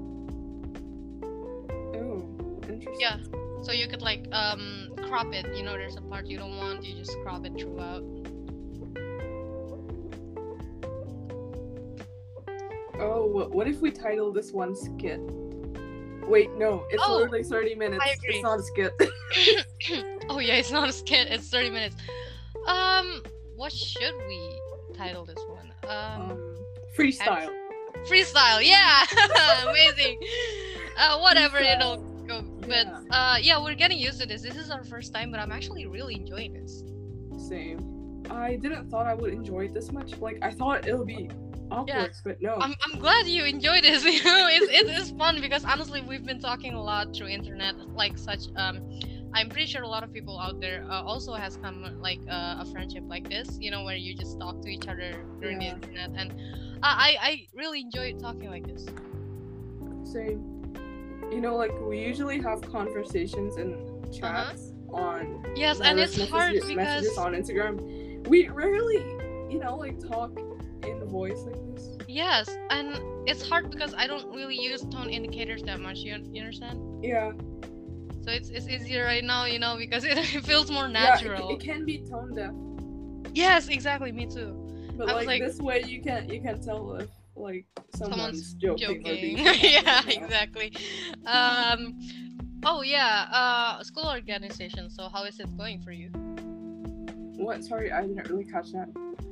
Oh, 1.97 2.61
interesting. 2.69 3.01
Yeah. 3.01 3.17
So 3.63 3.73
you 3.73 3.89
could 3.89 4.03
like 4.03 4.27
um 4.33 4.91
crop 5.09 5.33
it. 5.33 5.47
You 5.57 5.63
know, 5.63 5.73
there's 5.73 5.97
a 5.97 6.03
part 6.03 6.27
you 6.27 6.37
don't 6.37 6.59
want, 6.59 6.85
you 6.85 6.95
just 6.95 7.17
crop 7.23 7.47
it 7.47 7.59
throughout. 7.59 8.05
Oh, 13.01 13.27
what 13.51 13.67
if 13.67 13.81
we 13.81 13.91
title 13.91 14.31
this 14.33 14.53
one 14.53 14.77
skit? 14.77 15.21
Wait, 16.29 16.51
no, 16.57 16.85
it's 16.91 17.03
Oh, 17.07 17.17
literally 17.17 17.43
thirty 17.43 17.75
minutes. 17.75 18.05
I 18.07 18.11
agree. 18.11 18.35
It's 18.37 18.43
not 18.43 18.59
a 18.59 18.63
skit. 18.63 18.93
oh 20.29 20.39
yeah, 20.39 20.55
it's 20.55 20.71
not 20.71 20.89
a 20.89 20.93
skit. 20.93 21.29
It's 21.29 21.49
30 21.49 21.71
minutes. 21.71 21.97
Um, 22.67 23.23
what 23.57 23.73
should 23.73 24.15
we 24.29 24.61
title 24.95 25.25
this 25.25 25.39
one? 25.49 25.73
Um, 25.89 26.31
um, 26.31 26.57
freestyle. 26.97 27.49
freestyle. 28.09 28.61
Yeah, 28.63 29.05
amazing. 29.69 30.21
Uh, 30.99 31.19
whatever 31.19 31.59
it'll 31.59 31.97
go. 32.27 32.43
But 32.61 32.87
Yeah. 32.87 33.01
uh, 33.11 33.37
yeah, 33.41 33.63
we're 33.63 33.75
getting 33.75 33.99
used 33.99 34.21
to 34.21 34.27
this. 34.27 34.43
This 34.43 34.57
is 34.57 34.71
our 34.71 34.85
first 34.85 35.13
time, 35.15 35.31
but 35.31 35.41
I'm 35.41 35.51
actually 35.53 35.87
really 35.87 36.15
enjoying 36.17 36.53
this. 36.53 36.85
Same. 37.49 38.23
I 38.31 38.57
didn't 38.57 38.89
thought 38.91 39.07
I 39.07 39.15
would 39.15 39.33
enjoy 39.33 39.65
it 39.65 39.75
this 39.75 39.91
much. 39.91 40.17
Like 40.19 40.39
I 40.43 40.51
thought 40.53 40.87
it'll 40.87 41.05
be 41.07 41.29
awkward, 41.71 41.89
Yeah. 41.89 42.09
but 42.25 42.43
no. 42.43 42.57
I'm, 42.61 42.75
I'm 42.85 42.99
glad 42.99 43.27
you 43.27 43.45
enjoy 43.45 43.81
this. 43.81 44.05
You 44.17 44.23
know, 44.25 44.49
it's, 44.51 44.69
it's 44.71 45.01
it's 45.01 45.11
fun 45.19 45.41
because 45.41 45.65
honestly, 45.65 46.01
we've 46.03 46.25
been 46.25 46.41
talking 46.41 46.75
a 46.75 46.83
lot 46.83 47.15
through 47.15 47.29
internet, 47.29 47.77
like 47.95 48.19
such. 48.19 48.45
Um, 48.57 48.81
I'm 49.33 49.49
pretty 49.49 49.67
sure 49.67 49.83
a 49.83 49.89
lot 49.89 50.03
of 50.03 50.13
people 50.13 50.39
out 50.41 50.61
there 50.61 50.85
uh, 50.91 51.03
also 51.03 51.35
has 51.35 51.57
come 51.57 51.85
like 52.01 52.19
uh, 52.29 52.57
a 52.63 52.67
friendship 52.73 53.05
like 53.07 53.29
this. 53.29 53.59
You 53.61 53.71
know, 53.71 53.85
where 53.85 53.97
you 53.97 54.15
just 54.15 54.39
talk 54.41 54.61
to 54.63 54.69
each 54.69 54.89
other 54.89 55.13
during 55.41 55.61
Yeah. 55.63 55.75
the 55.79 55.87
internet, 55.87 56.11
and 56.21 56.29
I 56.83 57.17
I 57.21 57.47
really 57.55 57.81
enjoy 57.81 58.15
talking 58.19 58.51
like 58.51 58.67
this. 58.67 58.87
Same. 60.05 60.41
You 61.31 61.41
know, 61.41 61.55
like 61.57 61.73
we 61.81 61.99
usually 62.01 62.41
have 62.41 62.61
conversations 62.63 63.57
and 63.57 63.73
chats 64.13 64.73
on 64.93 65.45
Yes, 65.55 65.79
Uh-huh. 65.81 65.91
and 65.91 66.01
it's 66.01 66.17
hard 66.29 66.55
messages, 66.55 66.69
because 66.69 66.77
messages 66.77 67.19
on 67.19 67.33
Instagram. 67.35 68.27
We 68.27 68.49
rarely, 68.49 68.97
you 69.49 69.61
know, 69.63 69.77
like 69.77 69.99
talk 70.01 70.33
in 70.91 71.05
voice 71.09 71.41
like 71.47 71.61
this. 71.75 71.97
yes, 72.09 72.49
and 72.71 72.99
it's 73.29 73.47
hard 73.49 73.71
because 73.71 73.95
I 73.97 74.07
don't 74.07 74.27
really 74.35 74.57
use 74.61 74.83
tone 74.83 75.11
indicators 75.11 75.63
that 75.65 75.81
much. 75.81 75.99
You, 75.99 76.17
you 76.33 76.41
understand? 76.43 77.05
Yeah. 77.05 77.33
So 78.23 78.31
it's 78.31 78.51
it's 78.51 78.69
easier 78.69 79.05
right 79.05 79.25
now, 79.25 79.47
you 79.47 79.59
know, 79.59 79.77
because 79.79 80.05
it, 80.05 80.19
it 80.37 80.45
feels 80.45 80.71
more 80.71 80.89
Yeah, 80.89 81.15
it, 81.19 81.25
natural. 81.25 81.49
it 81.51 81.61
can 81.61 81.85
be 81.85 81.99
tone 82.11 82.35
deaf, 82.35 82.53
yes, 83.35 83.69
exactly. 83.69 84.13
Me 84.13 84.27
too. 84.27 84.53
but 84.97 85.07
like, 85.09 85.27
like- 85.27 85.43
this 85.43 85.59
way 85.59 85.83
you 85.87 86.03
can 86.03 86.29
you 86.29 86.41
can 86.43 86.61
tell 86.63 86.95
if 86.97 87.09
like 87.37 87.65
someone's, 87.95 88.53
Someone's 88.53 88.55
joking, 88.55 89.03
joking. 89.03 89.39
yeah, 89.63 90.03
exactly. 90.07 90.73
Um, 91.27 91.99
oh 92.67 92.83
yeah, 92.83 93.27
uh, 93.33 93.83
school 93.83 94.09
organization. 94.11 94.91
So 94.91 95.09
how 95.09 95.25
is 95.25 95.41
it 95.41 95.49
going 95.57 95.81
for 95.81 95.93
you? 95.93 96.11
What? 97.45 97.65
Sorry, 97.65 97.91
I 97.91 98.03
didn't 98.03 98.29
really 98.29 98.45
catch 98.45 98.73
that. 98.73 98.89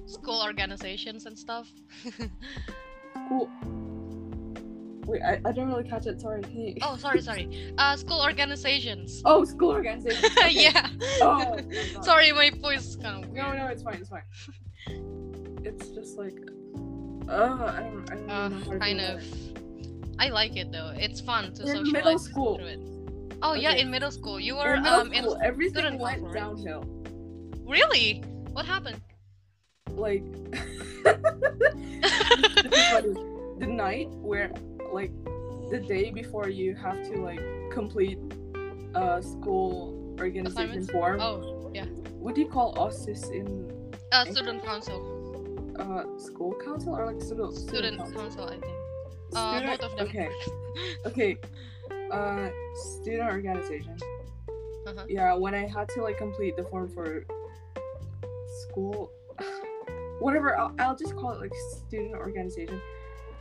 School 0.07 0.43
organizations 0.43 1.27
and 1.27 1.39
stuff. 1.39 1.69
Cool. 3.29 3.51
Wait, 5.07 5.23
I, 5.23 5.41
I 5.45 5.53
don't 5.53 5.69
really 5.69 5.89
catch 5.89 6.07
it. 6.07 6.21
Sorry. 6.21 6.43
Can 6.43 6.59
you... 6.61 6.75
oh, 6.83 6.97
sorry, 6.97 7.21
sorry. 7.23 7.73
Uh, 7.79 7.97
school 7.97 8.21
organizations. 8.23 9.23
Oh, 9.27 9.45
school 9.45 9.71
organization. 9.71 10.31
Okay. 10.39 10.51
yeah. 10.65 10.89
Oh, 11.23 11.57
my 11.97 12.03
sorry, 12.03 12.33
my 12.33 12.51
voice 12.51 12.87
is 12.87 12.97
kind 12.97 13.25
of 13.25 13.31
weird. 13.31 13.45
No, 13.47 13.53
no, 13.57 13.67
it's 13.67 13.83
fine. 13.83 13.97
It's 13.97 14.09
fine. 14.09 14.23
it's 15.65 15.89
just 15.91 16.19
like, 16.19 16.39
uh, 17.29 17.73
I 17.77 17.81
don't, 17.83 18.11
I 18.11 18.15
don't 18.15 18.31
Uh, 18.31 18.49
know 18.49 18.59
how 18.65 18.73
to 18.73 18.79
kind 18.79 18.99
feel 19.01 19.17
of. 19.17 19.23
it. 19.23 19.99
I 20.19 20.29
like 20.29 20.57
it 20.57 20.73
though. 20.73 20.93
It's 20.97 21.21
fun 21.21 21.53
to 21.55 21.63
In 21.63 21.69
socialize 21.69 21.93
middle 21.93 22.19
school. 22.19 22.57
through 22.57 22.67
it. 22.67 22.81
Oh 23.41 23.55
yeah, 23.55 23.73
in 23.73 23.91
middle 23.91 24.11
school. 24.11 24.41
You 24.41 24.57
were 24.57 24.75
In 24.75 24.83
middle 24.83 25.01
um 25.01 25.13
in 25.13 25.25
everything 25.45 25.75
student 25.75 26.01
went 26.01 26.21
council, 26.23 26.29
right? 26.29 26.41
downhill. 26.43 26.98
Really? 27.69 28.21
What 28.53 28.67
happened? 28.67 29.01
Like, 29.91 30.23
this 30.53 30.63
is 32.73 32.89
funny. 32.91 33.15
the 33.59 33.67
night 33.67 34.09
where, 34.11 34.51
like, 34.93 35.11
the 35.71 35.81
day 35.87 36.11
before 36.11 36.49
you 36.49 36.75
have 36.75 37.03
to 37.11 37.21
like 37.21 37.41
complete 37.71 38.19
a 38.95 39.23
school 39.23 40.15
organization 40.19 40.63
Assignments? 40.65 40.91
form. 40.91 41.21
Oh, 41.21 41.71
yeah. 41.75 41.85
What 42.19 42.35
do 42.35 42.41
you 42.41 42.49
call 42.49 42.75
OSIS 42.79 43.29
in 43.31 43.93
Uh, 44.13 44.25
student 44.25 44.65
council. 44.65 45.15
uh 45.79 46.05
school 46.19 46.55
council 46.65 46.95
or 46.97 47.07
like 47.13 47.21
student 47.23 47.55
Student 47.55 47.99
council? 47.99 48.21
council, 48.21 48.45
I 48.45 48.59
think. 48.59 48.65
Uh, 49.35 49.59
Student- 49.59 49.81
both 49.81 49.91
of 49.93 49.97
them. 49.99 50.07
Okay. 50.09 50.29
Okay. 51.07 51.37
Uh, 52.11 52.49
student 52.75 53.31
organization. 53.31 53.97
Uh-huh. 54.87 55.05
Yeah, 55.09 55.35
when 55.35 55.55
I 55.55 55.67
had 55.67 55.89
to 55.91 56.03
like 56.03 56.17
complete 56.19 56.57
the 56.57 56.65
form 56.65 56.89
for 56.89 57.25
school, 58.63 59.11
whatever, 60.21 60.59
I'll, 60.59 60.73
I'll 60.79 60.97
just 60.97 61.15
call 61.17 61.33
it 61.33 61.41
like 61.41 61.53
student 61.87 62.15
organization. 62.15 62.81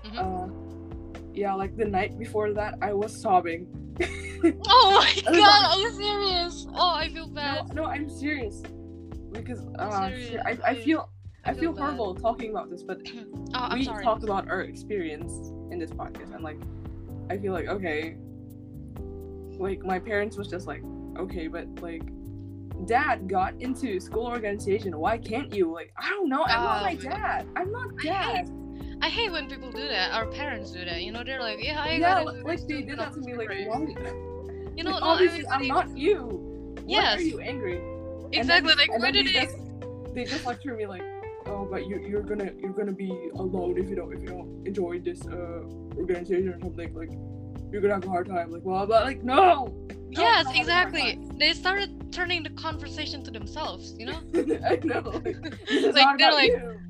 Mhm. 0.06 0.18
Uh, 0.18 0.48
yeah, 1.34 1.54
like 1.54 1.76
the 1.78 1.86
night 1.86 2.18
before 2.18 2.54
that, 2.54 2.76
I 2.82 2.94
was 2.94 3.22
sobbing. 3.22 3.68
Oh 4.70 4.92
my 5.02 5.22
god, 5.26 5.34
like- 5.34 5.78
are 5.78 5.80
you 5.80 5.92
serious? 5.94 6.68
Oh, 6.76 6.94
I 6.94 7.10
feel 7.10 7.28
bad. 7.28 7.74
no, 7.74 7.86
I'm 7.86 8.08
serious. 8.08 8.62
Because 9.32 9.66
uh, 9.80 10.10
serious, 10.10 10.30
shit, 10.30 10.40
I, 10.46 10.52
I 10.64 10.70
I- 10.70 10.76
feel 10.76 11.10
I 11.44 11.54
feel 11.54 11.74
horrible 11.76 12.14
talking 12.14 12.52
about 12.52 12.70
this, 12.70 12.84
but 12.84 13.00
Oh, 13.56 13.70
we 13.74 13.86
sorry. 13.86 14.04
talk 14.04 14.22
about 14.22 14.48
our 14.50 14.62
experience 14.62 15.32
in 15.72 15.80
this 15.80 15.90
podcast, 15.90 16.36
and 16.36 16.44
like, 16.44 16.60
I 17.32 17.38
feel 17.38 17.52
like 17.54 17.68
okay, 17.68 18.16
like 19.58 19.84
my 19.84 19.98
parents 19.98 20.38
was 20.38 20.48
just 20.50 20.68
like, 20.68 20.84
okay, 21.18 21.48
but 21.48 21.66
like, 21.82 22.04
dad 22.86 23.28
got 23.28 23.54
into 23.62 24.00
school 24.00 24.28
organization. 24.28 24.98
Why 24.98 25.18
can't 25.18 25.54
you? 25.54 25.74
Like, 25.74 25.92
I 25.98 26.10
don't 26.10 26.30
know. 26.30 26.44
I'm 26.44 26.64
not 26.64 26.82
Oh 26.82 26.84
my 26.86 26.96
dad. 26.96 27.48
I'm 27.56 27.72
not 27.72 27.90
I 28.00 28.04
dad. 28.04 28.52
I 29.02 29.10
hate 29.10 29.32
when 29.32 29.48
people 29.50 29.72
do 29.72 29.88
that. 29.88 30.12
Our 30.14 30.26
parents 30.28 30.72
do 30.72 30.84
that. 30.86 31.02
You 31.02 31.12
know, 31.12 31.24
they're 31.24 31.40
like, 31.42 31.64
yeah, 31.64 31.82
I 31.82 31.94
Yeah, 31.94 32.24
got 32.24 32.44
like 32.44 32.68
they 32.68 32.82
did 32.82 32.98
that 33.00 33.14
to 33.14 33.20
me. 33.22 33.36
Like, 33.36 33.50
why? 33.50 33.56
You 34.76 34.84
know, 34.84 34.92
Like, 34.92 35.02
no, 35.02 35.08
obviously, 35.08 35.46
I 35.48 35.56
I'm 35.56 35.68
not 35.68 35.98
you. 35.98 36.76
Yes. 36.88 37.18
Why 37.18 37.22
are 37.24 37.26
you 37.26 37.40
angry? 37.40 37.82
Exactly. 38.32 38.70
then- 38.70 38.78
like, 38.78 39.00
why 39.00 39.12
did 39.12 39.28
they 39.28 39.32
just, 39.34 39.58
they 40.14 40.24
just 40.26 40.46
lecture 40.46 40.76
me 40.76 40.86
like, 40.86 41.02
oh, 41.46 41.68
but 41.70 41.88
you 41.88 42.00
you're 42.08 42.22
gonna 42.24 42.52
you're 42.60 42.74
gonna 42.74 42.92
be 42.92 43.10
alone 43.36 43.78
if 43.78 43.88
you 43.90 43.96
don't 43.96 44.14
if 44.14 44.22
you 44.22 44.28
don't 44.28 44.66
enjoy 44.68 45.00
this 45.00 45.26
uh 45.28 45.64
organization 45.98 46.50
or 46.50 46.60
something. 46.60 46.94
Like, 46.94 47.12
you're 47.72 47.82
gonna 47.82 47.96
have 47.96 48.06
a 48.06 48.10
hard 48.10 48.28
time. 48.28 48.52
Like, 48.52 48.64
well, 48.66 48.86
but 48.88 49.06
like, 49.06 49.24
No, 49.24 49.74
yes, 50.12 50.46
I'm 50.48 50.56
having 50.56 50.70
a 50.70 50.74
hard 50.74 50.94
exactly. 50.94 51.38
They 51.38 51.54
started 51.54 52.14
turning 52.14 52.44
the 52.44 52.50
conversation 52.52 53.24
to 53.24 53.32
themselves. 53.32 53.94
You 53.98 54.08
know. 54.08 54.20
I 54.68 54.80
know. 54.84 55.22
Like, 55.72 55.94
Like, 55.94 56.18
they're 56.18 56.32
like, 56.32 56.50
you. 56.52 56.82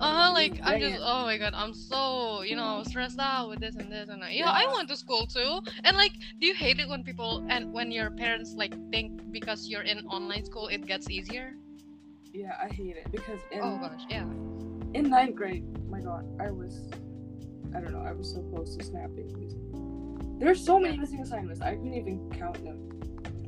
Uh 0.00 0.14
huh. 0.14 0.32
Like. 0.32 0.60
I'm 0.64 0.80
just. 0.80 1.00
Oh 1.02 1.22
my 1.24 1.38
god. 1.38 1.52
I'm 1.54 1.74
so 1.74 2.42
you 2.42 2.56
know 2.56 2.82
stressed 2.86 3.18
out 3.18 3.48
with 3.48 3.60
this 3.60 3.76
and 3.76 3.90
this 3.90 4.08
and 4.08 4.22
that. 4.22 4.32
Yeah, 4.34 4.50
I 4.50 4.66
went 4.74 4.88
to 4.88 4.96
school 4.96 5.26
too. 5.26 5.60
And 5.84 5.96
like, 5.96 6.12
do 6.40 6.46
you 6.46 6.54
hate 6.54 6.78
it 6.80 6.88
when 6.88 7.02
people 7.04 7.44
and 7.48 7.72
when 7.72 7.90
your 7.92 8.10
parents 8.10 8.54
like 8.56 8.74
think 8.90 9.30
because 9.32 9.68
you're 9.68 9.82
in 9.82 10.06
online 10.06 10.44
school 10.44 10.68
it 10.68 10.86
gets 10.86 11.10
easier? 11.10 11.54
Yeah, 12.32 12.56
I 12.62 12.68
hate 12.72 12.96
it 12.96 13.12
because 13.12 13.40
in 13.50 13.60
Oh 13.62 13.76
gosh. 13.78 14.04
Yeah. 14.08 14.24
in 14.94 15.10
ninth 15.10 15.34
grade, 15.36 15.64
my 15.88 16.00
god, 16.00 16.24
I 16.40 16.50
was, 16.50 16.88
I 17.76 17.80
don't 17.80 17.92
know, 17.92 18.04
I 18.06 18.12
was 18.12 18.32
so 18.32 18.40
close 18.42 18.76
to 18.76 18.84
snapping. 18.84 19.28
There's 20.38 20.64
so 20.64 20.78
many 20.78 20.96
missing 20.96 21.20
assignments. 21.20 21.60
I 21.60 21.72
couldn't 21.76 21.94
even 21.94 22.30
count 22.38 22.62
them. 22.64 22.88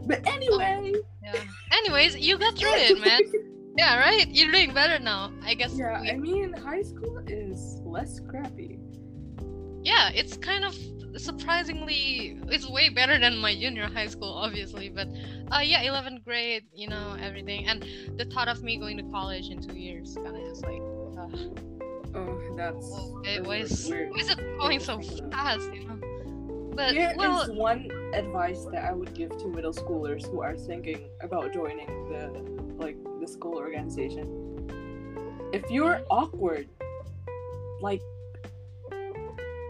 But 0.07 0.27
anyway, 0.27 0.93
Yeah. 1.23 1.35
Anyways, 1.73 2.17
you 2.17 2.39
got 2.39 2.57
through 2.59 2.75
it, 2.75 3.01
man. 3.05 3.21
Yeah. 3.77 3.99
Right. 3.99 4.29
You're 4.29 4.53
doing 4.53 4.73
better 4.75 4.99
now. 5.03 5.33
I 5.45 5.55
guess. 5.55 5.75
yeah, 5.77 6.01
we- 6.01 6.11
I 6.11 6.17
mean, 6.17 6.53
high 6.53 6.83
school 6.83 7.19
is 7.27 7.81
less 7.85 8.21
crappy. 8.29 8.79
yeah 9.83 10.09
it's 10.15 10.37
kind 10.39 10.65
of 10.65 10.75
surprisingly 11.21 12.39
it's 12.49 12.67
way 12.69 12.89
better 12.89 13.19
than 13.19 13.37
my 13.39 13.55
junior 13.55 13.87
high 13.87 14.07
school 14.15 14.33
obviously 14.33 14.89
but 14.89 15.07
uh 15.53 15.61
yeah 15.63 15.85
11th 15.85 16.25
grade 16.25 16.65
you 16.73 16.89
know 16.89 17.07
everything 17.21 17.67
and 17.69 17.85
the 18.19 18.25
thought 18.33 18.49
of 18.49 18.63
me 18.63 18.79
going 18.79 18.97
to 18.97 19.03
college 19.13 19.51
in 19.51 19.61
two 19.61 19.77
years 19.77 20.17
kind 20.25 20.35
of 20.39 20.43
just 20.51 20.63
like 20.65 20.83
uh, 21.21 22.19
Oh, 22.19 22.39
that's. 22.57 22.87
it 23.35 23.43
was 23.45 23.91
why 23.91 24.21
is 24.21 24.29
it 24.31 24.39
going 24.59 24.81
so 24.81 24.99
Think 24.99 25.13
of 25.13 25.31
that. 25.31 25.33
fast 25.33 25.69
you 25.75 25.85
know 25.89 25.99
but 26.75 26.93
Here 26.93 27.11
is 27.11 27.17
well 27.17 27.55
one 27.55 27.89
advice 28.15 28.65
that 28.73 28.85
I 28.85 28.93
would 28.93 29.15
give 29.15 29.37
to 29.39 29.49
middle 29.49 29.73
schoolers 29.73 30.29
who 30.29 30.43
are 30.43 30.57
thinking 30.57 31.09
about 31.21 31.53
joining 31.53 31.87
the 32.09 32.45
like 32.79 32.97
the 33.21 33.29
school 33.29 33.55
organization. 33.57 34.27
If 35.53 35.71
you're 35.71 36.01
awkward, 36.11 36.69
like 37.81 38.03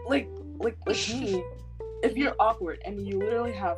like 0.07 0.27
like 0.59 0.77
like 0.87 1.09
me, 1.09 1.43
if 2.03 2.17
you're 2.17 2.35
awkward 2.39 2.81
and 2.85 3.07
you 3.07 3.19
literally 3.19 3.53
have 3.53 3.77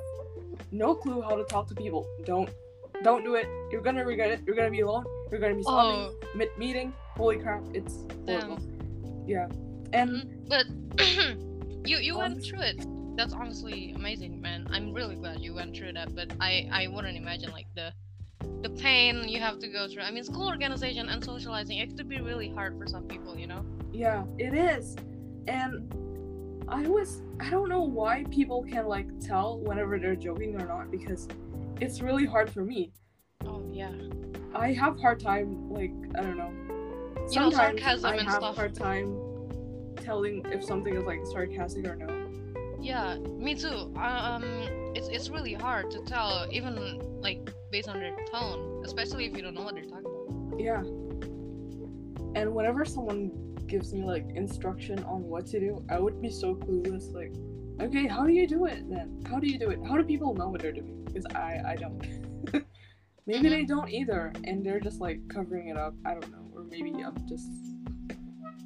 no 0.72 0.96
clue 0.96 1.22
how 1.22 1.36
to 1.36 1.44
talk 1.44 1.68
to 1.68 1.76
people, 1.76 2.08
don't 2.26 2.50
don't 3.04 3.24
do 3.24 3.36
it. 3.36 3.48
You're 3.72 3.82
gonna 3.82 4.06
regret 4.06 4.32
it. 4.32 4.42
You're 4.46 4.56
gonna 4.56 4.72
be 4.72 4.82
alone. 4.82 5.06
You're 5.32 5.42
gonna 5.42 5.56
be 5.56 5.64
sobbing 5.64 6.00
oh 6.00 6.16
mid 6.36 6.50
meeting. 6.58 6.94
Holy 7.18 7.38
crap! 7.38 7.64
It's 7.74 7.96
Damn. 8.26 8.42
horrible. 8.42 8.60
Yeah, 9.28 9.48
and 9.92 10.10
mhm, 10.10 10.48
but 10.48 10.66
you 11.88 11.98
you 11.98 12.18
went 12.18 12.44
through 12.44 12.62
it 12.62 12.86
that's 13.18 13.34
honestly 13.34 13.92
amazing 13.96 14.40
man 14.40 14.68
i'm 14.72 14.94
really 14.94 15.16
glad 15.16 15.40
you 15.42 15.54
went 15.54 15.76
through 15.76 15.92
that 15.92 16.14
but 16.16 16.32
i 16.40 16.68
i 16.72 16.88
wouldn't 16.88 17.18
imagine 17.18 17.52
like 17.52 17.66
the 17.76 17.92
the 18.62 18.70
pain 18.70 19.28
you 19.28 19.40
have 19.40 19.58
to 19.60 19.68
go 19.68 19.88
through 19.88 20.04
i 20.04 20.12
mean 20.12 20.24
school 20.24 20.48
organization 20.48 21.10
and 21.10 21.24
socializing 21.24 21.80
it 21.80 21.98
could 21.98 22.08
be 22.08 22.22
really 22.22 22.50
hard 22.50 22.78
for 22.78 22.86
some 22.88 23.04
people 23.08 23.36
you 23.38 23.48
know 23.48 23.66
Yeah, 23.92 24.24
it 24.38 24.54
is. 24.54 24.96
And 25.48 25.72
I 26.70 26.82
was 26.88 27.22
I 27.40 27.50
don't 27.50 27.70
know 27.70 27.82
why 28.00 28.26
people 28.30 28.62
can 28.64 28.86
like 28.88 29.08
tell 29.20 29.60
whenever 29.60 29.98
they're 29.98 30.16
joking 30.28 30.52
or 30.62 30.66
not 30.68 30.92
because 30.92 31.28
it's 31.82 32.02
really 32.02 32.26
hard 32.26 32.50
for 32.52 32.64
me. 32.64 32.92
oh 33.46 33.64
yeah 33.72 33.94
I 34.54 34.74
have 34.74 35.00
hard 35.00 35.20
time 35.20 35.70
like 35.78 35.94
I 36.18 36.22
don't 36.22 36.38
know. 36.38 36.52
You 36.52 37.40
know, 37.40 37.50
Sometimes 37.50 37.56
sarcasm 37.82 38.06
I 38.12 38.16
and 38.18 38.28
have 38.28 38.42
stuff. 38.44 38.56
hard 38.56 38.76
time 38.76 39.08
telling 40.08 40.46
if 40.52 40.64
something 40.64 40.94
is 40.96 41.06
like 41.06 41.26
sarcastic 41.26 41.88
or 41.88 41.96
no. 41.96 42.08
Yeah, 42.88 43.18
me 43.18 43.54
too. 43.54 43.92
Um, 43.98 44.44
it's 44.96 45.10
it's 45.10 45.28
really 45.28 45.54
hard 45.54 45.92
to 45.92 46.00
tell, 46.06 46.48
even 46.50 47.20
like 47.20 47.52
based 47.70 47.90
on 47.90 48.00
their 48.00 48.16
tone, 48.32 48.82
especially 48.86 49.26
if 49.26 49.36
you 49.36 49.44
don't 49.44 49.56
know 49.56 49.64
what 49.64 49.76
they're 49.76 49.84
talking 49.84 50.06
about. 50.06 50.58
Yeah. 50.58 50.80
And 52.40 52.56
whenever 52.56 52.86
someone 52.86 53.32
gives 53.68 53.94
me 53.94 54.06
like 54.06 54.26
instruction 54.36 55.04
on 55.04 55.24
what 55.24 55.48
to 55.48 55.60
do, 55.60 55.84
I 55.90 56.00
would 56.00 56.22
be 56.22 56.30
so 56.30 56.56
clueless. 56.56 57.12
Like, 57.14 57.34
okay, 57.82 58.08
how 58.08 58.26
do 58.26 58.32
you 58.32 58.48
do 58.48 58.68
it 58.68 58.90
then? 58.90 59.22
How 59.30 59.38
do 59.38 59.48
you 59.48 59.60
do 59.60 59.70
it? 59.70 59.80
How 59.86 59.98
do 59.98 60.04
people 60.06 60.34
know 60.34 60.48
what 60.48 60.62
they're 60.62 60.72
doing? 60.72 61.04
Because 61.04 61.26
I 61.36 61.62
I 61.74 61.76
don't. 61.76 62.02
maybe 63.28 63.50
they 63.50 63.66
don't 63.66 63.90
either, 63.90 64.32
and 64.46 64.66
they're 64.66 64.80
just 64.80 65.02
like 65.02 65.20
covering 65.28 65.68
it 65.68 65.76
up. 65.78 65.94
I 66.06 66.14
don't 66.14 66.32
know, 66.32 66.48
or 66.56 66.64
maybe 66.64 66.92
I'm 67.04 67.28
just 67.28 67.52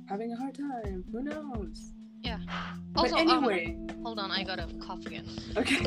having 0.05 0.32
a 0.32 0.38
hard 0.38 0.53
time. 0.53 1.05
Who 1.11 1.24
knows? 1.24 1.93
Also, 2.93 3.15
but 3.15 3.30
um, 3.30 3.88
hold 4.03 4.19
on, 4.19 4.32
I 4.32 4.43
gotta 4.43 4.67
cough 4.86 5.05
again. 5.05 5.26
okay. 5.55 5.78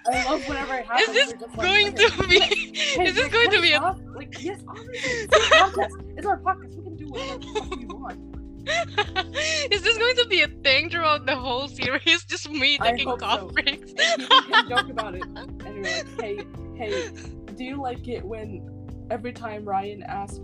I 0.12 0.24
love 0.24 0.48
whenever 0.48 0.74
it 0.74 0.86
happens. 0.86 1.08
Is 1.08 1.32
this 1.32 1.42
like, 1.56 1.66
going 1.66 1.88
okay, 1.88 2.06
to 2.08 2.28
be? 2.28 2.40
Hey, 2.90 3.06
is 3.08 3.14
this 3.14 3.28
going 3.28 3.50
to 3.50 3.60
be 3.60 3.72
a? 3.72 3.96
like 4.14 4.42
yes, 4.42 4.60
obviously. 4.66 5.10
It's 5.10 5.52
our 5.52 5.68
podcast. 5.70 6.16
It's 6.16 6.26
our 6.26 6.40
podcast. 6.40 6.76
We 6.76 6.82
can 6.82 6.96
do 6.96 7.06
whatever 7.08 7.38
the 7.38 7.46
fuck 7.46 7.78
we 7.78 7.84
want. 7.86 9.72
is 9.72 9.82
this 9.82 9.98
going 9.98 10.16
to 10.16 10.26
be 10.28 10.42
a 10.42 10.48
thing 10.62 10.90
throughout 10.90 11.26
the 11.26 11.36
whole 11.36 11.68
series? 11.68 12.24
Just 12.24 12.50
me 12.50 12.78
taking 12.78 13.16
cough 13.16 13.40
so. 13.40 13.48
breaks. 13.48 13.92
And 13.98 14.22
people 14.22 14.42
can 14.42 14.68
joke 14.68 14.88
about 14.88 15.14
it, 15.14 15.24
you're 15.64 15.82
like, 15.82 16.20
hey, 16.20 16.44
hey, 16.76 17.10
do 17.56 17.64
you 17.64 17.80
like 17.80 18.08
it 18.08 18.24
when 18.24 18.68
every 19.10 19.32
time 19.32 19.64
Ryan 19.64 20.02
asks 20.02 20.40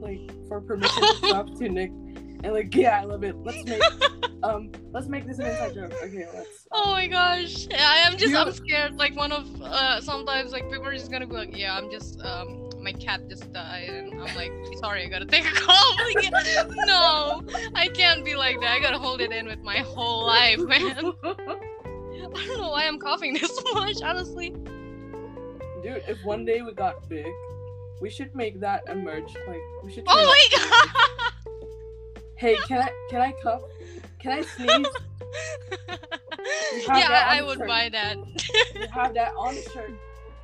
like 0.00 0.30
for 0.48 0.60
permission 0.60 1.02
to 1.02 1.20
talk 1.20 1.54
to 1.58 1.68
Nick, 1.68 1.92
and 2.44 2.52
like, 2.52 2.74
yeah, 2.74 3.00
I 3.00 3.04
love 3.04 3.24
it. 3.24 3.36
Let's 3.36 3.64
make 3.64 3.82
um, 4.42 4.70
let's 4.92 5.08
make 5.08 5.26
this 5.26 5.38
an 5.38 5.46
inside 5.46 5.74
joke. 5.74 5.92
Okay, 6.02 6.26
let's. 6.34 6.66
Oh 6.72 6.92
my 6.92 7.06
gosh. 7.06 7.66
I 7.72 7.96
am 7.98 8.16
just 8.16 8.32
You- 8.32 8.38
I'm 8.38 8.52
scared. 8.52 8.96
Like 8.96 9.16
one 9.16 9.32
of 9.32 9.46
uh 9.62 10.00
sometimes 10.00 10.52
like 10.52 10.70
people 10.70 10.86
are 10.86 10.94
just 10.94 11.10
gonna 11.10 11.26
be 11.26 11.34
like, 11.34 11.56
Yeah, 11.56 11.76
I'm 11.76 11.90
just 11.90 12.20
um 12.22 12.62
my 12.80 12.92
cat 12.92 13.28
just 13.28 13.52
died 13.52 13.88
and 13.88 14.12
I'm 14.14 14.36
like, 14.36 14.52
sorry, 14.78 15.04
I 15.04 15.08
gotta 15.08 15.26
take 15.26 15.44
a 15.44 15.54
call. 15.54 15.96
Like, 16.14 16.30
no, 16.86 17.42
I 17.74 17.88
can't 17.88 18.24
be 18.24 18.36
like 18.36 18.60
that. 18.60 18.70
I 18.70 18.78
gotta 18.80 18.98
hold 18.98 19.20
it 19.20 19.32
in 19.32 19.46
with 19.46 19.58
my 19.60 19.78
whole 19.78 20.24
life, 20.24 20.58
man. 20.60 21.12
I 21.24 22.46
don't 22.46 22.58
know 22.60 22.70
why 22.70 22.86
I'm 22.86 22.98
coughing 23.00 23.34
this 23.34 23.60
much, 23.74 24.02
honestly. 24.02 24.50
Dude, 25.82 26.02
if 26.08 26.22
one 26.24 26.44
day 26.44 26.62
we 26.62 26.72
got 26.74 27.08
big, 27.08 27.26
we 28.00 28.08
should 28.10 28.34
make 28.34 28.60
that 28.60 28.84
a 28.88 28.94
merch. 28.94 29.34
Like, 29.48 29.60
we 29.82 29.92
should. 29.92 30.04
Oh 30.06 30.24
my 30.24 30.58
god! 30.58 31.25
Hey, 32.36 32.56
can 32.68 32.82
I 32.82 32.90
can 33.08 33.20
I 33.22 33.32
cough? 33.42 33.62
Can 34.18 34.32
I 34.32 34.42
sneeze? 34.42 34.86
yeah, 36.86 37.26
I, 37.28 37.42
would 37.42 37.58
shirt. 37.58 37.68
buy 37.68 37.88
that. 37.88 38.18
we 38.74 38.86
have 38.88 39.14
that 39.14 39.32
on 39.36 39.54
the 39.54 39.62
shirt. 39.72 39.92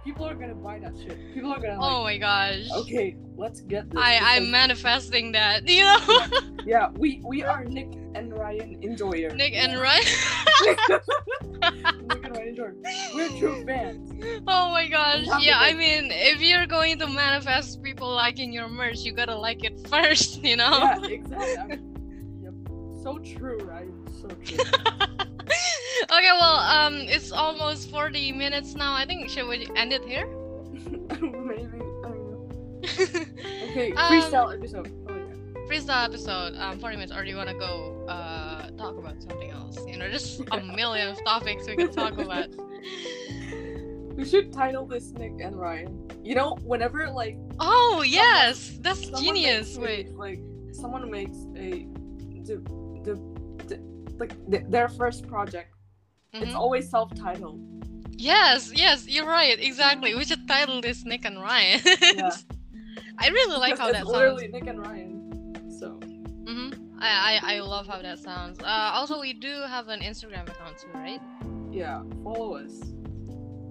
People 0.05 0.27
are 0.27 0.35
gonna 0.35 0.55
buy 0.55 0.79
that 0.79 0.95
shit. 0.97 1.19
People 1.35 1.53
are 1.53 1.61
gonna 1.61 1.77
oh 1.77 1.81
like. 1.81 1.93
oh 1.93 2.03
my 2.03 2.19
gosh. 2.19 2.71
Okay, 2.79 3.17
let's 3.37 3.61
get 3.61 3.91
this. 3.91 4.01
I, 4.03 4.19
I'm 4.23 4.51
manifesting 4.51 5.33
that, 5.33 5.69
you 5.69 5.85
know? 5.85 6.01
Yeah, 6.65 6.89
we 6.97 7.21
we 7.25 7.45
are 7.45 7.65
Nick 7.65 7.93
and 8.15 8.33
Ryan 8.33 8.83
enjoyer. 8.83 9.31
Nick 9.35 9.53
and 9.55 9.79
Ryan. 9.79 10.05
Nick 10.05 10.15
and 10.15 10.37
Ryan. 10.37 10.42
We're 13.15 13.29
true 13.39 13.65
fans. 13.65 14.11
Oh 14.47 14.71
my 14.71 14.89
gosh. 14.89 15.27
Yeah. 15.41 15.59
I 15.59 15.73
mean, 15.75 16.09
if 16.11 16.41
you're 16.41 16.67
going 16.67 16.99
to 16.99 17.07
manifest 17.07 17.83
people 17.83 18.11
liking 18.15 18.53
your 18.53 18.69
merch, 18.69 18.99
you 19.01 19.13
gotta 19.13 19.37
like 19.37 19.65
it 19.65 19.87
first, 19.89 20.43
you 20.43 20.57
know? 20.57 20.79
Yeah, 20.79 21.07
exactly. 21.07 21.79
Yep. 22.43 22.55
So 23.03 23.19
true, 23.19 23.59
Ryan. 23.59 24.07
So 24.21 24.29
true. 24.29 24.59
okay, 26.13 26.33
well, 26.41 26.57
um, 26.59 26.95
it's 26.97 27.33
almost 27.33 27.91
40 27.91 28.33
minutes 28.33 28.75
now. 28.75 28.93
I 28.95 29.05
think, 29.07 29.29
should 29.31 29.47
we 29.49 29.69
end 29.77 29.93
it 29.93 30.05
here? 30.05 30.27
Maybe. 31.21 31.79
I 32.05 32.09
don't 32.09 32.31
know. 32.31 32.49
Okay, 33.71 33.93
Um, 33.93 34.13
freestyle 34.13 34.55
episode. 34.55 34.91
Oh 35.09 35.15
yeah. 35.17 35.69
Freestyle 35.69 36.05
episode, 36.05 36.55
um, 36.57 36.79
40 36.79 36.97
minutes, 36.97 37.13
or 37.13 37.23
do 37.25 37.31
you 37.31 37.37
wanna 37.37 37.55
go, 37.55 38.05
uh, 38.09 38.52
talk 38.77 38.97
about 38.99 39.23
something 39.23 39.51
else? 39.51 39.77
You 39.87 39.97
know, 39.99 40.09
just 40.11 40.41
a 40.51 40.61
million 40.61 41.09
of 41.09 41.25
topics 41.25 41.67
we 41.67 41.77
can 41.77 41.93
talk 41.93 42.19
about. 42.19 42.49
We 44.15 44.27
should 44.27 44.53
title 44.53 44.85
this 44.87 45.11
Nick 45.13 45.41
and 45.41 45.57
Ryan. 45.59 46.07
You 46.23 46.35
know, 46.35 46.57
whenever 46.63 47.09
like 47.11 47.39
Oh, 47.59 48.05
yes! 48.07 48.77
That's 48.81 49.09
genius! 49.19 49.77
a- 49.77 49.81
Wait. 49.81 50.15
like 50.15 50.41
someone 50.73 51.11
makes 51.11 51.39
a 51.57 51.89
the 52.45 52.57
the, 53.07 53.15
the 53.69 53.77
like 54.19 54.33
th- 54.51 54.65
their 54.69 54.89
first 54.91 55.27
project, 55.27 55.73
it's 56.35 56.53
Mhm. 56.53 56.55
always 56.55 56.91
self-titled. 56.91 57.59
Yes, 58.19 58.71
yes, 58.75 59.09
you're 59.09 59.27
right. 59.27 59.59
Exactly. 59.59 60.15
We 60.15 60.25
should 60.27 60.47
title 60.47 60.81
this 60.83 61.05
Nick 61.05 61.25
and 61.25 61.41
Ryan. 61.41 61.81
Yeah. 62.15 62.31
I 63.19 63.29
really 63.29 63.57
like 63.59 63.73
Because 63.75 63.79
how 63.81 63.89
it's 63.89 63.99
that 63.99 64.05
sounds. 64.05 64.13
literally 64.17 64.49
Nick 64.49 64.67
and 64.67 64.81
Ryan. 64.87 65.12
I, 67.03 67.41
I 67.43 67.57
I 67.57 67.61
love 67.61 67.87
how 67.87 68.01
that 68.01 68.19
sounds. 68.19 68.61
Uh, 68.61 68.91
also, 68.95 69.21
we 69.21 69.33
do 69.33 69.63
have 69.67 69.89
an 69.89 70.01
Instagram 70.01 70.49
account 70.49 70.79
too, 70.79 70.89
right? 70.95 71.21
yeah, 71.73 72.03
follow 72.23 72.57
us. 72.57 72.93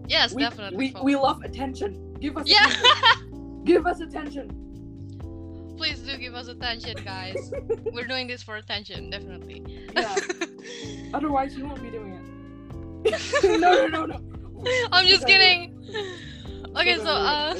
Yes, 0.07 0.33
we, 0.33 0.41
definitely. 0.41 0.77
We, 0.77 0.91
follow. 0.91 1.05
we 1.05 1.15
love 1.15 1.41
attention. 1.43 2.17
Give 2.19 2.35
us 2.37 2.47
yeah. 2.47 2.67
attention. 2.67 3.61
Give 3.63 3.87
us 3.87 4.01
attention. 4.01 4.57
Please 5.77 5.99
do 5.99 6.17
give 6.17 6.35
us 6.35 6.47
attention, 6.47 6.95
guys. 7.03 7.51
We're 7.93 8.05
doing 8.05 8.27
this 8.27 8.43
for 8.43 8.57
attention, 8.57 9.09
definitely. 9.09 9.63
Yeah. 9.95 10.15
Otherwise, 11.13 11.55
you 11.55 11.65
won't 11.65 11.81
be 11.81 11.89
doing 11.89 12.19
it. 13.03 13.59
no, 13.59 13.87
no, 13.87 14.05
no, 14.05 14.05
no. 14.05 14.19
I'm 14.91 15.07
just 15.07 15.25
kidding. 15.25 15.75
Okay, 16.75 16.93
Okay, 16.93 16.97
so 16.97 17.09
uh, 17.09 17.55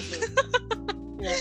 Yeah. 1.20 1.38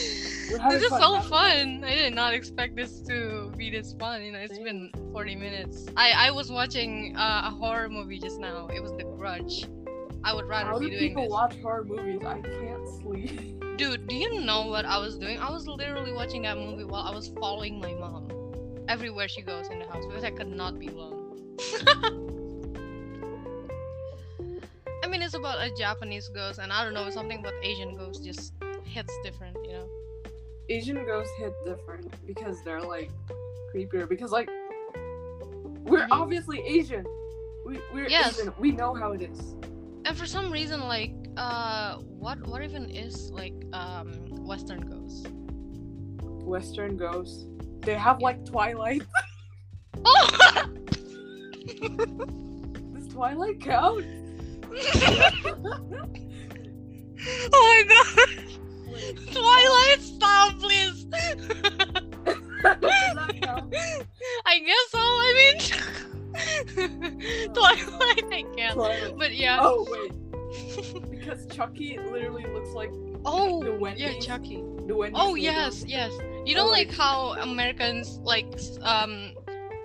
This 0.70 0.82
is 0.82 0.88
fun, 0.88 1.00
so 1.00 1.20
fun. 1.20 1.84
I 1.84 1.94
did 1.94 2.14
not 2.14 2.34
expect 2.34 2.76
this 2.76 3.00
to 3.02 3.52
be 3.56 3.70
this 3.70 3.94
fun. 3.98 4.22
You 4.22 4.32
know, 4.32 4.38
it's 4.38 4.58
been 4.58 4.90
40 5.12 5.36
minutes. 5.36 5.86
I 5.96 6.12
I 6.28 6.30
was 6.30 6.50
watching 6.50 7.16
uh, 7.16 7.42
a 7.46 7.50
horror 7.50 7.88
movie 7.88 8.18
just 8.18 8.40
now. 8.40 8.66
It 8.68 8.82
was 8.82 8.92
The 8.92 9.04
Grudge. 9.04 9.68
I 10.22 10.34
would 10.34 10.46
rather 10.46 10.70
How 10.70 10.78
be 10.78 10.90
do 10.90 10.98
doing 10.98 11.08
people 11.08 11.22
this. 11.22 11.32
watch 11.32 11.56
horror 11.62 11.84
movies? 11.84 12.20
I 12.26 12.40
can't 12.40 12.88
sleep. 13.00 13.64
Dude, 13.78 14.06
do 14.08 14.14
you 14.14 14.40
know 14.40 14.66
what 14.66 14.84
I 14.84 14.98
was 14.98 15.16
doing? 15.16 15.38
I 15.38 15.50
was 15.50 15.66
literally 15.66 16.12
watching 16.12 16.42
that 16.42 16.58
movie 16.58 16.84
while 16.84 17.02
I 17.02 17.14
was 17.14 17.28
following 17.40 17.80
my 17.80 17.94
mom 17.94 18.28
everywhere 18.88 19.28
she 19.28 19.40
goes 19.40 19.68
in 19.70 19.78
the 19.78 19.86
house 19.86 20.04
because 20.06 20.24
I 20.24 20.30
could 20.30 20.48
not 20.48 20.78
be 20.78 20.88
alone. 20.88 21.56
I 25.02 25.06
mean, 25.08 25.22
it's 25.22 25.34
about 25.34 25.64
a 25.64 25.70
Japanese 25.74 26.28
ghost, 26.28 26.58
and 26.58 26.72
I 26.72 26.84
don't 26.84 26.92
know, 26.92 27.08
something 27.08 27.38
about 27.40 27.54
Asian 27.62 27.96
ghosts 27.96 28.24
just 28.24 28.52
hits 28.84 29.12
different, 29.24 29.56
you 29.64 29.72
know? 29.72 29.88
Asian 30.70 31.04
ghosts 31.04 31.32
hit 31.38 31.52
different 31.64 32.14
because 32.26 32.62
they're 32.64 32.80
like 32.80 33.10
creepier. 33.74 34.08
Because 34.08 34.30
like 34.30 34.48
we're 35.82 36.06
Mhm. 36.06 36.12
obviously 36.12 36.60
Asian. 36.60 37.04
We 37.66 37.80
we're 37.92 38.08
Yes. 38.08 38.38
Asian. 38.38 38.54
We 38.58 38.70
know 38.70 38.94
how 38.94 39.10
it 39.12 39.22
is. 39.22 39.54
And 40.06 40.16
for 40.16 40.24
some 40.26 40.50
reason, 40.50 40.80
like, 40.88 41.12
uh, 41.36 41.96
what 41.96 42.40
what 42.46 42.62
even 42.62 42.88
is 42.88 43.30
like 43.32 43.52
um 43.72 44.12
Western 44.46 44.80
ghosts? 44.80 45.26
Western 46.22 46.96
ghosts. 46.96 47.44
They 47.80 47.94
have 47.94 48.22
like 48.22 48.44
Twilight. 48.46 49.02
Oh! 50.04 50.28
Does 52.94 53.08
Twilight 53.08 53.60
count? 53.60 54.04
oh 57.52 57.52
my 57.52 57.84
god! 57.88 58.49
Twilight, 59.32 60.00
stop, 60.00 60.58
please. 60.58 61.04
does 61.04 61.38
that 62.62 63.32
count? 63.42 63.74
I 64.46 64.58
guess 64.58 64.90
so. 64.90 64.98
I 64.98 65.32
mean, 65.38 65.58
Twilight. 67.54 68.24
I 68.32 68.44
can't. 68.56 68.74
Twilight. 68.74 69.16
But 69.18 69.34
yeah. 69.34 69.58
Oh 69.60 69.86
wait. 69.90 70.12
Because 71.10 71.46
Chucky 71.46 71.98
literally 71.98 72.44
looks 72.52 72.70
like 72.70 72.90
Oh, 73.24 73.62
the 73.62 73.94
yeah, 73.96 74.18
Chucky. 74.18 74.62
the 74.86 74.94
Wendy's. 74.96 75.20
Oh 75.20 75.26
logo. 75.28 75.34
yes, 75.36 75.84
yes. 75.86 76.12
You 76.46 76.54
know, 76.54 76.66
Or, 76.66 76.70
like 76.70 76.88
like- 76.88 76.96
how 76.96 77.34
Americans 77.40 78.18
like 78.22 78.46
um 78.82 79.32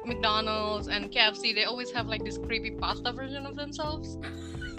McDonald's 0.05 0.87
and 0.87 1.11
KFC, 1.11 1.53
they 1.53 1.65
always 1.65 1.91
have 1.91 2.07
like 2.07 2.23
this 2.23 2.37
creepy 2.37 2.71
pasta 2.71 3.11
version 3.11 3.45
of 3.45 3.55
themselves. 3.55 4.17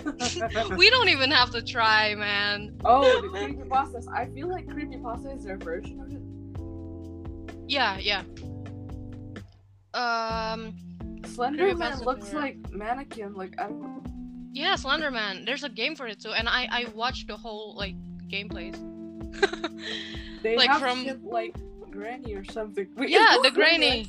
we 0.76 0.90
don't 0.90 1.08
even 1.08 1.30
have 1.30 1.50
to 1.50 1.62
try, 1.62 2.14
man. 2.14 2.78
oh, 2.84 3.20
the 3.22 3.28
creepypastas. 3.28 4.06
I 4.12 4.26
feel 4.26 4.48
like 4.48 4.68
creepy 4.68 4.98
pasta 4.98 5.30
is 5.32 5.44
their 5.44 5.56
version 5.58 6.00
of 6.00 6.10
it. 6.12 6.22
Yeah, 7.68 7.98
yeah. 7.98 8.22
Um, 9.94 10.76
Slender 11.26 11.64
Creepypasta 11.74 11.78
Man 11.78 12.00
looks 12.00 12.32
like 12.32 12.58
mannequin. 12.70 13.34
Like 13.34 13.54
I 13.58 13.64
don't 13.64 13.80
know. 13.82 14.02
yeah, 14.52 14.74
Slenderman. 14.74 15.46
There's 15.46 15.64
a 15.64 15.68
game 15.68 15.96
for 15.96 16.06
it 16.06 16.20
too, 16.20 16.30
and 16.32 16.48
I 16.48 16.68
I 16.70 16.86
watched 16.94 17.28
the 17.28 17.36
whole 17.36 17.74
like 17.76 17.94
gameplays. 18.28 18.76
They 20.42 20.56
Like 20.56 20.70
have 20.70 20.80
from- 20.80 21.02
shit 21.04 21.24
like 21.24 21.56
Granny 21.90 22.34
or 22.34 22.44
something. 22.44 22.86
Wait, 22.96 23.08
yeah, 23.16 23.36
the 23.42 23.50
granny, 23.50 24.06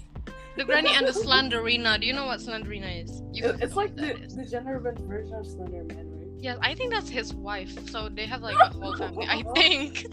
the 0.57 0.65
granny 0.65 0.93
and 0.93 1.07
the 1.07 1.11
Slenderina. 1.11 1.99
Do 1.99 2.07
you 2.07 2.13
know 2.13 2.25
what 2.25 2.39
Slenderina 2.39 3.03
is? 3.03 3.21
It's 3.33 3.75
like 3.75 3.95
the, 3.95 4.15
the 4.35 4.45
gender 4.45 4.79
version 4.79 5.33
of 5.33 5.45
Slender 5.45 5.83
Man, 5.93 6.11
right? 6.11 6.27
Yeah, 6.39 6.55
I 6.61 6.75
think 6.75 6.91
that's 6.93 7.09
his 7.09 7.33
wife. 7.33 7.89
So 7.89 8.09
they 8.09 8.25
have 8.25 8.41
like 8.41 8.57
a 8.59 8.69
whole 8.69 8.95
family. 8.95 9.25
I 9.27 9.43
think. 9.55 10.05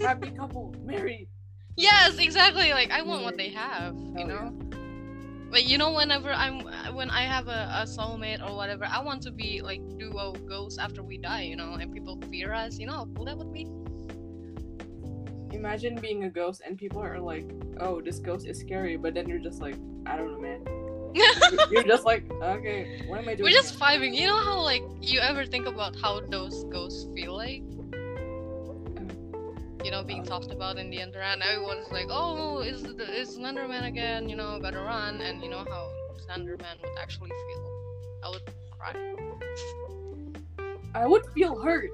Happy 0.00 0.30
couple, 0.30 0.74
married. 0.84 1.28
Yes, 1.76 2.18
exactly. 2.18 2.70
Like 2.72 2.90
I 2.90 3.02
want 3.02 3.22
what 3.24 3.36
they 3.36 3.48
have, 3.50 3.94
you 3.96 4.24
Oh, 4.24 4.26
know. 4.26 4.58
But 5.50 5.64
you 5.64 5.76
know, 5.78 5.92
whenever 5.92 6.30
I'm 6.32 6.60
when 6.94 7.10
I 7.10 7.22
have 7.22 7.48
a, 7.48 7.82
a 7.82 7.84
soulmate 7.84 8.42
or 8.46 8.54
whatever, 8.56 8.84
I 8.84 9.00
want 9.02 9.22
to 9.22 9.30
be 9.30 9.60
like 9.62 9.80
duo 9.98 10.32
ghosts 10.48 10.78
after 10.78 11.02
we 11.02 11.18
die, 11.18 11.42
you 11.42 11.56
know, 11.56 11.74
and 11.74 11.92
people 11.92 12.18
fear 12.30 12.52
us. 12.54 12.78
You 12.78 12.86
know 12.86 12.94
how 12.94 13.08
cool 13.14 13.26
that 13.26 13.36
would 13.36 13.52
be. 13.52 13.66
Imagine 15.52 15.94
being 15.96 16.24
a 16.24 16.30
ghost 16.30 16.62
and 16.66 16.76
people 16.78 17.00
are 17.00 17.18
like, 17.20 17.44
"Oh, 17.80 18.00
this 18.00 18.18
ghost 18.18 18.46
is 18.46 18.58
scary," 18.58 18.96
but 18.96 19.14
then 19.14 19.28
you're 19.28 19.38
just 19.38 19.60
like, 19.60 19.76
"I 20.06 20.16
don't 20.16 20.32
know, 20.32 20.40
man." 20.40 20.60
You're- 21.70 21.84
just 21.84 22.06
like, 22.06 22.24
"Okay, 22.42 23.02
what 23.06 23.18
am 23.20 23.28
I 23.28 23.34
doing?" 23.34 23.44
We're 23.44 23.50
just 23.62 23.76
here?" 23.76 23.80
vibing. 23.86 24.14
You 24.14 24.26
know 24.28 24.40
how 24.40 24.60
like 24.60 24.82
you 25.00 25.20
ever 25.20 25.44
think 25.44 25.66
about 25.66 25.94
how 25.94 26.20
those 26.20 26.64
ghosts 26.64 27.06
feel 27.14 27.36
like? 27.36 27.62
You 29.84 29.90
know, 29.90 30.02
being 30.02 30.20
um. 30.20 30.26
talked 30.26 30.50
about 30.52 30.78
in 30.78 30.88
the 30.90 30.98
internet. 30.98 31.34
and 31.34 31.42
Everyone's 31.42 31.90
like, 31.92 32.06
"Oh, 32.08 32.60
is 32.60 32.82
the 32.82 33.04
is 33.20 33.36
Slenderman 33.36 33.84
again?" 33.86 34.28
You 34.28 34.36
know, 34.36 34.58
better 34.60 34.82
run. 34.82 35.20
And 35.20 35.42
you 35.42 35.50
know 35.50 35.64
how 35.68 35.90
Slenderman 36.24 36.80
would 36.82 36.96
actually 36.98 37.30
feel. 37.30 37.62
I 38.24 38.28
would 38.30 38.42
cry. 38.70 38.94
I 40.94 41.06
would 41.06 41.26
feel 41.34 41.58
hurt. 41.60 41.90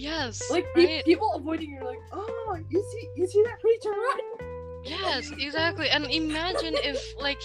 Yes. 0.00 0.50
Like 0.50 0.66
right? 0.74 1.04
people 1.04 1.30
avoiding. 1.34 1.74
You're 1.74 1.84
like, 1.84 2.00
"Oh, 2.10 2.58
you 2.70 2.82
see, 2.90 3.08
you 3.16 3.26
see 3.26 3.42
that 3.42 3.60
creature 3.60 3.90
run?" 3.90 4.82
Yes, 4.82 5.30
exactly. 5.38 5.90
And 5.90 6.06
imagine 6.06 6.74
if 6.74 6.98
like 7.20 7.42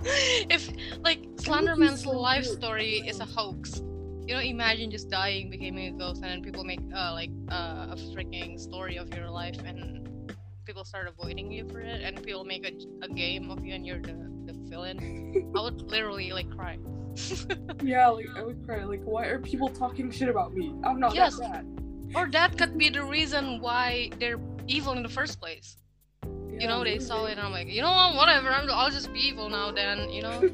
if 0.50 0.70
like 1.02 1.20
Slenderman's 1.36 2.06
life 2.06 2.46
story 2.46 3.04
is 3.06 3.20
a 3.20 3.26
hoax. 3.26 3.82
You 4.26 4.34
know, 4.34 4.40
imagine 4.40 4.90
just 4.90 5.10
dying, 5.10 5.50
becoming 5.50 5.94
a 5.94 5.98
ghost, 5.98 6.22
and 6.22 6.30
then 6.32 6.42
people 6.42 6.64
make 6.64 6.80
uh, 6.96 7.12
like 7.12 7.30
uh, 7.50 7.92
a 7.92 7.96
freaking 8.16 8.58
story 8.58 8.96
of 8.96 9.14
your 9.14 9.28
life, 9.28 9.58
and 9.66 10.32
people 10.64 10.84
start 10.84 11.06
avoiding 11.06 11.52
you 11.52 11.68
for 11.68 11.80
it, 11.80 12.00
and 12.00 12.22
people 12.22 12.44
make 12.44 12.64
a, 12.66 12.72
a 13.04 13.08
game 13.08 13.50
of 13.50 13.62
you, 13.62 13.74
and 13.74 13.84
you're 13.84 14.00
the, 14.00 14.16
the 14.46 14.54
villain. 14.70 15.52
I 15.54 15.60
would 15.60 15.82
literally 15.82 16.32
like 16.32 16.48
cry. 16.48 16.78
Yeah, 17.82 18.08
like 18.08 18.26
I 18.36 18.42
would 18.42 18.64
cry. 18.64 18.84
Like, 18.84 19.02
why 19.04 19.26
are 19.26 19.38
people 19.38 19.68
talking 19.68 20.10
shit 20.10 20.28
about 20.28 20.54
me? 20.54 20.74
I'm 20.84 20.98
not 21.00 21.14
Yes. 21.14 21.38
that 21.38 21.52
bad. 21.52 21.66
Or 22.14 22.28
that 22.30 22.56
could 22.58 22.76
be 22.78 22.88
the 22.90 23.02
reason 23.04 23.60
why 23.60 24.10
they're 24.18 24.40
evil 24.68 24.92
in 24.94 25.02
the 25.02 25.08
first 25.08 25.40
place. 25.40 25.76
you 26.24 26.58
Yeah, 26.60 26.68
know, 26.68 26.84
they 26.84 26.92
maybe. 26.92 27.04
saw 27.04 27.24
it, 27.26 27.32
and 27.32 27.40
I'm 27.40 27.50
like, 27.52 27.68
you 27.68 27.82
know 27.82 27.90
what, 27.90 28.14
whatever, 28.14 28.48
I'm, 28.50 28.70
I'll 28.70 28.90
just 28.90 29.12
be 29.12 29.20
evil 29.20 29.48
now 29.50 29.72
then, 29.72 30.08
you 30.10 30.22
know? 30.22 30.40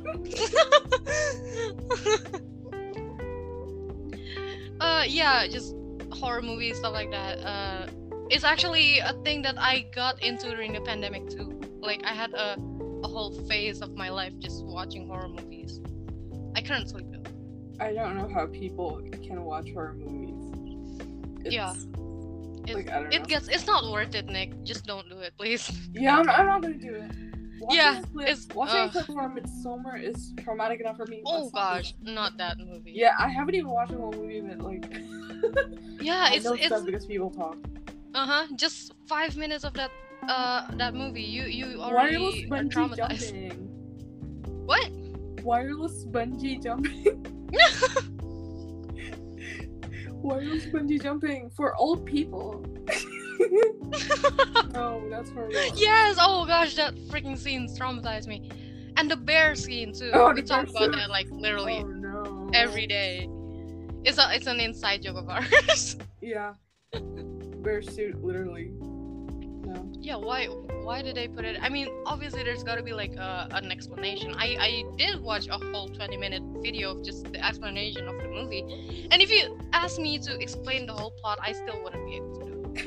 uh, 4.80 5.04
yeah, 5.06 5.46
just 5.46 5.74
horror 6.12 6.40
movies, 6.42 6.78
stuff 6.78 6.92
like 6.94 7.10
that. 7.10 7.38
Uh, 7.44 7.86
it's 8.30 8.44
actually 8.44 8.98
a 9.00 9.12
thing 9.24 9.42
that 9.42 9.56
I 9.58 9.86
got 9.94 10.22
into 10.22 10.50
during 10.50 10.72
the 10.72 10.80
pandemic 10.80 11.28
too. 11.28 11.60
Like, 11.80 12.00
I 12.04 12.14
had 12.14 12.32
a, 12.32 12.56
a 13.04 13.08
whole 13.08 13.32
phase 13.48 13.82
of 13.82 13.94
my 13.94 14.08
life 14.08 14.32
just 14.38 14.64
watching 14.64 15.06
horror 15.06 15.28
movies. 15.28 15.80
I 16.60 16.62
couldn't 16.62 16.88
sleep. 16.88 17.06
I 17.80 17.94
don't 17.94 18.18
know 18.18 18.28
how 18.28 18.46
people 18.46 19.00
can 19.26 19.42
watch 19.44 19.68
horror 19.72 19.94
movies. 19.94 21.00
It's, 21.46 21.54
Yeah. 21.54 21.72
It, 22.68 22.74
Like, 22.76 23.14
it 23.14 23.26
gets, 23.26 23.48
it's 23.48 23.66
not 23.66 23.90
worth 23.90 24.14
it, 24.14 24.26
Nick. 24.26 24.62
Just 24.62 24.84
don't 24.84 25.08
do 25.08 25.18
it, 25.20 25.32
please. 25.38 25.64
Yeah, 25.94 26.18
I'm, 26.18 26.28
I'm 26.28 26.46
not 26.46 26.60
gonna 26.62 26.74
do 26.74 26.94
it. 26.94 27.10
Watching 27.60 27.78
Yeah, 27.78 27.98
a 28.00 28.02
clip, 28.02 28.28
it's- 28.28 28.48
watching 28.54 28.76
a 28.76 28.84
ugh. 28.84 28.92
clip 28.92 29.06
from 29.06 29.36
Midsommar 29.36 30.02
is 30.02 30.34
traumatic 30.44 30.80
enough 30.80 30.98
for 30.98 31.06
me. 31.06 31.22
Oh 31.24 31.48
gosh, 31.50 31.94
not 32.02 32.36
that 32.36 32.58
movie. 32.58 32.92
Yeah, 32.94 33.14
I 33.18 33.28
haven't 33.28 33.54
even 33.54 33.70
watched 33.70 33.92
the 33.92 33.98
whole 33.98 34.12
movie, 34.12 34.40
but 34.42 34.58
like, 34.60 34.84
Yeah, 36.00 36.26
I 36.28 36.34
it's 36.34 36.44
know 36.44 36.52
it's 36.54 36.82
because 36.82 37.06
people 37.06 37.30
talk. 37.30 37.56
Uh 38.14 38.26
huh. 38.26 38.46
Just 38.56 38.92
five 39.06 39.36
minutes 39.36 39.64
of 39.64 39.72
that 39.74 39.90
uh 40.28 40.66
that 40.76 40.94
movie. 40.94 41.22
You 41.22 41.44
you 41.44 41.80
already 41.80 42.16
are 42.16 42.48
bungee 42.48 42.70
traumatized. 42.72 43.32
jumping. 43.32 43.68
What? 44.66 44.90
Wireless 45.42 46.04
bungee 46.06 46.62
jumping. 46.62 47.26
Wireless 50.22 50.66
bungee 50.66 51.02
jumping 51.02 51.50
for 51.50 51.74
old 51.76 52.04
people. 52.04 52.64
no, 53.38 53.40
oh, 54.74 55.02
that's 55.10 55.30
for 55.30 55.50
yes. 55.50 56.16
Oh 56.20 56.44
gosh, 56.46 56.74
that 56.76 56.94
freaking 57.08 57.38
scene 57.38 57.68
traumatized 57.68 58.26
me. 58.26 58.50
And 58.96 59.10
the 59.10 59.16
bear 59.16 59.54
scene 59.54 59.94
too. 59.94 60.10
Oh, 60.12 60.32
we 60.34 60.42
talk 60.42 60.68
about 60.68 60.92
that 60.92 61.08
like 61.08 61.28
literally 61.30 61.78
Oh 61.78 61.86
no. 61.86 62.50
every 62.52 62.86
day. 62.86 63.28
It's 64.04 64.18
a 64.18 64.34
it's 64.34 64.46
an 64.46 64.60
inside 64.60 65.02
joke 65.02 65.16
of 65.16 65.28
ours. 65.28 65.96
Yeah. 66.20 66.54
Bear 67.62 67.82
suit, 67.82 68.22
literally. 68.22 68.72
No. 69.62 69.88
yeah. 70.00 70.16
Why 70.16 70.46
why 70.46 71.02
did 71.02 71.14
they 71.16 71.28
put 71.28 71.44
it? 71.44 71.56
I 71.60 71.68
mean, 71.68 71.88
obviously 72.06 72.42
there's 72.42 72.62
got 72.62 72.76
to 72.76 72.82
be 72.82 72.92
like 72.92 73.14
a, 73.16 73.48
an 73.52 73.70
explanation. 73.70 74.34
I 74.36 74.56
I 74.60 74.84
did 74.96 75.20
watch 75.22 75.48
a 75.48 75.58
whole 75.58 75.88
20 75.88 76.16
minute 76.16 76.42
video 76.62 76.92
of 76.92 77.04
just 77.04 77.24
the 77.32 77.44
explanation 77.44 78.08
of 78.08 78.16
the 78.16 78.28
movie, 78.28 78.62
and 79.10 79.20
if 79.22 79.30
you 79.30 79.58
ask 79.72 79.98
me 80.00 80.18
to 80.20 80.38
explain 80.40 80.86
the 80.86 80.92
whole 80.94 81.10
plot, 81.20 81.38
I 81.42 81.52
still 81.52 81.82
wouldn't 81.82 82.04
be 82.06 82.16
able 82.16 82.34
to 82.40 82.44
do 82.46 82.50
it. 82.74 82.80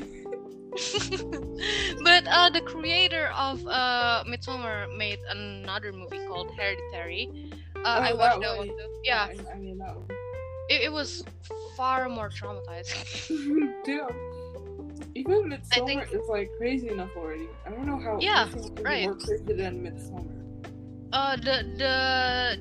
but 2.04 2.26
uh, 2.26 2.50
the 2.50 2.60
creator 2.62 3.30
of 3.36 3.64
uh, 3.66 4.24
Midsommar 4.26 4.88
made 4.96 5.20
another 5.30 5.92
movie 5.92 6.26
called 6.26 6.50
Hereditary. 6.56 7.30
Uh, 7.84 8.00
I 8.02 8.10
Oh, 8.12 8.16
watched 8.16 8.40
that 8.40 8.56
one 8.56 8.66
too. 8.68 9.00
Yeah, 9.04 9.28
I, 9.30 9.36
I 9.54 9.58
mean 9.58 9.78
that 9.78 9.94
one. 9.94 10.06
it, 10.68 10.82
it 10.82 10.92
was 10.92 11.22
far 11.76 12.08
more 12.08 12.28
traumatizing. 12.30 13.04
yeah. 13.86 14.08
Even 15.14 15.50
Midsommar 15.50 15.86
think- 15.86 16.12
is 16.12 16.26
like 16.28 16.50
crazy 16.58 16.88
enough 16.88 17.10
already. 17.16 17.48
I 17.66 17.70
don't 17.70 17.86
know 17.86 17.98
how. 17.98 18.18
Yeah, 18.20 18.46
this 18.52 18.64
can 18.66 18.74
be 18.74 18.82
right. 18.82 19.04
More 19.04 19.14
crazy 19.16 19.52
than 19.52 19.82
Midsommar. 19.84 20.30
uh 21.12 21.36
the 21.36 21.56
the 21.78 21.94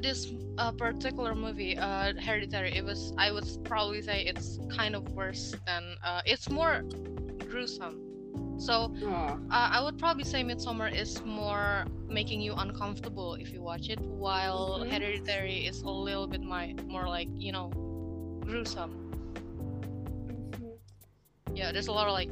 this 0.05 0.31
uh, 0.59 0.71
particular 0.71 1.33
movie 1.33 1.75
uh 1.75 2.13
hereditary 2.21 2.71
it 2.77 2.85
was 2.85 3.11
i 3.17 3.31
would 3.31 3.47
probably 3.65 3.99
say 4.01 4.21
it's 4.31 4.59
kind 4.69 4.93
of 4.95 5.01
worse 5.17 5.55
than 5.65 5.83
uh 6.05 6.21
it's 6.31 6.47
more 6.51 6.83
gruesome 7.49 7.97
so 8.59 8.93
Ah, 9.09 9.33
uh, 9.55 9.67
i 9.77 9.81
would 9.83 9.97
probably 9.97 10.23
say 10.23 10.43
midsommar 10.43 10.93
is 10.93 11.23
more 11.25 11.85
making 12.07 12.39
you 12.41 12.53
uncomfortable 12.53 13.33
if 13.43 13.49
you 13.51 13.61
watch 13.63 13.89
it 13.89 13.99
while 13.99 14.81
Mhm. 14.85 14.91
hereditary 14.93 15.65
is 15.65 15.81
a 15.81 15.89
little 15.89 16.27
bit 16.27 16.43
my 16.43 16.75
more 16.85 17.07
like 17.09 17.29
you 17.33 17.51
know 17.51 17.71
gruesome. 18.45 18.93
Yeah 21.55 21.71
there's 21.71 21.87
a 21.87 21.91
lot 21.91 22.07
of 22.07 22.13
like 22.13 22.29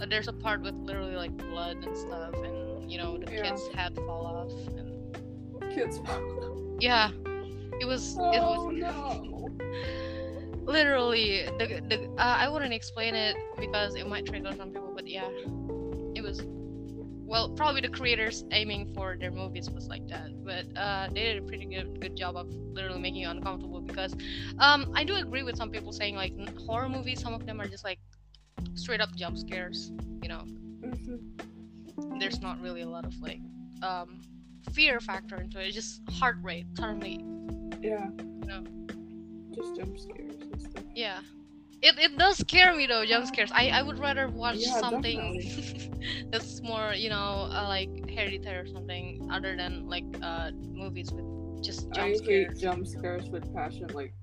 uh, 0.00 0.06
there's 0.08 0.28
a 0.28 0.32
part 0.32 0.60
with 0.62 0.74
literally 0.74 1.14
like 1.16 1.36
blood 1.36 1.76
and 1.84 1.96
stuff 1.96 2.34
and 2.34 2.90
you 2.90 2.98
know 2.98 3.16
the 3.18 3.30
Yeah. 3.32 3.42
kid's 3.42 3.66
head 3.74 3.94
fall 3.96 4.26
off 4.26 4.50
and 4.76 5.72
kids. 5.74 5.98
Fall 5.98 6.16
off. 6.16 6.82
Yeah 6.82 7.10
it 7.80 7.86
was 7.86 8.12
it 8.32 8.40
was 8.40 8.58
Oh 8.60 8.70
no. 8.70 9.48
literally 10.66 11.42
the, 11.58 11.66
the 11.88 12.04
uh, 12.18 12.36
i 12.38 12.48
wouldn't 12.48 12.72
explain 12.72 13.14
it 13.14 13.36
because 13.58 13.94
it 13.96 14.06
might 14.08 14.24
trigger 14.26 14.50
some 14.56 14.70
people 14.70 14.92
but 14.94 15.06
yeah 15.06 15.28
it 16.14 16.22
was 16.22 16.40
well 17.26 17.48
probably 17.50 17.80
the 17.80 17.88
creators 17.88 18.44
aiming 18.52 18.92
for 18.94 19.16
their 19.18 19.30
movies 19.30 19.68
was 19.70 19.88
like 19.88 20.06
that 20.08 20.28
but 20.44 20.64
uh, 20.78 21.08
they 21.08 21.22
did 21.22 21.38
a 21.42 21.46
pretty 21.46 21.66
good 21.66 22.00
good 22.00 22.16
job 22.16 22.36
of 22.36 22.48
literally 22.72 23.00
making 23.00 23.20
you 23.22 23.28
uncomfortable 23.28 23.80
because 23.80 24.14
um 24.58 24.90
i 24.94 25.04
do 25.04 25.16
agree 25.16 25.42
with 25.42 25.56
some 25.56 25.70
people 25.70 25.92
saying 25.92 26.14
like 26.14 26.32
n- 26.38 26.54
horror 26.66 26.88
movies 26.88 27.20
some 27.20 27.34
of 27.34 27.44
them 27.44 27.60
are 27.60 27.66
just 27.68 27.84
like 27.84 27.98
straight 28.74 29.00
up 29.00 29.14
jump 29.16 29.36
scares 29.36 29.92
you 30.22 30.28
know 30.28 30.44
Mhm. 30.82 31.20
there's 32.18 32.40
not 32.40 32.60
really 32.60 32.80
a 32.82 32.88
lot 32.88 33.04
of 33.04 33.14
like 33.20 33.40
um 33.82 34.20
fear 34.72 35.00
factor 35.00 35.36
into 35.40 35.60
it 35.60 35.66
it's 35.66 35.74
just 35.74 36.02
heart 36.18 36.36
rate 36.42 36.66
suddenly 36.76 37.18
Yeah. 37.82 38.08
you 38.18 38.46
know 38.46 38.62
Just 39.54 39.76
jump 39.76 39.98
scares 39.98 40.34
and 40.40 40.60
stuff. 40.60 40.82
Yeah. 40.94 41.20
It, 41.82 41.98
it 41.98 42.16
does 42.18 42.38
scare 42.38 42.74
me 42.74 42.86
though, 42.86 43.04
jump 43.04 43.26
scares. 43.26 43.50
I, 43.52 43.68
I 43.68 43.82
would 43.82 43.98
rather 43.98 44.28
watch 44.28 44.56
Yeah, 44.58 44.80
something 44.80 45.18
that's 46.32 46.60
more, 46.62 46.94
you 46.94 47.10
know, 47.10 47.48
uh, 47.52 47.66
like 47.68 47.90
hereditary 48.10 48.58
or 48.58 48.66
something 48.66 49.28
other 49.30 49.56
than 49.56 49.86
like 49.88 50.04
uh 50.22 50.50
movies 50.72 51.12
with 51.12 51.24
just 51.62 51.90
I 51.92 51.94
jump 51.94 52.08
hate 52.24 52.56
scares. 52.56 52.60
jump 52.60 52.86
scares 52.86 53.28
with 53.30 53.52
passion. 53.54 53.88
Like, 53.92 54.14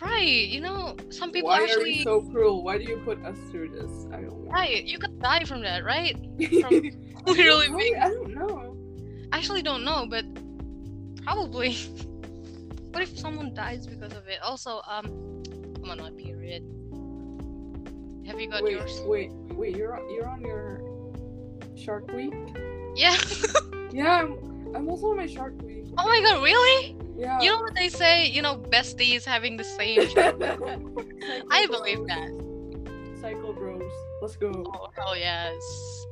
Right, 0.00 0.48
you 0.48 0.60
know, 0.60 0.94
some 1.08 1.32
people 1.32 1.48
why 1.48 1.60
are 1.60 1.64
actually 1.64 1.98
you 1.98 2.02
so 2.02 2.20
cruel? 2.20 2.62
Why 2.62 2.76
do 2.76 2.84
you 2.84 2.98
put 2.98 3.18
us 3.24 3.36
through 3.50 3.70
this? 3.70 4.06
I 4.12 4.20
don't. 4.20 4.46
Right, 4.46 4.84
you 4.84 4.98
could 4.98 5.18
die 5.20 5.44
from 5.44 5.62
that, 5.62 5.84
right? 5.84 6.14
I 6.40 6.92
Literally 7.26 7.68
being 7.68 7.96
I 7.96 8.08
don't 8.08 8.34
know. 8.34 8.76
I 9.32 9.38
actually 9.38 9.62
don't 9.62 9.84
know, 9.84 10.06
but 10.08 10.24
probably. 11.24 11.74
what 12.90 13.02
if 13.02 13.18
someone 13.18 13.54
dies 13.54 13.86
because 13.86 14.12
of 14.12 14.28
it? 14.28 14.38
Also, 14.42 14.82
um 14.86 15.42
I'm 15.82 15.90
on 15.90 15.98
my 15.98 16.10
period. 16.10 16.62
Have 18.26 18.40
you 18.40 18.50
got 18.50 18.64
Wait, 18.64 18.72
yours? 18.72 19.00
wait, 19.06 19.30
wait. 19.52 19.76
You're 19.76 19.96
on, 19.96 20.12
you're 20.12 20.28
on 20.28 20.40
your 20.42 20.80
Shark 21.76 22.10
Week. 22.12 22.34
Yeah. 22.94 23.16
Yeah, 23.92 24.20
I'm, 24.24 24.74
I'm 24.74 24.88
also 24.88 25.06
on 25.10 25.16
my 25.16 25.26
Shark 25.26 25.54
Week. 25.62 25.84
oh 25.96 26.06
my 26.06 26.20
god, 26.20 26.42
really? 26.42 26.96
Yeah. 27.16 27.40
You 27.40 27.50
know 27.50 27.60
what 27.60 27.74
they 27.74 27.88
say, 27.88 28.26
you 28.28 28.42
know, 28.42 28.56
besties 28.56 29.24
having 29.24 29.56
the 29.56 29.64
same 29.64 30.00
I 31.50 31.66
believe 31.66 32.06
that. 32.06 32.28
Cycle 33.20 33.52
Bros. 33.54 33.82
Let's 34.20 34.36
go. 34.36 34.50
Oh 34.66 34.88
hell 34.96 35.16
yes. 35.16 36.06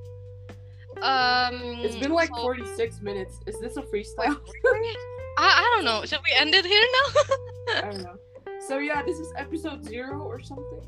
Um 1.03 1.55
It's 1.85 1.97
been 1.97 2.13
like 2.13 2.29
so- 2.35 2.43
46 2.43 3.01
minutes. 3.03 3.41
Is 3.47 3.59
this 3.61 3.77
a 3.77 3.83
freestyle? 3.83 4.39
I, 5.37 5.49
I 5.63 5.73
don't 5.75 5.85
know. 5.85 6.05
Should 6.05 6.21
we 6.25 6.33
end 6.37 6.55
it 6.55 6.65
here 6.65 6.87
now? 6.93 7.23
I 7.77 7.81
don't 7.91 8.03
know. 8.03 8.17
So 8.69 8.79
yeah, 8.79 9.03
this 9.03 9.19
is 9.19 9.33
episode 9.37 9.85
zero 9.85 10.23
or 10.23 10.41
something. 10.41 10.81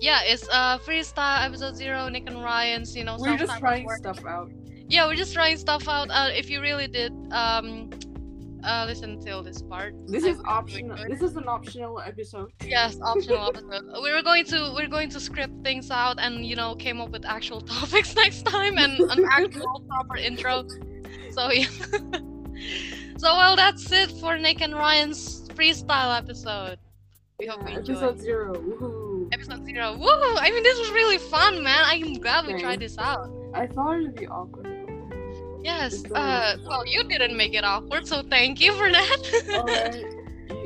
yeah, 0.00 0.20
it's 0.24 0.46
uh 0.50 0.78
freestyle 0.78 1.44
episode 1.46 1.76
zero, 1.76 2.08
Nick 2.08 2.28
and 2.28 2.42
Ryan's, 2.42 2.94
you 2.96 3.04
know, 3.04 3.16
We're 3.18 3.36
just 3.38 3.58
trying 3.58 3.88
stuff 3.96 4.24
out. 4.26 4.50
Yeah, 4.88 5.06
we're 5.06 5.14
just 5.16 5.32
trying 5.32 5.56
stuff 5.56 5.88
out. 5.88 6.10
Uh 6.10 6.28
if 6.34 6.50
you 6.50 6.60
really 6.60 6.88
did 6.88 7.12
um 7.32 7.88
uh 8.64 8.84
listen 8.88 9.20
till 9.20 9.42
this 9.42 9.60
part. 9.62 9.94
This 10.06 10.24
I 10.24 10.28
is 10.28 10.40
optional. 10.46 10.96
This 11.08 11.22
is 11.22 11.36
an 11.36 11.48
optional 11.48 12.00
episode. 12.00 12.52
Yes, 12.64 12.98
optional 13.02 13.48
episode. 13.54 13.84
We 14.02 14.12
were 14.12 14.22
going 14.22 14.44
to 14.46 14.72
we're 14.76 14.88
going 14.88 15.10
to 15.10 15.20
script 15.20 15.62
things 15.64 15.90
out 15.90 16.16
and 16.18 16.46
you 16.46 16.56
know 16.56 16.74
came 16.74 17.00
up 17.00 17.10
with 17.10 17.24
actual 17.24 17.60
topics 17.76 18.14
next 18.14 18.42
time 18.44 18.78
and 18.78 18.98
an 19.00 19.24
actual 19.32 19.80
proper 19.88 20.16
intro. 20.16 20.64
So 21.32 21.50
yeah. 21.50 21.66
so 23.16 23.28
well, 23.36 23.56
that's 23.56 23.90
it 23.92 24.10
for 24.20 24.38
Nick 24.38 24.60
and 24.60 24.74
Ryan's 24.74 25.48
freestyle 25.50 26.16
episode. 26.16 26.78
We 27.38 27.46
hope 27.46 27.64
we 27.64 27.72
Yeah, 27.72 27.78
enjoy. 27.78 27.92
episode 27.94 28.20
zero. 28.20 28.54
Woohoo. 28.54 29.28
Episode 29.32 29.64
zero. 29.64 29.96
Woo! 29.96 30.06
I 30.36 30.50
mean, 30.50 30.62
this 30.62 30.78
was 30.78 30.90
really 30.90 31.18
fun, 31.18 31.62
man. 31.62 31.82
I'm 31.84 32.14
glad 32.14 32.46
we 32.46 32.60
tried 32.60 32.80
this 32.80 32.96
out. 32.98 33.28
I 33.54 33.66
thought 33.66 33.98
it'd 33.98 34.14
be 34.14 34.26
awkward. 34.28 34.66
Yes. 35.62 36.04
Uh, 36.12 36.56
well, 36.66 36.86
you 36.86 37.04
didn't 37.04 37.36
make 37.36 37.54
it 37.54 37.64
awkward, 37.64 38.06
so 38.06 38.22
thank 38.22 38.60
you 38.60 38.72
for 38.72 38.90
that. 38.90 39.18
Alright. 39.50 40.04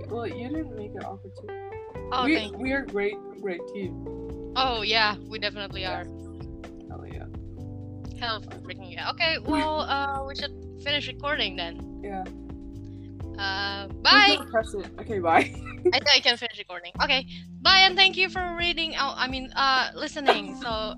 Well, 0.08 0.26
you 0.26 0.48
didn't 0.48 0.76
make 0.76 0.92
it 0.94 1.04
awkward 1.04 1.32
too. 1.34 1.48
oh, 2.12 2.24
we, 2.24 2.50
we 2.56 2.72
are 2.72 2.82
great, 2.86 3.16
great 3.42 3.60
team. 3.74 4.52
Oh 4.54 4.82
yeah, 4.82 5.16
we 5.28 5.38
definitely 5.40 5.84
are. 5.84 6.06
Oh 6.92 7.04
yeah. 7.04 7.26
Hell 8.18 8.40
freaking 8.62 8.92
yeah. 8.92 9.10
Okay, 9.10 9.38
well, 9.44 9.80
uh, 9.80 10.24
we 10.26 10.36
should 10.36 10.54
finish 10.82 11.08
recording 11.08 11.56
then. 11.56 12.00
Yeah. 12.04 12.24
Uh, 13.38 13.86
bye. 14.02 14.38
Press 14.50 14.74
it. 14.74 14.86
Okay, 15.00 15.18
bye. 15.18 15.52
I 15.92 15.98
think 15.98 16.08
I 16.10 16.20
can 16.20 16.36
finish 16.36 16.58
recording. 16.58 16.92
Okay, 17.02 17.26
bye, 17.62 17.80
and 17.80 17.96
thank 17.96 18.16
you 18.16 18.28
for 18.28 18.56
reading 18.58 18.94
out. 18.96 19.14
I 19.16 19.28
mean, 19.28 19.50
uh, 19.54 19.90
listening. 19.94 20.56
So, 20.66 20.94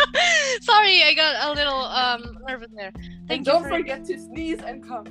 sorry, 0.62 1.02
I 1.02 1.14
got 1.14 1.48
a 1.48 1.52
little 1.52 1.80
um 1.80 2.38
nervous 2.46 2.68
there. 2.74 2.92
Thank 2.92 3.30
and 3.30 3.38
you 3.46 3.52
don't 3.52 3.62
for. 3.62 3.70
forget 3.70 4.04
to 4.06 4.18
sneeze 4.18 4.60
and 4.60 4.86
cough. 4.86 5.06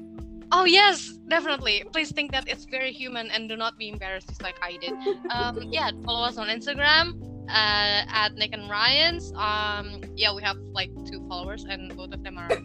Oh 0.52 0.66
yes, 0.66 1.18
definitely. 1.28 1.84
Please 1.92 2.12
think 2.12 2.32
that 2.32 2.48
it's 2.48 2.66
very 2.66 2.92
human 2.92 3.32
and 3.32 3.50
do 3.50 3.56
not 3.56 3.78
be 3.78 3.90
embarrassed 3.90 4.30
just 4.30 4.44
like 4.44 4.56
I 4.62 4.78
did. 4.78 4.94
Um, 5.32 5.64
yeah, 5.72 5.90
follow 6.04 6.24
us 6.24 6.38
on 6.38 6.48
Instagram 6.48 7.35
uh, 7.50 8.04
at 8.08 8.36
Nick 8.36 8.54
and 8.54 8.70
Ryan's. 8.70 9.32
Um, 9.34 10.02
yeah, 10.16 10.34
we 10.34 10.42
have 10.44 10.58
like 10.72 10.92
two 11.06 11.26
followers, 11.28 11.66
and 11.66 11.96
both 11.96 12.14
of 12.14 12.24
them 12.24 12.38
are. 12.38 12.50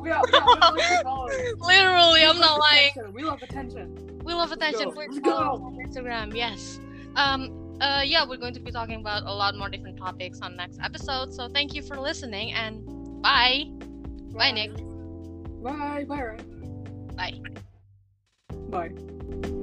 We 0.00 0.10
are, 0.10 0.22
we 0.26 0.38
are 0.38 0.72
literally 0.72 1.54
literally, 1.60 2.24
I'm 2.24 2.38
not 2.38 2.58
lying. 2.58 2.92
We 3.12 3.24
love 3.24 3.42
attention. 3.42 4.20
We 4.24 4.32
love 4.32 4.52
attention. 4.52 4.90
go. 4.90 5.20
Go. 5.20 5.30
us 5.30 5.60
on 5.60 5.76
Instagram. 5.76 6.34
Yes. 6.34 6.80
Um. 7.14 7.76
Uh. 7.80 8.02
Yeah, 8.04 8.26
we're 8.26 8.38
going 8.38 8.54
to 8.54 8.60
be 8.60 8.70
talking 8.70 9.00
about 9.00 9.24
a 9.24 9.32
lot 9.32 9.56
more 9.56 9.68
different 9.68 9.98
topics 9.98 10.40
on 10.40 10.56
next 10.56 10.80
episode. 10.82 11.34
So 11.34 11.48
thank 11.48 11.74
you 11.74 11.82
for 11.82 11.98
listening 11.98 12.52
and 12.52 13.22
bye. 13.22 13.64
Bye, 14.36 14.52
Nick. 14.52 14.74
Bye. 15.62 16.04
Bye, 16.04 16.22
Ryan. 16.22 17.06
Bye. 17.16 17.40
Bye. 18.70 19.55